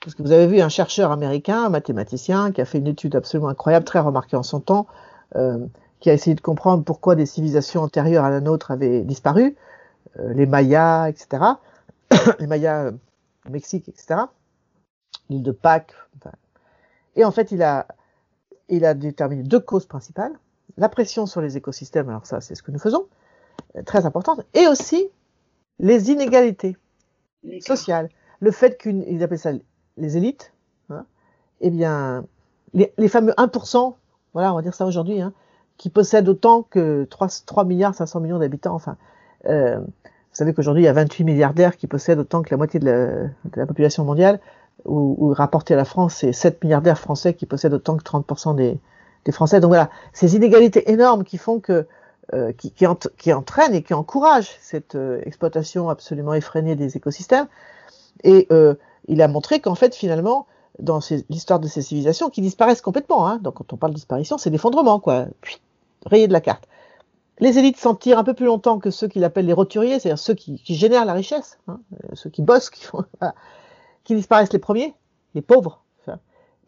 Parce 0.00 0.14
que 0.14 0.22
vous 0.22 0.32
avez 0.32 0.46
vu 0.46 0.60
un 0.60 0.68
chercheur 0.68 1.12
américain, 1.12 1.64
un 1.64 1.68
mathématicien, 1.68 2.52
qui 2.52 2.60
a 2.60 2.64
fait 2.64 2.78
une 2.78 2.88
étude 2.88 3.14
absolument 3.14 3.48
incroyable, 3.48 3.84
très 3.84 4.00
remarquée 4.00 4.36
en 4.36 4.42
son 4.42 4.60
temps, 4.60 4.86
euh, 5.36 5.64
qui 6.00 6.10
a 6.10 6.12
essayé 6.12 6.34
de 6.34 6.40
comprendre 6.40 6.82
pourquoi 6.82 7.14
des 7.14 7.26
civilisations 7.26 7.82
antérieures 7.82 8.24
à 8.24 8.30
la 8.30 8.40
nôtre 8.40 8.72
avaient 8.72 9.02
disparu, 9.02 9.56
euh, 10.18 10.32
les 10.32 10.46
Mayas, 10.46 11.08
etc., 11.08 11.44
les 12.40 12.46
Mayas 12.48 12.86
euh, 12.86 12.92
au 13.46 13.50
Mexique, 13.50 13.88
etc., 13.88 14.22
l'île 15.30 15.42
de 15.42 15.52
Pâques. 15.52 15.94
Et 17.14 17.24
en 17.24 17.30
fait, 17.30 17.52
il 17.52 17.62
a 17.62 18.94
déterminé 18.94 19.42
deux 19.42 19.60
causes 19.60 19.86
principales. 19.86 20.32
La 20.78 20.88
pression 20.88 21.26
sur 21.26 21.40
les 21.40 21.56
écosystèmes, 21.56 22.08
alors 22.08 22.26
ça, 22.26 22.40
c'est 22.40 22.54
ce 22.54 22.62
que 22.62 22.70
nous 22.70 22.78
faisons, 22.78 23.06
très 23.84 24.06
importante, 24.06 24.40
et 24.54 24.66
aussi 24.66 25.08
les 25.78 26.10
inégalités 26.10 26.76
sociales. 27.60 28.08
Le 28.40 28.50
fait 28.50 28.78
qu'une, 28.78 29.04
ils 29.06 29.22
appellent 29.22 29.38
ça 29.38 29.52
les 29.96 30.16
élites, 30.16 30.52
hein, 30.90 31.04
eh 31.60 31.70
bien, 31.70 32.24
les, 32.72 32.92
les, 32.96 33.08
fameux 33.08 33.32
1%, 33.32 33.94
voilà, 34.32 34.52
on 34.52 34.56
va 34.56 34.62
dire 34.62 34.74
ça 34.74 34.86
aujourd'hui, 34.86 35.20
hein, 35.20 35.32
qui 35.76 35.90
possèdent 35.90 36.28
autant 36.28 36.62
que 36.62 37.04
3, 37.04 37.28
3 37.44 37.64
milliards 37.64 37.94
500 37.94 38.20
millions 38.20 38.38
d'habitants, 38.38 38.74
enfin, 38.74 38.96
euh, 39.46 39.78
vous 39.78 40.38
savez 40.38 40.54
qu'aujourd'hui, 40.54 40.84
il 40.84 40.86
y 40.86 40.88
a 40.88 40.94
28 40.94 41.24
milliardaires 41.24 41.76
qui 41.76 41.86
possèdent 41.86 42.20
autant 42.20 42.42
que 42.42 42.50
la 42.50 42.56
moitié 42.56 42.80
de 42.80 42.86
la, 42.86 43.06
de 43.24 43.56
la 43.56 43.66
population 43.66 44.04
mondiale, 44.04 44.40
ou, 44.84 45.14
ou, 45.18 45.32
rapporté 45.32 45.74
à 45.74 45.76
la 45.76 45.84
France, 45.84 46.14
c'est 46.14 46.32
7 46.32 46.64
milliardaires 46.64 46.98
français 46.98 47.34
qui 47.34 47.46
possèdent 47.46 47.74
autant 47.74 47.96
que 47.96 48.02
30% 48.02 48.56
des, 48.56 48.80
des 49.24 49.32
Français. 49.32 49.60
Donc 49.60 49.68
voilà, 49.70 49.90
ces 50.12 50.36
inégalités 50.36 50.90
énormes 50.90 51.24
qui 51.24 51.38
font 51.38 51.60
que, 51.60 51.86
euh, 52.34 52.52
qui, 52.52 52.72
qui, 52.72 52.84
et 52.84 53.82
qui 53.82 53.94
encouragent 53.94 54.56
cette 54.60 54.94
euh, 54.94 55.20
exploitation 55.24 55.88
absolument 55.88 56.34
effrénée 56.34 56.76
des 56.76 56.96
écosystèmes. 56.96 57.46
Et 58.24 58.46
euh, 58.52 58.74
il 59.08 59.20
a 59.22 59.28
montré 59.28 59.60
qu'en 59.60 59.74
fait, 59.74 59.94
finalement, 59.94 60.46
dans 60.78 61.00
l'histoire 61.28 61.60
de 61.60 61.68
ces 61.68 61.82
civilisations, 61.82 62.30
qui 62.30 62.40
disparaissent 62.40 62.80
complètement, 62.80 63.26
hein, 63.26 63.38
donc 63.42 63.54
quand 63.54 63.72
on 63.72 63.76
parle 63.76 63.92
de 63.92 63.96
disparition, 63.96 64.38
c'est 64.38 64.50
l'effondrement, 64.50 65.00
quoi, 65.00 65.26
puis 65.40 65.60
rayé 66.06 66.26
de 66.26 66.32
la 66.32 66.40
carte. 66.40 66.66
Les 67.38 67.58
élites 67.58 67.76
s'en 67.76 67.94
tirent 67.94 68.18
un 68.18 68.24
peu 68.24 68.34
plus 68.34 68.46
longtemps 68.46 68.78
que 68.78 68.90
ceux 68.90 69.08
qu'il 69.08 69.24
appelle 69.24 69.46
les 69.46 69.52
roturiers, 69.52 69.98
c'est-à-dire 69.98 70.18
ceux 70.18 70.34
qui, 70.34 70.62
qui, 70.62 70.74
génèrent 70.74 71.04
la 71.04 71.12
richesse, 71.12 71.58
hein, 71.68 71.80
ceux 72.14 72.30
qui 72.30 72.42
bossent, 72.42 72.70
qui, 74.04 74.14
disparaissent 74.14 74.52
les 74.52 74.58
premiers, 74.58 74.94
les 75.34 75.42
pauvres. 75.42 75.82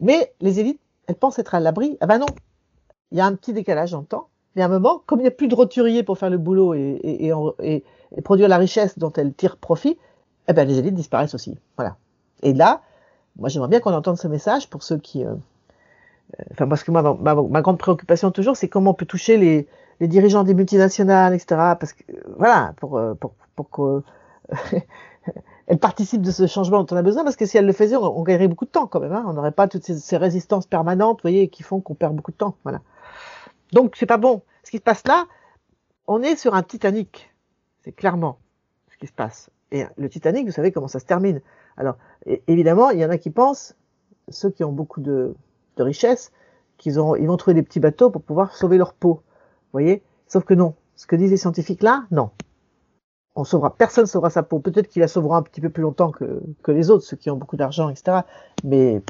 Mais 0.01 0.33
les 0.41 0.59
élites, 0.59 0.81
elles 1.07 1.15
pensent 1.15 1.39
être 1.39 1.55
à 1.55 1.59
l'abri. 1.59 1.97
Ah 2.01 2.07
ben 2.07 2.19
non, 2.19 2.27
il 3.11 3.17
y 3.17 3.21
a 3.21 3.25
un 3.25 3.35
petit 3.35 3.53
décalage 3.53 3.93
en 3.93 4.03
temps. 4.03 4.27
Il 4.55 4.59
y 4.59 4.61
a 4.61 4.65
un 4.65 4.69
moment, 4.69 5.01
comme 5.05 5.19
il 5.19 5.23
n'y 5.23 5.27
a 5.27 5.31
plus 5.31 5.47
de 5.47 5.55
roturiers 5.55 6.03
pour 6.03 6.17
faire 6.17 6.29
le 6.29 6.37
boulot 6.37 6.73
et, 6.73 6.99
et, 7.03 7.31
et, 7.61 7.83
et, 8.15 8.21
produire 8.21 8.47
la 8.47 8.57
richesse 8.57 8.97
dont 8.97 9.11
elles 9.13 9.33
tirent 9.33 9.57
profit, 9.57 9.97
eh 10.47 10.53
ben 10.53 10.67
les 10.67 10.79
élites 10.79 10.95
disparaissent 10.95 11.35
aussi. 11.35 11.57
Voilà. 11.77 11.97
Et 12.41 12.53
là, 12.53 12.81
moi 13.35 13.49
j'aimerais 13.49 13.67
bien 13.67 13.79
qu'on 13.81 13.93
entende 13.93 14.17
ce 14.17 14.27
message 14.27 14.69
pour 14.69 14.83
ceux 14.83 14.97
qui... 14.97 15.25
Euh, 15.25 15.35
enfin 16.51 16.67
parce 16.67 16.83
que 16.83 16.91
moi, 16.91 17.17
ma, 17.21 17.35
ma 17.35 17.61
grande 17.61 17.77
préoccupation 17.77 18.31
toujours, 18.31 18.55
c'est 18.55 18.69
comment 18.69 18.91
on 18.91 18.93
peut 18.93 19.05
toucher 19.05 19.37
les, 19.37 19.67
les, 19.99 20.07
dirigeants 20.07 20.43
des 20.43 20.53
multinationales, 20.53 21.33
etc. 21.33 21.47
Parce 21.79 21.93
que, 21.93 22.03
voilà, 22.37 22.73
pour, 22.77 23.01
pour, 23.19 23.33
pour 23.55 23.69
que... 23.69 24.03
elles 25.67 25.79
participent 25.79 26.21
de 26.21 26.31
ce 26.31 26.47
changement 26.47 26.83
dont 26.83 26.95
on 26.95 26.97
a 26.97 27.01
besoin, 27.01 27.23
parce 27.23 27.35
que 27.35 27.45
si 27.45 27.57
elles 27.57 27.65
le 27.65 27.73
faisaient, 27.73 27.95
on, 27.95 28.21
gagnerait 28.21 28.47
beaucoup 28.47 28.65
de 28.65 28.69
temps 28.69 28.87
quand 28.87 28.99
même. 28.99 29.13
Hein. 29.13 29.25
On 29.27 29.33
n'aurait 29.33 29.51
pas 29.51 29.67
toutes 29.67 29.83
ces, 29.83 29.97
ces, 29.97 30.17
résistances 30.17 30.67
permanentes, 30.67 31.17
vous 31.17 31.29
voyez, 31.29 31.47
qui 31.47 31.63
font 31.63 31.81
qu'on 31.81 31.95
perd 31.95 32.15
beaucoup 32.15 32.31
de 32.31 32.37
temps. 32.37 32.55
Voilà. 32.63 32.81
Donc 33.73 33.95
c'est 33.95 34.05
pas 34.05 34.17
bon. 34.17 34.41
Ce 34.63 34.71
qui 34.71 34.77
se 34.77 34.83
passe 34.83 35.05
là, 35.07 35.25
on 36.07 36.21
est 36.21 36.35
sur 36.35 36.53
un 36.53 36.63
Titanic. 36.63 37.33
C'est 37.83 37.91
clairement 37.91 38.39
ce 38.91 38.97
qui 38.97 39.07
se 39.07 39.13
passe. 39.13 39.49
Et 39.71 39.85
le 39.97 40.09
Titanic, 40.09 40.45
vous 40.45 40.51
savez 40.51 40.71
comment 40.71 40.87
ça 40.87 40.99
se 40.99 41.05
termine. 41.05 41.41
Alors, 41.77 41.97
évidemment, 42.47 42.91
il 42.91 42.99
y 42.99 43.05
en 43.05 43.09
a 43.09 43.17
qui 43.17 43.29
pensent, 43.29 43.75
ceux 44.29 44.49
qui 44.49 44.63
ont 44.63 44.71
beaucoup 44.71 45.01
de, 45.01 45.35
de 45.77 45.83
richesses, 45.83 46.31
qu'ils 46.77 46.99
ont, 46.99 47.15
ils 47.15 47.27
vont 47.27 47.37
trouver 47.37 47.55
des 47.55 47.63
petits 47.63 47.79
bateaux 47.79 48.09
pour 48.09 48.21
pouvoir 48.21 48.55
sauver 48.55 48.77
leur 48.77 48.93
peau. 48.93 49.15
Vous 49.15 49.71
voyez? 49.73 50.03
Sauf 50.27 50.45
que 50.45 50.53
non. 50.53 50.75
Ce 50.95 51.07
que 51.07 51.15
disent 51.15 51.31
les 51.31 51.37
scientifiques 51.37 51.83
là, 51.83 52.05
non. 52.11 52.31
On 53.35 53.43
sauvera, 53.43 53.75
personne 53.75 54.05
sauvera 54.05 54.29
sa 54.29 54.43
peau. 54.43 54.59
Peut-être 54.59 54.87
qu'il 54.87 55.01
la 55.01 55.07
sauvera 55.07 55.37
un 55.37 55.41
petit 55.41 55.61
peu 55.61 55.69
plus 55.69 55.83
longtemps 55.83 56.11
que, 56.11 56.71
les 56.71 56.89
autres, 56.89 57.03
ceux 57.03 57.17
qui 57.17 57.29
ont 57.29 57.35
beaucoup 57.35 57.57
d'argent, 57.57 57.89
etc. 57.89 58.19
Mais 58.63 59.01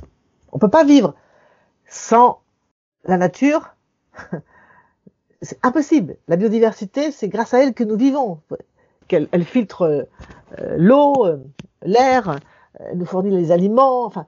on 0.52 0.58
peut 0.58 0.70
pas 0.70 0.84
vivre 0.84 1.14
sans 1.88 2.42
la 3.04 3.18
nature. 3.18 3.76
c'est 5.42 5.60
impossible. 5.64 6.18
La 6.28 6.38
biodiversité, 6.38 7.12
c'est 7.12 7.30
grâce 7.30 7.54
à 7.54 7.64
elle 7.64 7.74
que 7.74 7.84
nous 7.84 7.98
vivons. 7.98 8.40
Elle 9.10 9.44
filtre 9.44 9.84
euh, 9.84 10.76
l'eau, 10.78 11.26
euh, 11.26 11.38
l'air, 11.84 12.40
elle 12.80 12.98
nous 12.98 13.06
fournit 13.06 13.30
les 13.30 13.52
aliments, 13.52 14.06
enfin, 14.06 14.26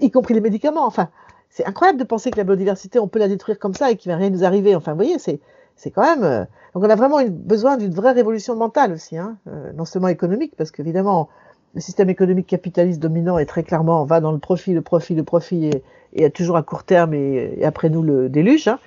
y 0.00 0.10
compris 0.10 0.34
les 0.34 0.40
médicaments. 0.40 0.86
Enfin, 0.86 1.08
c'est 1.50 1.66
incroyable 1.66 1.98
de 1.98 2.04
penser 2.04 2.30
que 2.30 2.38
la 2.38 2.44
biodiversité, 2.44 2.98
on 2.98 3.08
peut 3.08 3.18
la 3.18 3.28
détruire 3.28 3.58
comme 3.58 3.74
ça 3.74 3.90
et 3.90 3.96
qu'il 3.96 4.10
va 4.10 4.16
rien 4.16 4.30
nous 4.30 4.44
arriver. 4.44 4.74
Enfin, 4.74 4.92
vous 4.92 4.96
voyez, 4.96 5.18
c'est 5.18 5.40
c'est 5.82 5.90
quand 5.90 6.02
même. 6.02 6.22
Euh, 6.22 6.44
donc, 6.74 6.84
on 6.84 6.90
a 6.90 6.94
vraiment 6.94 7.18
une, 7.18 7.30
besoin 7.30 7.76
d'une 7.76 7.92
vraie 7.92 8.12
révolution 8.12 8.54
mentale 8.54 8.92
aussi, 8.92 9.18
hein, 9.18 9.36
euh, 9.48 9.72
non 9.72 9.84
seulement 9.84 10.08
économique, 10.08 10.54
parce 10.56 10.70
qu'évidemment, 10.70 11.28
le 11.74 11.80
système 11.80 12.08
économique 12.08 12.46
capitaliste 12.46 13.00
dominant 13.00 13.36
est 13.38 13.46
très 13.46 13.64
clairement 13.64 14.04
va 14.04 14.20
dans 14.20 14.30
le 14.30 14.38
profit, 14.38 14.74
le 14.74 14.82
profit, 14.82 15.16
le 15.16 15.24
profit, 15.24 15.66
et, 15.66 15.82
et 16.14 16.30
toujours 16.30 16.56
à 16.56 16.62
court 16.62 16.84
terme 16.84 17.14
et, 17.14 17.64
après 17.64 17.90
nous 17.90 18.02
le 18.02 18.28
déluge. 18.28 18.68
Hein. 18.68 18.78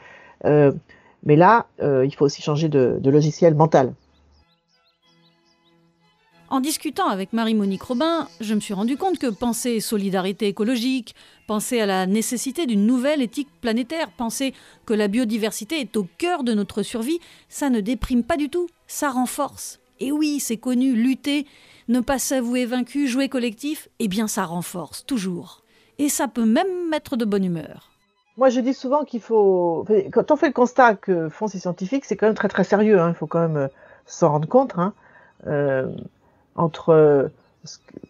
Euh, 0.46 0.72
mais 1.26 1.36
là, 1.36 1.66
euh, 1.82 2.06
il 2.06 2.16
faut 2.16 2.24
aussi 2.24 2.42
changer 2.42 2.70
de 2.70 3.10
logiciel 3.10 3.56
mental. 3.56 3.94
En 6.50 6.60
discutant 6.60 7.08
avec 7.08 7.34
Marie-Monique 7.34 7.82
Robin, 7.82 8.28
je 8.40 8.54
me 8.54 8.60
suis 8.60 8.76
rendu 8.76 8.98
compte 8.98 9.18
que 9.18 9.28
penser 9.28 9.80
solidarité 9.80 10.48
écologique, 10.48 11.16
penser 11.48 11.82
à 11.82 11.88
la 11.88 12.06
nécessité 12.06 12.68
d'une 12.68 12.86
nouvelle 12.86 13.24
éthique 13.24 13.50
planétaire, 13.62 14.12
penser 14.12 14.54
que 14.86 14.94
la 14.94 15.08
biodiversité 15.08 15.82
est 15.82 15.98
au 15.98 16.08
cœur 16.20 16.44
de 16.44 16.54
notre 16.54 16.84
survie, 16.84 17.20
ça 17.50 17.72
ne 17.72 17.80
déprime 17.80 18.24
pas 18.24 18.38
du 18.38 18.50
tout, 18.50 18.68
ça 18.86 19.10
renforce. 19.10 19.80
Et 20.00 20.12
oui, 20.12 20.40
c'est 20.40 20.58
connu, 20.58 20.94
lutter, 20.94 21.48
ne 21.88 22.00
pas 22.00 22.20
s'avouer 22.20 22.66
vaincu, 22.66 23.08
jouer 23.08 23.28
collectif, 23.28 23.90
eh 23.98 24.08
bien 24.08 24.28
ça 24.28 24.46
renforce, 24.46 25.04
toujours. 25.06 25.64
Et 25.98 26.10
ça 26.10 26.28
peut 26.28 26.46
même 26.46 26.90
mettre 26.90 27.18
de 27.18 27.26
bonne 27.26 27.46
humeur. 27.46 27.90
Moi, 28.38 28.50
je 28.50 28.60
dis 28.60 28.74
souvent 28.74 29.06
qu'il 29.06 29.22
faut. 29.22 29.86
Quand 30.12 30.30
on 30.30 30.36
fait 30.36 30.48
le 30.48 30.54
constat 30.54 30.96
que 30.96 31.30
font 31.30 31.48
ces 31.48 31.58
scientifiques, 31.58 32.04
c'est 32.04 32.18
quand 32.18 32.28
même 32.28 32.36
très 32.36 32.50
très 32.50 32.66
sérieux. 32.66 33.00
Hein. 33.00 33.10
Il 33.10 33.16
faut 33.16 33.28
quand 33.28 33.40
même 33.40 33.56
euh, 33.56 33.68
s'en 34.06 34.32
rendre 34.32 34.48
compte. 34.48 34.74
Hein. 34.78 34.94
Euh, 35.48 35.88
entre 36.56 37.30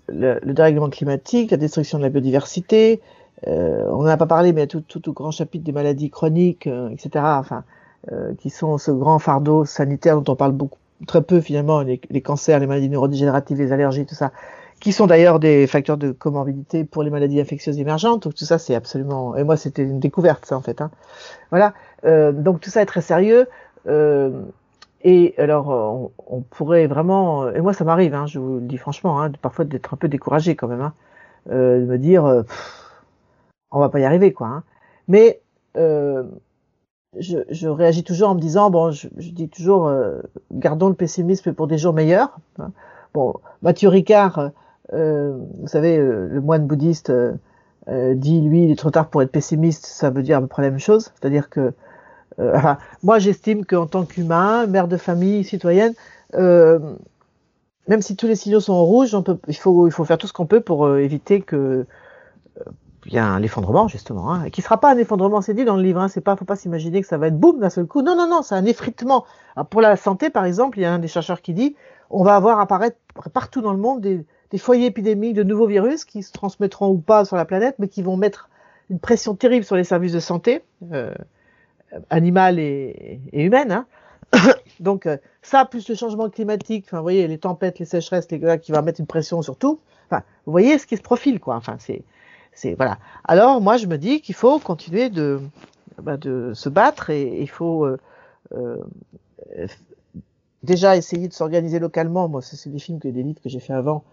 le, 0.08 0.40
le, 0.42 0.54
dérèglement 0.54 0.90
climatique, 0.90 1.52
la 1.52 1.58
destruction 1.58 1.98
de 1.98 2.04
la 2.04 2.10
biodiversité, 2.10 3.02
euh, 3.48 3.86
on 3.90 4.04
n'en 4.04 4.10
a 4.10 4.18
pas 4.18 4.26
parlé, 4.26 4.54
mais 4.54 4.62
il 4.62 4.64
y 4.64 4.66
a 4.66 4.68
tout, 4.68 4.82
tout, 4.82 5.00
tout 5.00 5.14
grand 5.14 5.32
chapitre 5.32 5.64
des 5.64 5.72
maladies 5.72 6.10
chroniques, 6.10 6.68
euh, 6.68 6.90
etc., 6.90 7.10
enfin, 7.16 7.64
euh, 8.12 8.34
qui 8.40 8.50
sont 8.50 8.78
ce 8.78 8.92
grand 8.92 9.20
fardeau 9.20 9.66
sanitaire 9.66 10.22
dont 10.22 10.34
on 10.34 10.36
parle 10.36 10.52
beaucoup 10.52 10.78
très 11.08 11.22
peu 11.22 11.42
finalement 11.42 11.82
les, 11.82 12.00
les 12.10 12.22
cancers, 12.22 12.60
les 12.60 12.68
maladies 12.68 12.90
neurodégénératives, 12.90 13.58
les 13.58 13.72
allergies, 13.72 14.06
tout 14.06 14.16
ça, 14.16 14.32
qui 14.80 14.92
sont 14.92 15.08
d'ailleurs 15.08 15.40
des 15.40 15.68
facteurs 15.68 15.98
de 15.98 16.12
comorbidité 16.12 16.84
pour 16.84 17.04
les 17.04 17.10
maladies 17.10 17.40
infectieuses 17.40 17.80
émergentes. 17.80 18.24
Donc 18.24 18.36
tout 18.36 18.46
ça, 18.46 18.58
c'est 18.58 18.76
absolument. 18.76 19.36
Et 19.36 19.44
moi, 19.44 19.58
c'était 19.58 19.84
une 19.84 20.00
découverte, 20.00 20.46
ça 20.46 20.58
en 20.58 20.62
fait. 20.62 20.82
Hein. 20.82 20.92
Voilà. 21.50 21.74
Euh, 22.06 22.32
donc 22.32 22.62
tout 22.62 22.70
ça 22.70 22.82
est 22.82 22.86
très 22.86 23.02
sérieux. 23.02 23.48
Euh, 23.88 24.32
et 25.02 25.36
alors, 25.38 26.12
on, 26.28 26.42
pourrait 26.42 26.88
vraiment. 26.88 27.50
Et 27.52 27.62
moi, 27.62 27.74
ça 27.74 27.84
m'arrive. 27.84 28.16
Hein, 28.16 28.26
je 28.26 28.40
vous 28.40 28.56
le 28.56 28.62
dis 28.62 28.78
franchement, 28.78 29.22
hein, 29.22 29.32
parfois 29.42 29.66
d'être 29.66 29.94
un 29.94 29.98
peu 29.98 30.08
découragé 30.08 30.56
quand 30.56 30.68
même, 30.68 30.82
hein, 30.82 30.94
euh, 31.52 31.80
de 31.80 31.86
me 31.86 31.98
dire, 31.98 32.26
euh, 32.26 32.42
pff, 32.42 33.04
on 33.72 33.80
va 33.80 33.90
pas 33.90 34.00
y 34.00 34.04
arriver, 34.04 34.34
quoi. 34.34 34.64
Mais 35.08 35.42
euh, 35.78 36.24
je, 37.20 37.68
réagis 37.68 38.04
toujours 38.04 38.30
en 38.30 38.36
me 38.36 38.40
disant, 38.40 38.72
bon, 38.72 38.92
je, 38.92 39.08
dis 39.18 39.50
toujours, 39.50 39.92
gardons 40.52 40.90
le 40.90 40.96
pessimisme 40.96 41.54
pour 41.54 41.68
des 41.68 41.78
jours 41.78 41.94
meilleurs. 41.94 42.38
Bon, 43.14 43.36
Mathieu 43.62 43.90
Ricard, 43.90 44.52
vous 44.92 45.68
savez, 45.68 45.98
le 45.98 46.42
moine 46.42 46.66
bouddhiste 46.66 47.12
dit, 47.88 48.42
lui, 48.42 48.64
il 48.64 48.72
est 48.72 48.76
trop 48.76 48.92
tard 48.92 49.10
pour 49.10 49.22
être 49.22 49.32
pessimiste, 49.32 49.86
ça 49.86 50.10
veut 50.10 50.24
dire 50.24 50.38
à 50.38 50.42
peu 50.42 50.48
près 50.48 50.64
la 50.64 50.72
même 50.72 50.80
chose. 50.80 51.12
C'est-à-dire 51.14 51.50
que, 51.50 51.74
enfin, 52.40 52.78
moi, 53.04 53.20
j'estime 53.20 53.66
qu'en 53.66 53.88
tant 53.88 54.06
qu'humain, 54.06 54.68
mère 54.68 54.88
de 54.88 54.98
famille, 54.98 55.44
citoyenne, 55.44 55.94
même 56.34 58.02
si 58.02 58.16
tous 58.16 58.28
les 58.28 58.36
signaux 58.36 58.60
sont 58.60 58.74
en 58.74 58.84
rouge, 58.84 59.16
il, 59.48 59.56
faut, 59.56 59.90
faire 60.06 60.18
tout 60.18 60.28
ce 60.28 60.34
qu'on 60.34 60.46
peut 60.46 60.62
pour 60.62 60.96
éviter 60.98 61.42
que 61.42 61.86
il 63.06 63.14
y 63.14 63.18
a 63.18 63.26
un 63.26 63.42
effondrement 63.44 63.88
justement, 63.88 64.34
hein, 64.34 64.50
qui 64.50 64.62
sera 64.62 64.80
pas 64.80 64.92
un 64.92 64.98
effondrement, 64.98 65.42
c'est 65.42 65.54
dit 65.54 65.66
dans 65.66 65.78
le 65.78 65.84
livre. 65.84 66.00
Hein, 66.00 66.08
c'est 66.08 66.22
pas, 66.22 66.36
faut 66.36 66.46
pas 66.46 66.56
s'imaginer 66.56 67.02
que 67.02 67.08
ça 67.08 67.18
va 67.18 67.28
être 67.28 67.40
boum 67.40 67.60
d'un 67.60 67.70
seul 67.70 67.86
coup. 67.86 68.02
Non, 68.02 68.16
non, 68.16 68.28
non, 68.28 68.42
c'est 68.42 68.56
un 68.56 68.66
effritement. 68.66 69.26
Pour 69.70 69.82
la 69.82 69.96
santé, 69.96 70.30
par 70.30 70.46
exemple, 70.46 70.80
il 70.80 70.82
y 70.82 70.86
a 70.86 70.94
un 70.94 71.00
des 71.00 71.08
chercheurs 71.08 71.42
qui 71.42 71.54
dit, 71.54 71.76
on 72.10 72.24
va 72.24 72.36
avoir 72.36 72.60
apparaître 72.60 72.98
partout 73.34 73.62
dans 73.62 73.72
le 73.72 73.78
monde 73.78 74.02
des, 74.02 74.26
foyers 74.58 74.86
épidémiques 74.86 75.34
de 75.34 75.44
nouveaux 75.44 75.68
virus 75.68 76.06
qui 76.06 76.24
se 76.24 76.32
transmettront 76.32 76.88
ou 76.88 76.98
pas 76.98 77.26
sur 77.26 77.36
la 77.36 77.44
planète, 77.44 77.76
mais 77.78 77.90
qui 77.90 78.02
vont 78.02 78.16
mettre 78.16 78.50
une 78.90 79.00
pression 79.00 79.36
terrible 79.36 79.66
sur 79.66 79.76
les 79.76 79.84
services 79.84 80.14
de 80.14 80.22
santé, 80.22 80.64
euh, 80.94 81.14
animale 82.10 82.60
et, 82.60 83.20
et 83.32 83.44
humaine. 83.44 83.72
Hein. 83.72 83.86
Donc 84.80 85.06
euh, 85.06 85.18
ça, 85.42 85.66
plus 85.66 85.88
le 85.88 85.96
changement 85.96 86.30
climatique, 86.30 86.86
enfin, 86.88 86.98
vous 86.98 87.04
voyez, 87.04 87.28
les 87.28 87.38
tempêtes, 87.38 87.80
les 87.80 87.86
sécheresses, 87.86 88.30
les 88.32 88.60
qui 88.60 88.72
va 88.72 88.82
mettre 88.82 89.00
une 89.00 89.08
pression 89.08 89.42
sur 89.42 89.58
tout. 89.58 89.80
Enfin, 90.10 90.24
vous 90.46 90.52
voyez 90.52 90.78
ce 90.78 90.86
qui 90.86 90.98
se 90.98 91.02
profile, 91.02 91.40
quoi. 91.40 91.56
Enfin, 91.56 91.78
c'est 91.80 92.04
c'est 92.56 92.74
voilà. 92.74 92.98
Alors 93.26 93.62
moi 93.62 93.78
je 93.78 93.86
me 93.86 93.98
dis 93.98 94.22
qu'il 94.22 94.34
faut 94.34 94.60
continuer 94.60 95.10
de, 95.10 95.42
bah, 96.02 96.18
de 96.18 96.54
se 96.54 96.70
battre 96.70 97.10
et 97.10 97.42
il 97.42 97.50
faut 97.50 97.86
euh, 97.86 97.98
euh, 98.54 98.78
déjà 100.64 100.96
essayer 100.96 101.28
de 101.28 101.34
s'organiser 101.34 101.80
localement. 101.80 102.30
Moi 102.30 102.42
c'est 102.42 102.70
des 102.70 102.80
films 102.80 103.00
que 103.00 103.10
des 103.10 103.24
livres 103.24 103.42
que 103.44 103.50
j'ai 103.50 103.60
fait 103.60 103.74
avant 103.74 104.04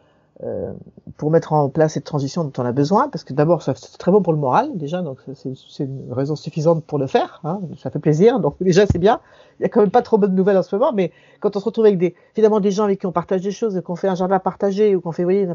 euh, 0.42 0.72
pour 1.18 1.30
mettre 1.30 1.52
en 1.52 1.68
place 1.68 1.92
cette 1.92 2.04
transition 2.04 2.42
dont 2.42 2.52
on 2.56 2.64
a 2.64 2.72
besoin 2.72 3.08
parce 3.08 3.22
que 3.22 3.32
d'abord 3.32 3.62
c'est 3.62 3.74
très 3.98 4.10
bon 4.10 4.22
pour 4.22 4.32
le 4.32 4.38
moral 4.38 4.70
déjà 4.74 5.02
donc 5.02 5.18
c'est 5.34 5.84
une 5.84 6.10
raison 6.10 6.36
suffisante 6.36 6.84
pour 6.84 6.98
le 6.98 7.06
faire. 7.06 7.40
Hein, 7.44 7.60
ça 7.78 7.90
fait 7.90 7.98
plaisir 7.98 8.40
donc 8.40 8.56
déjà 8.60 8.86
c'est 8.90 8.98
bien. 8.98 9.20
Il 9.60 9.62
y 9.62 9.66
a 9.66 9.68
quand 9.68 9.80
même 9.80 9.90
pas 9.90 10.02
trop 10.02 10.18
bonnes 10.18 10.34
nouvelles 10.34 10.56
en 10.56 10.62
ce 10.62 10.74
moment 10.74 10.92
mais 10.92 11.12
quand 11.40 11.54
on 11.56 11.60
se 11.60 11.64
retrouve 11.64 11.84
avec 11.84 11.98
des 11.98 12.14
évidemment 12.34 12.60
des 12.60 12.70
gens 12.70 12.84
avec 12.84 13.00
qui 13.00 13.06
on 13.06 13.12
partage 13.12 13.42
des 13.42 13.50
choses, 13.50 13.80
qu'on 13.84 13.96
fait 13.96 14.08
un 14.08 14.14
jardin 14.14 14.38
partagé 14.38 14.96
ou 14.96 15.00
qu'on 15.00 15.12
fait, 15.12 15.22
vous 15.22 15.28
voyez, 15.28 15.46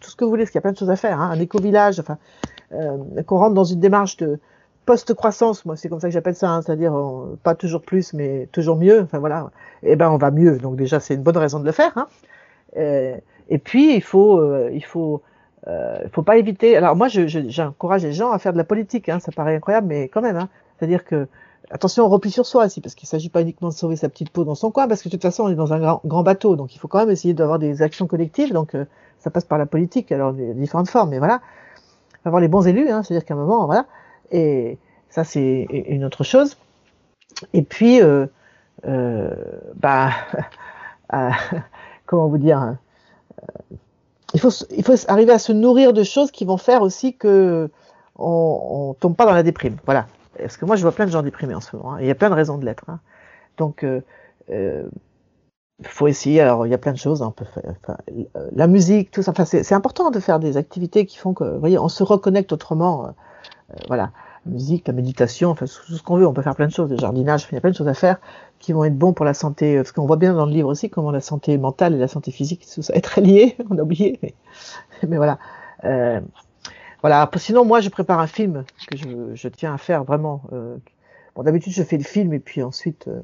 tout 0.00 0.10
ce 0.10 0.16
que 0.16 0.24
vous 0.24 0.30
voulez, 0.30 0.44
parce 0.44 0.50
qu'il 0.50 0.58
y 0.58 0.60
a 0.60 0.62
plein 0.62 0.72
de 0.72 0.78
choses 0.78 0.90
à 0.90 0.96
faire, 0.96 1.20
hein, 1.20 1.30
un 1.30 1.38
éco-village, 1.38 2.00
enfin, 2.00 2.18
euh, 2.72 3.22
qu'on 3.26 3.38
rentre 3.38 3.54
dans 3.54 3.64
une 3.64 3.80
démarche 3.80 4.16
de 4.16 4.38
post-croissance, 4.86 5.64
moi 5.64 5.76
c'est 5.76 5.88
comme 5.88 6.00
ça 6.00 6.08
que 6.08 6.14
j'appelle 6.14 6.34
ça, 6.34 6.50
hein, 6.50 6.62
c'est-à-dire 6.62 6.94
euh, 6.94 7.38
pas 7.42 7.54
toujours 7.54 7.82
plus, 7.82 8.12
mais 8.12 8.48
toujours 8.52 8.76
mieux, 8.76 9.02
enfin 9.02 9.18
voilà, 9.18 9.50
et 9.82 9.92
eh 9.92 9.96
ben 9.96 10.10
on 10.10 10.18
va 10.18 10.30
mieux, 10.30 10.58
donc 10.58 10.76
déjà 10.76 11.00
c'est 11.00 11.14
une 11.14 11.22
bonne 11.22 11.36
raison 11.36 11.60
de 11.60 11.64
le 11.64 11.72
faire. 11.72 11.92
Hein. 11.96 12.06
Euh, 12.76 13.16
et 13.48 13.58
puis 13.58 13.94
il 13.94 14.02
faut, 14.02 14.38
euh, 14.38 14.70
il 14.72 14.84
faut, 14.84 15.22
euh, 15.66 15.98
faut 16.12 16.22
pas 16.22 16.36
éviter. 16.36 16.76
Alors 16.76 16.96
moi 16.96 17.08
j'encourage 17.08 18.02
les 18.02 18.12
gens 18.12 18.30
à 18.32 18.38
faire 18.38 18.52
de 18.52 18.58
la 18.58 18.64
politique, 18.64 19.08
hein, 19.08 19.20
ça 19.20 19.32
paraît 19.32 19.56
incroyable, 19.56 19.88
mais 19.88 20.08
quand 20.08 20.22
même, 20.22 20.36
hein, 20.36 20.48
c'est-à-dire 20.78 21.04
que 21.04 21.28
Attention, 21.70 22.04
on 22.04 22.08
replie 22.10 22.30
sur 22.30 22.44
soi 22.44 22.66
aussi, 22.66 22.82
parce 22.82 22.94
qu'il 22.94 23.06
ne 23.06 23.08
s'agit 23.08 23.30
pas 23.30 23.40
uniquement 23.40 23.70
de 23.70 23.74
sauver 23.74 23.96
sa 23.96 24.10
petite 24.10 24.28
peau 24.28 24.44
dans 24.44 24.54
son 24.54 24.70
coin, 24.70 24.86
parce 24.86 25.02
que 25.02 25.08
de 25.08 25.12
toute 25.12 25.22
façon, 25.22 25.44
on 25.44 25.48
est 25.48 25.54
dans 25.54 25.72
un 25.72 25.78
grand, 25.78 26.00
grand 26.04 26.22
bateau, 26.22 26.56
donc 26.56 26.74
il 26.74 26.78
faut 26.78 26.88
quand 26.88 26.98
même 26.98 27.10
essayer 27.10 27.32
d'avoir 27.32 27.58
des 27.58 27.80
actions 27.80 28.06
collectives, 28.06 28.52
donc 28.52 28.74
euh, 28.74 28.84
ça 29.18 29.30
passe 29.30 29.46
par 29.46 29.56
la 29.56 29.64
politique, 29.64 30.12
alors 30.12 30.34
des 30.34 30.52
différentes 30.52 30.90
formes, 30.90 31.10
mais 31.10 31.18
voilà, 31.18 31.40
avoir 32.26 32.42
les 32.42 32.48
bons 32.48 32.66
élus, 32.66 32.90
hein, 32.90 33.02
c'est-à-dire 33.02 33.24
qu'à 33.24 33.32
un 33.32 33.38
moment, 33.38 33.64
voilà, 33.64 33.86
et 34.30 34.78
ça 35.08 35.24
c'est 35.24 35.66
une 35.70 36.04
autre 36.04 36.22
chose. 36.22 36.58
Et 37.52 37.62
puis, 37.62 38.02
euh, 38.02 38.26
euh, 38.86 39.34
bah, 39.76 40.10
euh, 41.14 41.30
comment 42.06 42.28
vous 42.28 42.38
dire, 42.38 42.58
hein, 42.58 42.78
il 44.34 44.40
faut, 44.40 44.50
il 44.76 44.84
faut 44.84 44.94
arriver 45.08 45.32
à 45.32 45.38
se 45.38 45.52
nourrir 45.52 45.92
de 45.92 46.02
choses 46.02 46.30
qui 46.30 46.44
vont 46.44 46.56
faire 46.56 46.82
aussi 46.82 47.16
que 47.16 47.70
on, 48.16 48.60
on 48.90 48.94
tombe 48.94 49.16
pas 49.16 49.26
dans 49.26 49.34
la 49.34 49.42
déprime, 49.42 49.76
voilà. 49.84 50.06
Parce 50.38 50.56
que 50.56 50.64
moi, 50.64 50.76
je 50.76 50.82
vois 50.82 50.92
plein 50.92 51.06
de 51.06 51.10
gens 51.10 51.22
déprimés 51.22 51.54
en 51.54 51.60
ce 51.60 51.76
moment. 51.76 51.94
Hein. 51.94 51.98
Il 52.00 52.06
y 52.06 52.10
a 52.10 52.14
plein 52.14 52.30
de 52.30 52.34
raisons 52.34 52.58
de 52.58 52.64
l'être. 52.64 52.84
Hein. 52.88 53.00
Donc, 53.56 53.84
euh, 53.84 54.00
euh, 54.50 54.88
faut 55.82 56.08
essayer. 56.08 56.40
Alors, 56.40 56.66
il 56.66 56.70
y 56.70 56.74
a 56.74 56.78
plein 56.78 56.92
de 56.92 56.98
choses. 56.98 57.22
Hein, 57.22 57.34
la 58.52 58.66
musique, 58.66 59.10
tout 59.10 59.22
ça. 59.22 59.30
Enfin, 59.30 59.44
c'est 59.44 59.72
important 59.72 60.10
de 60.10 60.20
faire 60.20 60.40
des 60.40 60.56
activités 60.56 61.06
qui 61.06 61.18
font 61.18 61.34
que, 61.34 61.44
vous 61.44 61.60
voyez, 61.60 61.78
on 61.78 61.88
se 61.88 62.02
reconnecte 62.02 62.52
autrement. 62.52 63.06
Euh, 63.06 63.10
voilà, 63.88 64.10
la 64.46 64.52
musique, 64.52 64.86
la 64.86 64.92
méditation, 64.92 65.50
enfin, 65.50 65.66
tout 65.66 65.94
ce 65.94 66.02
qu'on 66.02 66.16
veut. 66.16 66.26
On 66.26 66.32
peut 66.32 66.42
faire 66.42 66.54
plein 66.54 66.66
de 66.66 66.72
choses. 66.72 66.90
Le 66.90 66.98
jardinage, 66.98 67.46
il 67.50 67.54
y 67.54 67.58
a 67.58 67.60
plein 67.60 67.70
de 67.70 67.76
choses 67.76 67.88
à 67.88 67.94
faire 67.94 68.18
qui 68.58 68.72
vont 68.72 68.84
être 68.84 68.96
bons 68.96 69.12
pour 69.12 69.24
la 69.24 69.34
santé. 69.34 69.76
Parce 69.76 69.92
qu'on 69.92 70.06
voit 70.06 70.16
bien 70.16 70.34
dans 70.34 70.46
le 70.46 70.52
livre 70.52 70.68
aussi 70.68 70.90
comment 70.90 71.10
la 71.10 71.20
santé 71.20 71.56
mentale 71.58 71.94
et 71.94 71.98
la 71.98 72.08
santé 72.08 72.30
physique, 72.30 72.66
tout 72.72 72.82
ça 72.82 72.94
est 72.94 73.00
très 73.00 73.20
lié. 73.20 73.56
On 73.70 73.78
a 73.78 73.82
oublié, 73.82 74.18
mais, 74.22 74.34
mais 75.08 75.16
voilà. 75.16 75.38
Euh, 75.84 76.20
voilà. 77.00 77.30
Sinon, 77.36 77.64
moi, 77.64 77.80
je 77.80 77.88
prépare 77.88 78.18
un 78.18 78.26
film 78.26 78.64
que 78.90 78.96
je, 78.96 79.34
je 79.34 79.48
tiens 79.48 79.74
à 79.74 79.78
faire 79.78 80.04
vraiment. 80.04 80.42
Euh, 80.52 80.76
bon, 81.34 81.42
d'habitude, 81.42 81.72
je 81.72 81.82
fais 81.82 81.98
le 81.98 82.04
film 82.04 82.32
et 82.32 82.38
puis 82.38 82.62
ensuite, 82.62 83.08
euh, 83.08 83.20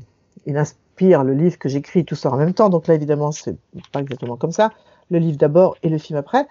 il 0.46 0.56
inspire 0.56 1.24
le 1.24 1.34
livre 1.34 1.58
que 1.58 1.68
j'écris, 1.68 2.04
tout 2.04 2.14
ça 2.14 2.30
en 2.30 2.36
même 2.36 2.54
temps. 2.54 2.68
Donc 2.68 2.86
là, 2.86 2.94
évidemment, 2.94 3.32
c'est 3.32 3.56
pas 3.92 4.00
exactement 4.00 4.36
comme 4.36 4.52
ça. 4.52 4.70
Le 5.10 5.18
livre 5.18 5.38
d'abord 5.38 5.76
et 5.82 5.88
le 5.88 5.98
film 5.98 6.18
après. 6.18 6.46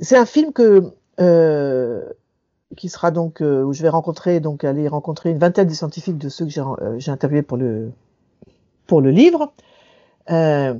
C'est 0.00 0.16
un 0.16 0.26
film 0.26 0.52
que 0.52 0.92
euh, 1.20 2.02
qui 2.76 2.88
sera 2.88 3.10
donc 3.10 3.40
euh, 3.40 3.62
où 3.62 3.72
je 3.72 3.82
vais 3.82 3.88
rencontrer 3.88 4.40
donc 4.40 4.64
aller 4.64 4.88
rencontrer 4.88 5.30
une 5.30 5.38
vingtaine 5.38 5.66
de 5.66 5.74
scientifiques 5.74 6.18
de 6.18 6.28
ceux 6.28 6.44
que 6.44 6.50
j'ai 6.50 6.60
euh, 6.60 6.98
interviewés 7.08 7.42
pour 7.42 7.56
le 7.56 7.90
pour 8.86 9.00
le 9.00 9.10
livre. 9.10 9.52
Euh, 10.30 10.74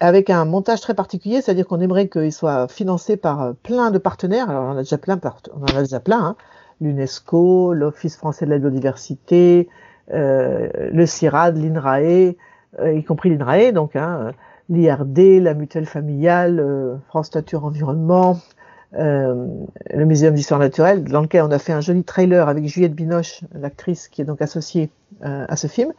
avec 0.00 0.30
un 0.30 0.44
montage 0.44 0.80
très 0.80 0.94
particulier, 0.94 1.40
c'est-à-dire 1.40 1.66
qu'on 1.66 1.80
aimerait 1.80 2.08
qu'il 2.08 2.32
soit 2.32 2.68
financé 2.68 3.16
par 3.16 3.42
euh, 3.42 3.52
plein 3.62 3.90
de 3.90 3.98
partenaires. 3.98 4.48
Alors 4.48 4.64
on 4.64 4.70
en 4.70 4.76
a 4.76 4.82
déjà 4.82 4.98
plein, 4.98 5.20
on 5.54 5.62
en 5.62 5.76
a 5.76 5.82
déjà 5.82 6.00
plein. 6.00 6.24
Hein. 6.24 6.36
L'UNESCO, 6.80 7.72
l'Office 7.74 8.16
français 8.16 8.44
de 8.44 8.50
la 8.50 8.58
biodiversité, 8.58 9.68
euh, 10.12 10.68
le 10.92 11.06
CIRAD, 11.06 11.56
l'INRAE, 11.56 12.36
euh, 12.78 12.92
y 12.94 13.02
compris 13.02 13.30
l'INRAE, 13.30 13.72
donc 13.72 13.96
hein, 13.96 14.32
l'IRD, 14.68 15.40
la 15.42 15.54
mutuelle 15.54 15.86
familiale, 15.86 17.00
France 17.08 17.34
Nature 17.34 17.64
Environnement, 17.64 18.38
euh, 18.94 19.46
le 19.92 20.04
Muséum 20.04 20.34
d'histoire 20.34 20.60
naturelle, 20.60 21.04
dans 21.04 21.20
lequel 21.20 21.42
on 21.42 21.50
a 21.50 21.58
fait 21.58 21.72
un 21.72 21.80
joli 21.80 22.04
trailer 22.04 22.48
avec 22.48 22.66
Juliette 22.66 22.94
Binoche, 22.94 23.42
l'actrice 23.52 24.08
qui 24.08 24.22
est 24.22 24.24
donc 24.24 24.40
associée 24.42 24.90
à 25.20 25.56
ce 25.56 25.66
film. 25.66 25.92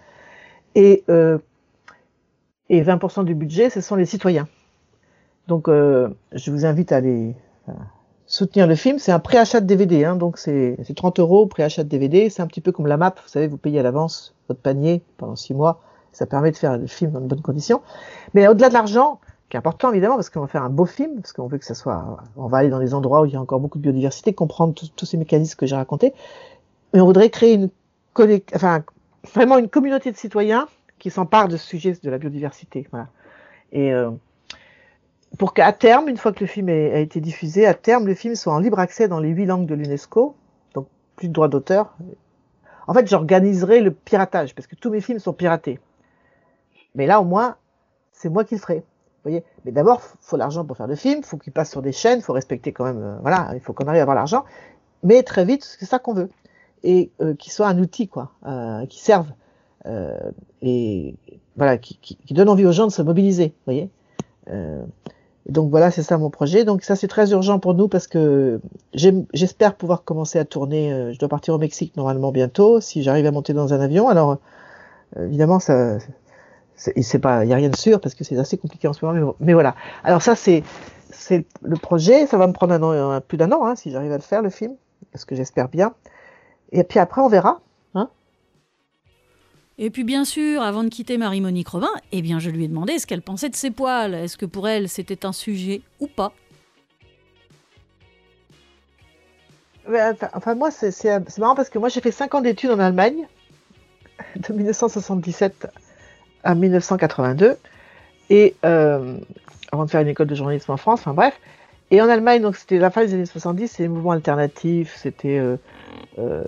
Et 0.75 1.03
et 2.69 2.83
20% 2.83 3.25
du 3.25 3.35
budget, 3.35 3.69
ce 3.69 3.81
sont 3.81 3.95
les 3.95 4.05
citoyens. 4.05 4.47
Donc, 5.47 5.67
euh, 5.67 6.09
je 6.33 6.51
vous 6.51 6.65
invite 6.65 6.91
à 6.91 6.97
aller 6.97 7.35
euh, 7.67 7.73
soutenir 8.27 8.67
le 8.67 8.75
film. 8.75 8.99
C'est 8.99 9.11
un 9.11 9.19
préachat 9.19 9.59
de 9.59 9.65
DVD, 9.65 10.05
hein, 10.05 10.15
donc 10.15 10.37
c'est 10.37 10.77
30 10.95 11.19
euros 11.19 11.47
préachat 11.47 11.83
de 11.83 11.89
DVD. 11.89 12.29
C'est 12.29 12.43
un 12.43 12.47
petit 12.47 12.61
peu 12.61 12.71
comme 12.71 12.85
la 12.85 12.97
map, 12.97 13.15
vous 13.23 13.27
savez, 13.29 13.47
vous 13.47 13.57
payez 13.57 13.79
à 13.79 13.83
l'avance 13.83 14.35
votre 14.47 14.61
panier 14.61 15.01
pendant 15.17 15.35
6 15.35 15.55
mois. 15.55 15.81
Ça 16.11 16.27
permet 16.27 16.51
de 16.51 16.57
faire 16.57 16.77
le 16.77 16.87
film 16.87 17.11
dans 17.11 17.21
de 17.21 17.25
bonnes 17.25 17.41
conditions. 17.41 17.81
Mais 18.35 18.47
au-delà 18.47 18.69
de 18.69 18.73
l'argent, 18.73 19.19
qui 19.49 19.57
est 19.57 19.59
important 19.59 19.91
évidemment, 19.91 20.15
parce 20.15 20.29
qu'on 20.29 20.41
va 20.41 20.47
faire 20.47 20.63
un 20.63 20.69
beau 20.69 20.85
film, 20.85 21.15
parce 21.15 21.33
qu'on 21.33 21.47
veut 21.47 21.57
que 21.57 21.65
ça 21.65 21.73
soit, 21.73 22.17
on 22.37 22.47
va 22.47 22.59
aller 22.59 22.69
dans 22.69 22.79
des 22.79 22.93
endroits 22.93 23.21
où 23.21 23.25
il 23.25 23.33
y 23.33 23.35
a 23.35 23.41
encore 23.41 23.59
beaucoup 23.59 23.79
de 23.79 23.83
biodiversité, 23.83 24.33
comprendre 24.33 24.73
tous 24.73 25.05
ces 25.05 25.17
mécanismes 25.17 25.57
que 25.57 25.65
j'ai 25.65 25.75
racontés. 25.75 26.13
Mais 26.93 27.01
on 27.01 27.05
voudrait 27.05 27.29
créer 27.29 27.53
une, 27.53 27.69
enfin, 28.55 28.83
vraiment 29.33 29.57
une 29.57 29.69
communauté 29.69 30.11
de 30.11 30.17
citoyens 30.17 30.67
qui 30.99 31.09
s'empare 31.09 31.47
de 31.47 31.57
ce 31.57 31.65
sujet 31.65 31.97
de 32.01 32.09
la 32.09 32.17
biodiversité. 32.17 32.87
Voilà. 32.91 33.07
Et 33.71 33.93
euh, 33.93 34.11
pour 35.37 35.53
qu'à 35.53 35.71
terme, 35.73 36.09
une 36.09 36.17
fois 36.17 36.31
que 36.31 36.41
le 36.41 36.47
film 36.47 36.69
a 36.69 36.99
été 36.99 37.21
diffusé, 37.21 37.65
à 37.65 37.73
terme, 37.73 38.05
le 38.05 38.15
film 38.15 38.35
soit 38.35 38.53
en 38.53 38.59
libre 38.59 38.79
accès 38.79 39.07
dans 39.07 39.19
les 39.19 39.29
huit 39.29 39.45
langues 39.45 39.65
de 39.65 39.75
l'UNESCO, 39.75 40.35
donc 40.73 40.87
plus 41.15 41.27
de 41.27 41.33
droits 41.33 41.47
d'auteur. 41.47 41.95
En 42.87 42.93
fait, 42.93 43.07
j'organiserai 43.07 43.81
le 43.81 43.91
piratage, 43.91 44.55
parce 44.55 44.67
que 44.67 44.75
tous 44.75 44.89
mes 44.89 45.01
films 45.01 45.19
sont 45.19 45.33
piratés. 45.33 45.79
Mais 46.95 47.05
là, 47.05 47.21
au 47.21 47.25
moins, 47.25 47.55
c'est 48.11 48.29
moi 48.29 48.43
qui 48.43 48.55
le 48.55 48.59
ferai. 48.59 48.83
Vous 49.23 49.31
voyez 49.31 49.43
Mais 49.65 49.71
d'abord, 49.71 50.01
faut 50.21 50.37
l'argent 50.37 50.63
pour 50.65 50.77
faire 50.77 50.87
le 50.87 50.95
film, 50.95 51.23
faut 51.23 51.37
qu'il 51.37 51.51
passe 51.51 51.71
sur 51.71 51.81
des 51.81 51.91
chaînes, 51.91 52.21
faut 52.21 52.33
respecter 52.33 52.71
quand 52.71 52.85
même, 52.85 53.01
euh, 53.01 53.17
voilà, 53.21 53.51
il 53.53 53.59
faut 53.59 53.73
qu'on 53.73 53.85
arrive 53.85 53.99
à 53.99 54.03
avoir 54.03 54.15
l'argent. 54.15 54.45
Mais 55.03 55.23
très 55.23 55.45
vite, 55.45 55.63
c'est 55.79 55.85
ça 55.85 55.99
qu'on 55.99 56.13
veut. 56.13 56.29
Et 56.83 57.11
euh, 57.21 57.33
qu'il 57.35 57.51
soit 57.51 57.67
un 57.67 57.77
outil, 57.79 58.07
quoi, 58.07 58.31
euh, 58.45 58.85
qui 58.85 58.99
serve 58.99 59.27
euh, 59.85 60.31
et 60.61 61.15
voilà, 61.55 61.77
qui, 61.77 61.97
qui, 62.01 62.15
qui, 62.15 62.33
donne 62.33 62.49
envie 62.49 62.65
aux 62.65 62.71
gens 62.71 62.87
de 62.87 62.91
se 62.91 63.01
mobiliser, 63.01 63.47
vous 63.47 63.65
voyez. 63.65 63.89
Euh, 64.49 64.83
donc 65.47 65.71
voilà, 65.71 65.89
c'est 65.91 66.03
ça 66.03 66.17
mon 66.17 66.29
projet. 66.29 66.63
Donc 66.65 66.83
ça 66.83 66.95
c'est 66.95 67.07
très 67.07 67.31
urgent 67.31 67.59
pour 67.59 67.73
nous 67.73 67.87
parce 67.87 68.07
que 68.07 68.59
j'espère 68.93 69.75
pouvoir 69.75 70.03
commencer 70.03 70.37
à 70.37 70.45
tourner. 70.45 71.11
Je 71.13 71.19
dois 71.19 71.29
partir 71.29 71.53
au 71.53 71.57
Mexique 71.57 71.95
normalement 71.97 72.31
bientôt 72.31 72.81
si 72.81 73.03
j'arrive 73.03 73.25
à 73.25 73.31
monter 73.31 73.53
dans 73.53 73.73
un 73.73 73.79
avion. 73.79 74.09
Alors 74.09 74.37
évidemment 75.17 75.59
ça, 75.59 75.97
c'est 76.79 77.19
pas, 77.19 77.43
il 77.43 77.49
y 77.49 77.53
a 77.53 77.57
rien 77.57 77.69
de 77.69 77.75
sûr 77.75 77.99
parce 77.99 78.15
que 78.15 78.23
c'est 78.23 78.37
assez 78.37 78.57
compliqué 78.57 78.87
en 78.87 78.93
ce 78.93 79.03
moment. 79.05 79.35
Mais, 79.39 79.47
mais 79.47 79.53
voilà. 79.53 79.75
Alors 80.03 80.21
ça 80.21 80.35
c'est 80.35 80.63
c'est 81.11 81.45
le 81.61 81.75
projet. 81.75 82.25
Ça 82.25 82.37
va 82.37 82.47
me 82.47 82.53
prendre 82.53 82.73
un 82.73 82.81
an, 82.81 83.21
plus 83.21 83.37
d'un 83.37 83.51
an 83.51 83.65
hein, 83.65 83.75
si 83.75 83.91
j'arrive 83.91 84.11
à 84.11 84.17
le 84.17 84.23
faire 84.23 84.41
le 84.41 84.49
film, 84.49 84.75
parce 85.11 85.25
que 85.25 85.35
j'espère 85.35 85.67
bien. 85.67 85.93
Et 86.71 86.83
puis 86.83 86.99
après 86.99 87.21
on 87.21 87.27
verra. 87.27 87.59
Hein 87.95 88.09
et 89.77 89.89
puis 89.89 90.03
bien 90.05 90.23
sûr, 90.23 90.61
avant 90.61 90.83
de 90.83 90.89
quitter 90.89 91.17
Marie-Monique 91.17 91.67
Robin, 91.67 91.91
eh 92.11 92.21
bien 92.21 92.39
je 92.39 92.49
lui 92.49 92.63
ai 92.63 92.67
demandé 92.67 92.97
ce 92.97 93.05
qu'elle 93.05 93.21
pensait 93.21 93.49
de 93.49 93.55
ses 93.55 93.71
poils. 93.71 94.13
Est-ce 94.13 94.37
que 94.37 94.45
pour 94.45 94.67
elle 94.67 94.87
c'était 94.87 95.25
un 95.25 95.33
sujet 95.33 95.81
ou 95.99 96.07
pas? 96.07 96.31
Enfin 100.33 100.55
moi 100.55 100.71
c'est 100.71 101.03
marrant 101.39 101.55
parce 101.55 101.69
que 101.69 101.79
moi 101.79 101.89
j'ai 101.89 101.99
fait 101.99 102.11
5 102.11 102.35
ans 102.35 102.41
d'études 102.41 102.71
en 102.71 102.79
Allemagne, 102.79 103.27
de 104.35 104.53
1977 104.53 105.67
à 106.43 106.55
1982, 106.55 107.57
et 108.29 108.55
euh, 108.65 109.17
avant 109.71 109.85
de 109.85 109.89
faire 109.89 110.01
une 110.01 110.07
école 110.07 110.27
de 110.27 110.35
journalisme 110.35 110.71
en 110.71 110.77
France, 110.77 110.99
enfin 111.01 111.13
bref. 111.13 111.39
Et 111.91 112.01
en 112.01 112.09
Allemagne, 112.09 112.41
donc 112.43 112.55
c'était 112.55 112.77
la 112.77 112.91
fin 112.91 113.03
des 113.03 113.15
années 113.15 113.25
70, 113.25 113.67
c'est 113.67 113.83
les 113.83 113.89
mouvements 113.89 114.11
alternatifs, 114.11 114.95
c'était 114.95 115.39
euh, 115.39 115.57
euh, 116.19 116.43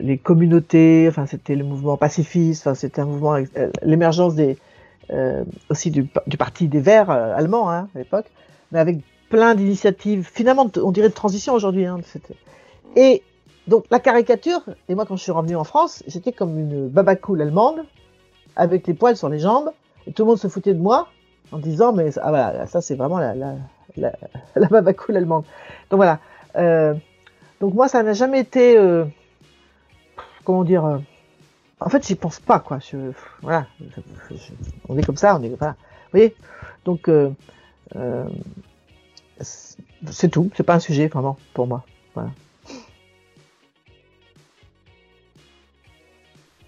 les 0.00 0.16
communautés, 0.16 1.06
enfin 1.08 1.26
c'était 1.26 1.54
le 1.54 1.64
mouvement 1.64 1.98
pacifiste, 1.98 2.66
enfin 2.66 2.74
c'était 2.74 3.02
un 3.02 3.04
mouvement, 3.04 3.36
l'émergence 3.82 4.34
des 4.34 4.56
aussi 5.70 5.92
du, 5.92 6.02
parti 6.36 6.66
des 6.66 6.80
Verts 6.80 7.10
allemands 7.10 7.70
hein, 7.70 7.88
à 7.94 7.98
l'époque, 7.98 8.26
mais 8.72 8.80
avec 8.80 8.98
plein 9.28 9.54
d'initiatives, 9.54 10.28
finalement 10.32 10.68
on 10.82 10.90
dirait 10.90 11.10
de 11.10 11.14
transition 11.14 11.54
aujourd'hui. 11.54 11.86
Hein, 11.86 12.00
et 12.96 13.22
donc 13.68 13.84
la 13.90 14.00
caricature, 14.00 14.62
et 14.88 14.94
moi 14.94 15.06
quand 15.06 15.16
je 15.16 15.22
suis 15.22 15.30
revenu 15.30 15.54
en 15.54 15.64
France, 15.64 16.02
j'étais 16.08 16.32
comme 16.32 16.58
une 16.58 16.88
babacool 16.88 17.40
allemande, 17.40 17.84
avec 18.56 18.86
les 18.86 18.94
poils 18.94 19.16
sur 19.16 19.28
les 19.28 19.38
jambes, 19.38 19.70
et 20.06 20.12
tout 20.12 20.22
le 20.24 20.28
monde 20.28 20.38
se 20.38 20.48
foutait 20.48 20.74
de 20.74 20.80
moi, 20.80 21.08
en 21.52 21.58
disant 21.58 21.92
mais 21.92 22.10
ah 22.18 22.30
voilà 22.30 22.66
ça 22.66 22.80
c'est 22.80 22.94
vraiment 22.96 23.18
la 23.18 23.34
la 23.34 23.54
la, 23.96 24.12
la 24.56 24.92
allemande. 25.08 25.44
Donc 25.90 25.98
voilà. 25.98 26.18
Euh, 26.56 26.94
donc 27.60 27.74
moi 27.74 27.88
ça 27.88 28.02
n'a 28.02 28.12
jamais 28.12 28.40
été 28.40 28.76
euh, 28.76 29.04
comment 30.44 30.64
dire 30.64 30.84
euh, 30.84 30.98
en 31.80 31.88
fait 31.88 32.06
j'y 32.06 32.14
pense 32.14 32.40
pas 32.40 32.60
quoi. 32.60 32.78
Voilà. 33.42 33.66
On 34.88 34.96
est 34.98 35.04
comme 35.04 35.16
ça 35.16 35.36
on 35.36 35.42
est 35.42 35.48
voilà. 35.50 35.72
Vous 35.72 36.18
voyez? 36.18 36.34
Donc 36.84 37.10
c'est 39.40 40.28
tout. 40.30 40.50
C'est 40.56 40.62
pas 40.62 40.74
un 40.74 40.80
sujet 40.80 41.08
vraiment 41.08 41.36
pour 41.54 41.66
moi. 41.66 41.84
Voilà 42.14 42.30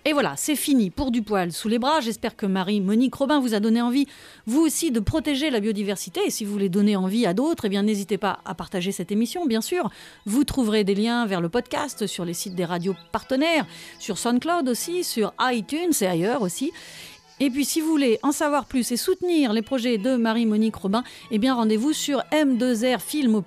Et 0.09 0.15
voilà, 0.15 0.37
c'est 0.39 0.57
fini 0.57 0.89
pour 0.89 1.11
du 1.11 1.21
poil 1.21 1.53
sous 1.53 1.69
les 1.69 1.79
bras. 1.79 2.01
J'espère 2.01 2.35
que 2.35 2.47
Marie-Monique 2.47 3.15
Robin 3.15 3.41
vous 3.41 3.53
a 3.53 3.61
donné 3.61 3.83
envie, 3.83 4.07
vous 4.47 4.63
aussi, 4.63 4.91
de 4.91 5.01
protéger 5.01 5.51
la 5.51 5.61
biodiversité. 5.61 6.21
Et 6.25 6.31
si 6.31 6.47
vous 6.47 6.53
voulez 6.53 6.71
donner 6.71 6.97
envie 6.97 7.27
à 7.27 7.35
d'autres, 7.35 7.67
eh 7.67 7.69
bien 7.69 7.83
n'hésitez 7.83 8.17
pas 8.17 8.39
à 8.47 8.55
partager 8.55 8.91
cette 8.91 9.13
émission, 9.13 9.45
bien 9.45 9.61
sûr. 9.61 9.91
Vous 10.25 10.45
trouverez 10.45 10.83
des 10.83 10.95
liens 10.95 11.27
vers 11.27 11.43
le 11.43 11.51
podcast 11.51 12.07
sur 12.07 12.25
les 12.25 12.33
sites 12.33 12.55
des 12.55 12.65
radios 12.65 12.97
partenaires, 13.13 13.67
sur 13.99 14.17
SoundCloud 14.17 14.67
aussi, 14.71 15.05
sur 15.05 15.35
iTunes 15.41 15.93
et 16.01 16.07
ailleurs 16.07 16.41
aussi. 16.41 16.73
Et 17.41 17.51
puis 17.51 17.65
si 17.65 17.81
vous 17.81 17.87
voulez 17.87 18.19
en 18.25 18.33
savoir 18.33 18.65
plus 18.65 18.91
et 18.91 18.97
soutenir 18.97 19.53
les 19.53 19.63
projets 19.63 19.97
de 19.97 20.17
Marie-Monique 20.17 20.75
Robin, 20.75 21.05
eh 21.31 21.39
bien 21.39 21.55
rendez-vous 21.55 21.93
sur 21.93 22.21
m2rfilm 22.33 23.33
au 23.35 23.45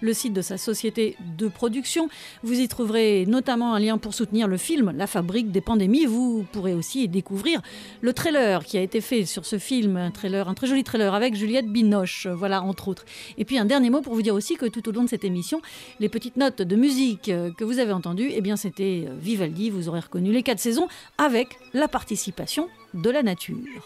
le 0.00 0.12
site 0.12 0.32
de 0.32 0.42
sa 0.42 0.58
société 0.58 1.16
de 1.38 1.46
production. 1.46 2.08
Vous 2.42 2.58
y 2.58 2.66
trouverez 2.66 3.24
notamment 3.26 3.74
un 3.74 3.78
lien 3.78 3.98
pour 3.98 4.14
soutenir 4.14 4.48
le 4.48 4.56
film 4.56 4.92
La 4.96 5.06
fabrique 5.06 5.52
des 5.52 5.60
pandémies. 5.60 6.06
Vous 6.06 6.44
pourrez 6.50 6.74
aussi 6.74 7.06
découvrir 7.06 7.62
le 8.00 8.12
trailer 8.12 8.64
qui 8.64 8.76
a 8.78 8.80
été 8.80 9.00
fait 9.00 9.26
sur 9.26 9.46
ce 9.46 9.58
film, 9.58 9.96
un 9.96 10.10
trailer, 10.10 10.48
un 10.48 10.54
très 10.54 10.66
joli 10.66 10.82
trailer 10.82 11.14
avec 11.14 11.36
Juliette 11.36 11.68
Binoche, 11.68 12.26
voilà 12.26 12.64
entre 12.64 12.88
autres. 12.88 13.04
Et 13.38 13.44
puis 13.44 13.58
un 13.58 13.64
dernier 13.64 13.90
mot 13.90 14.00
pour 14.00 14.14
vous 14.14 14.22
dire 14.22 14.34
aussi 14.34 14.56
que 14.56 14.66
tout 14.66 14.88
au 14.88 14.92
long 14.92 15.04
de 15.04 15.08
cette 15.08 15.24
émission, 15.24 15.62
les 16.00 16.08
petites 16.08 16.36
notes 16.36 16.62
de 16.62 16.74
musique 16.74 17.30
que 17.56 17.64
vous 17.64 17.78
avez 17.78 17.92
entendues, 17.92 18.30
eh 18.34 18.40
bien 18.40 18.56
c'était 18.56 19.06
Vivaldi, 19.20 19.70
vous 19.70 19.88
aurez 19.88 20.00
reconnu 20.00 20.32
les 20.32 20.42
quatre 20.42 20.58
saisons 20.58 20.88
avec 21.16 21.56
la 21.74 21.86
de 22.94 23.10
la 23.10 23.22
nature. 23.22 23.82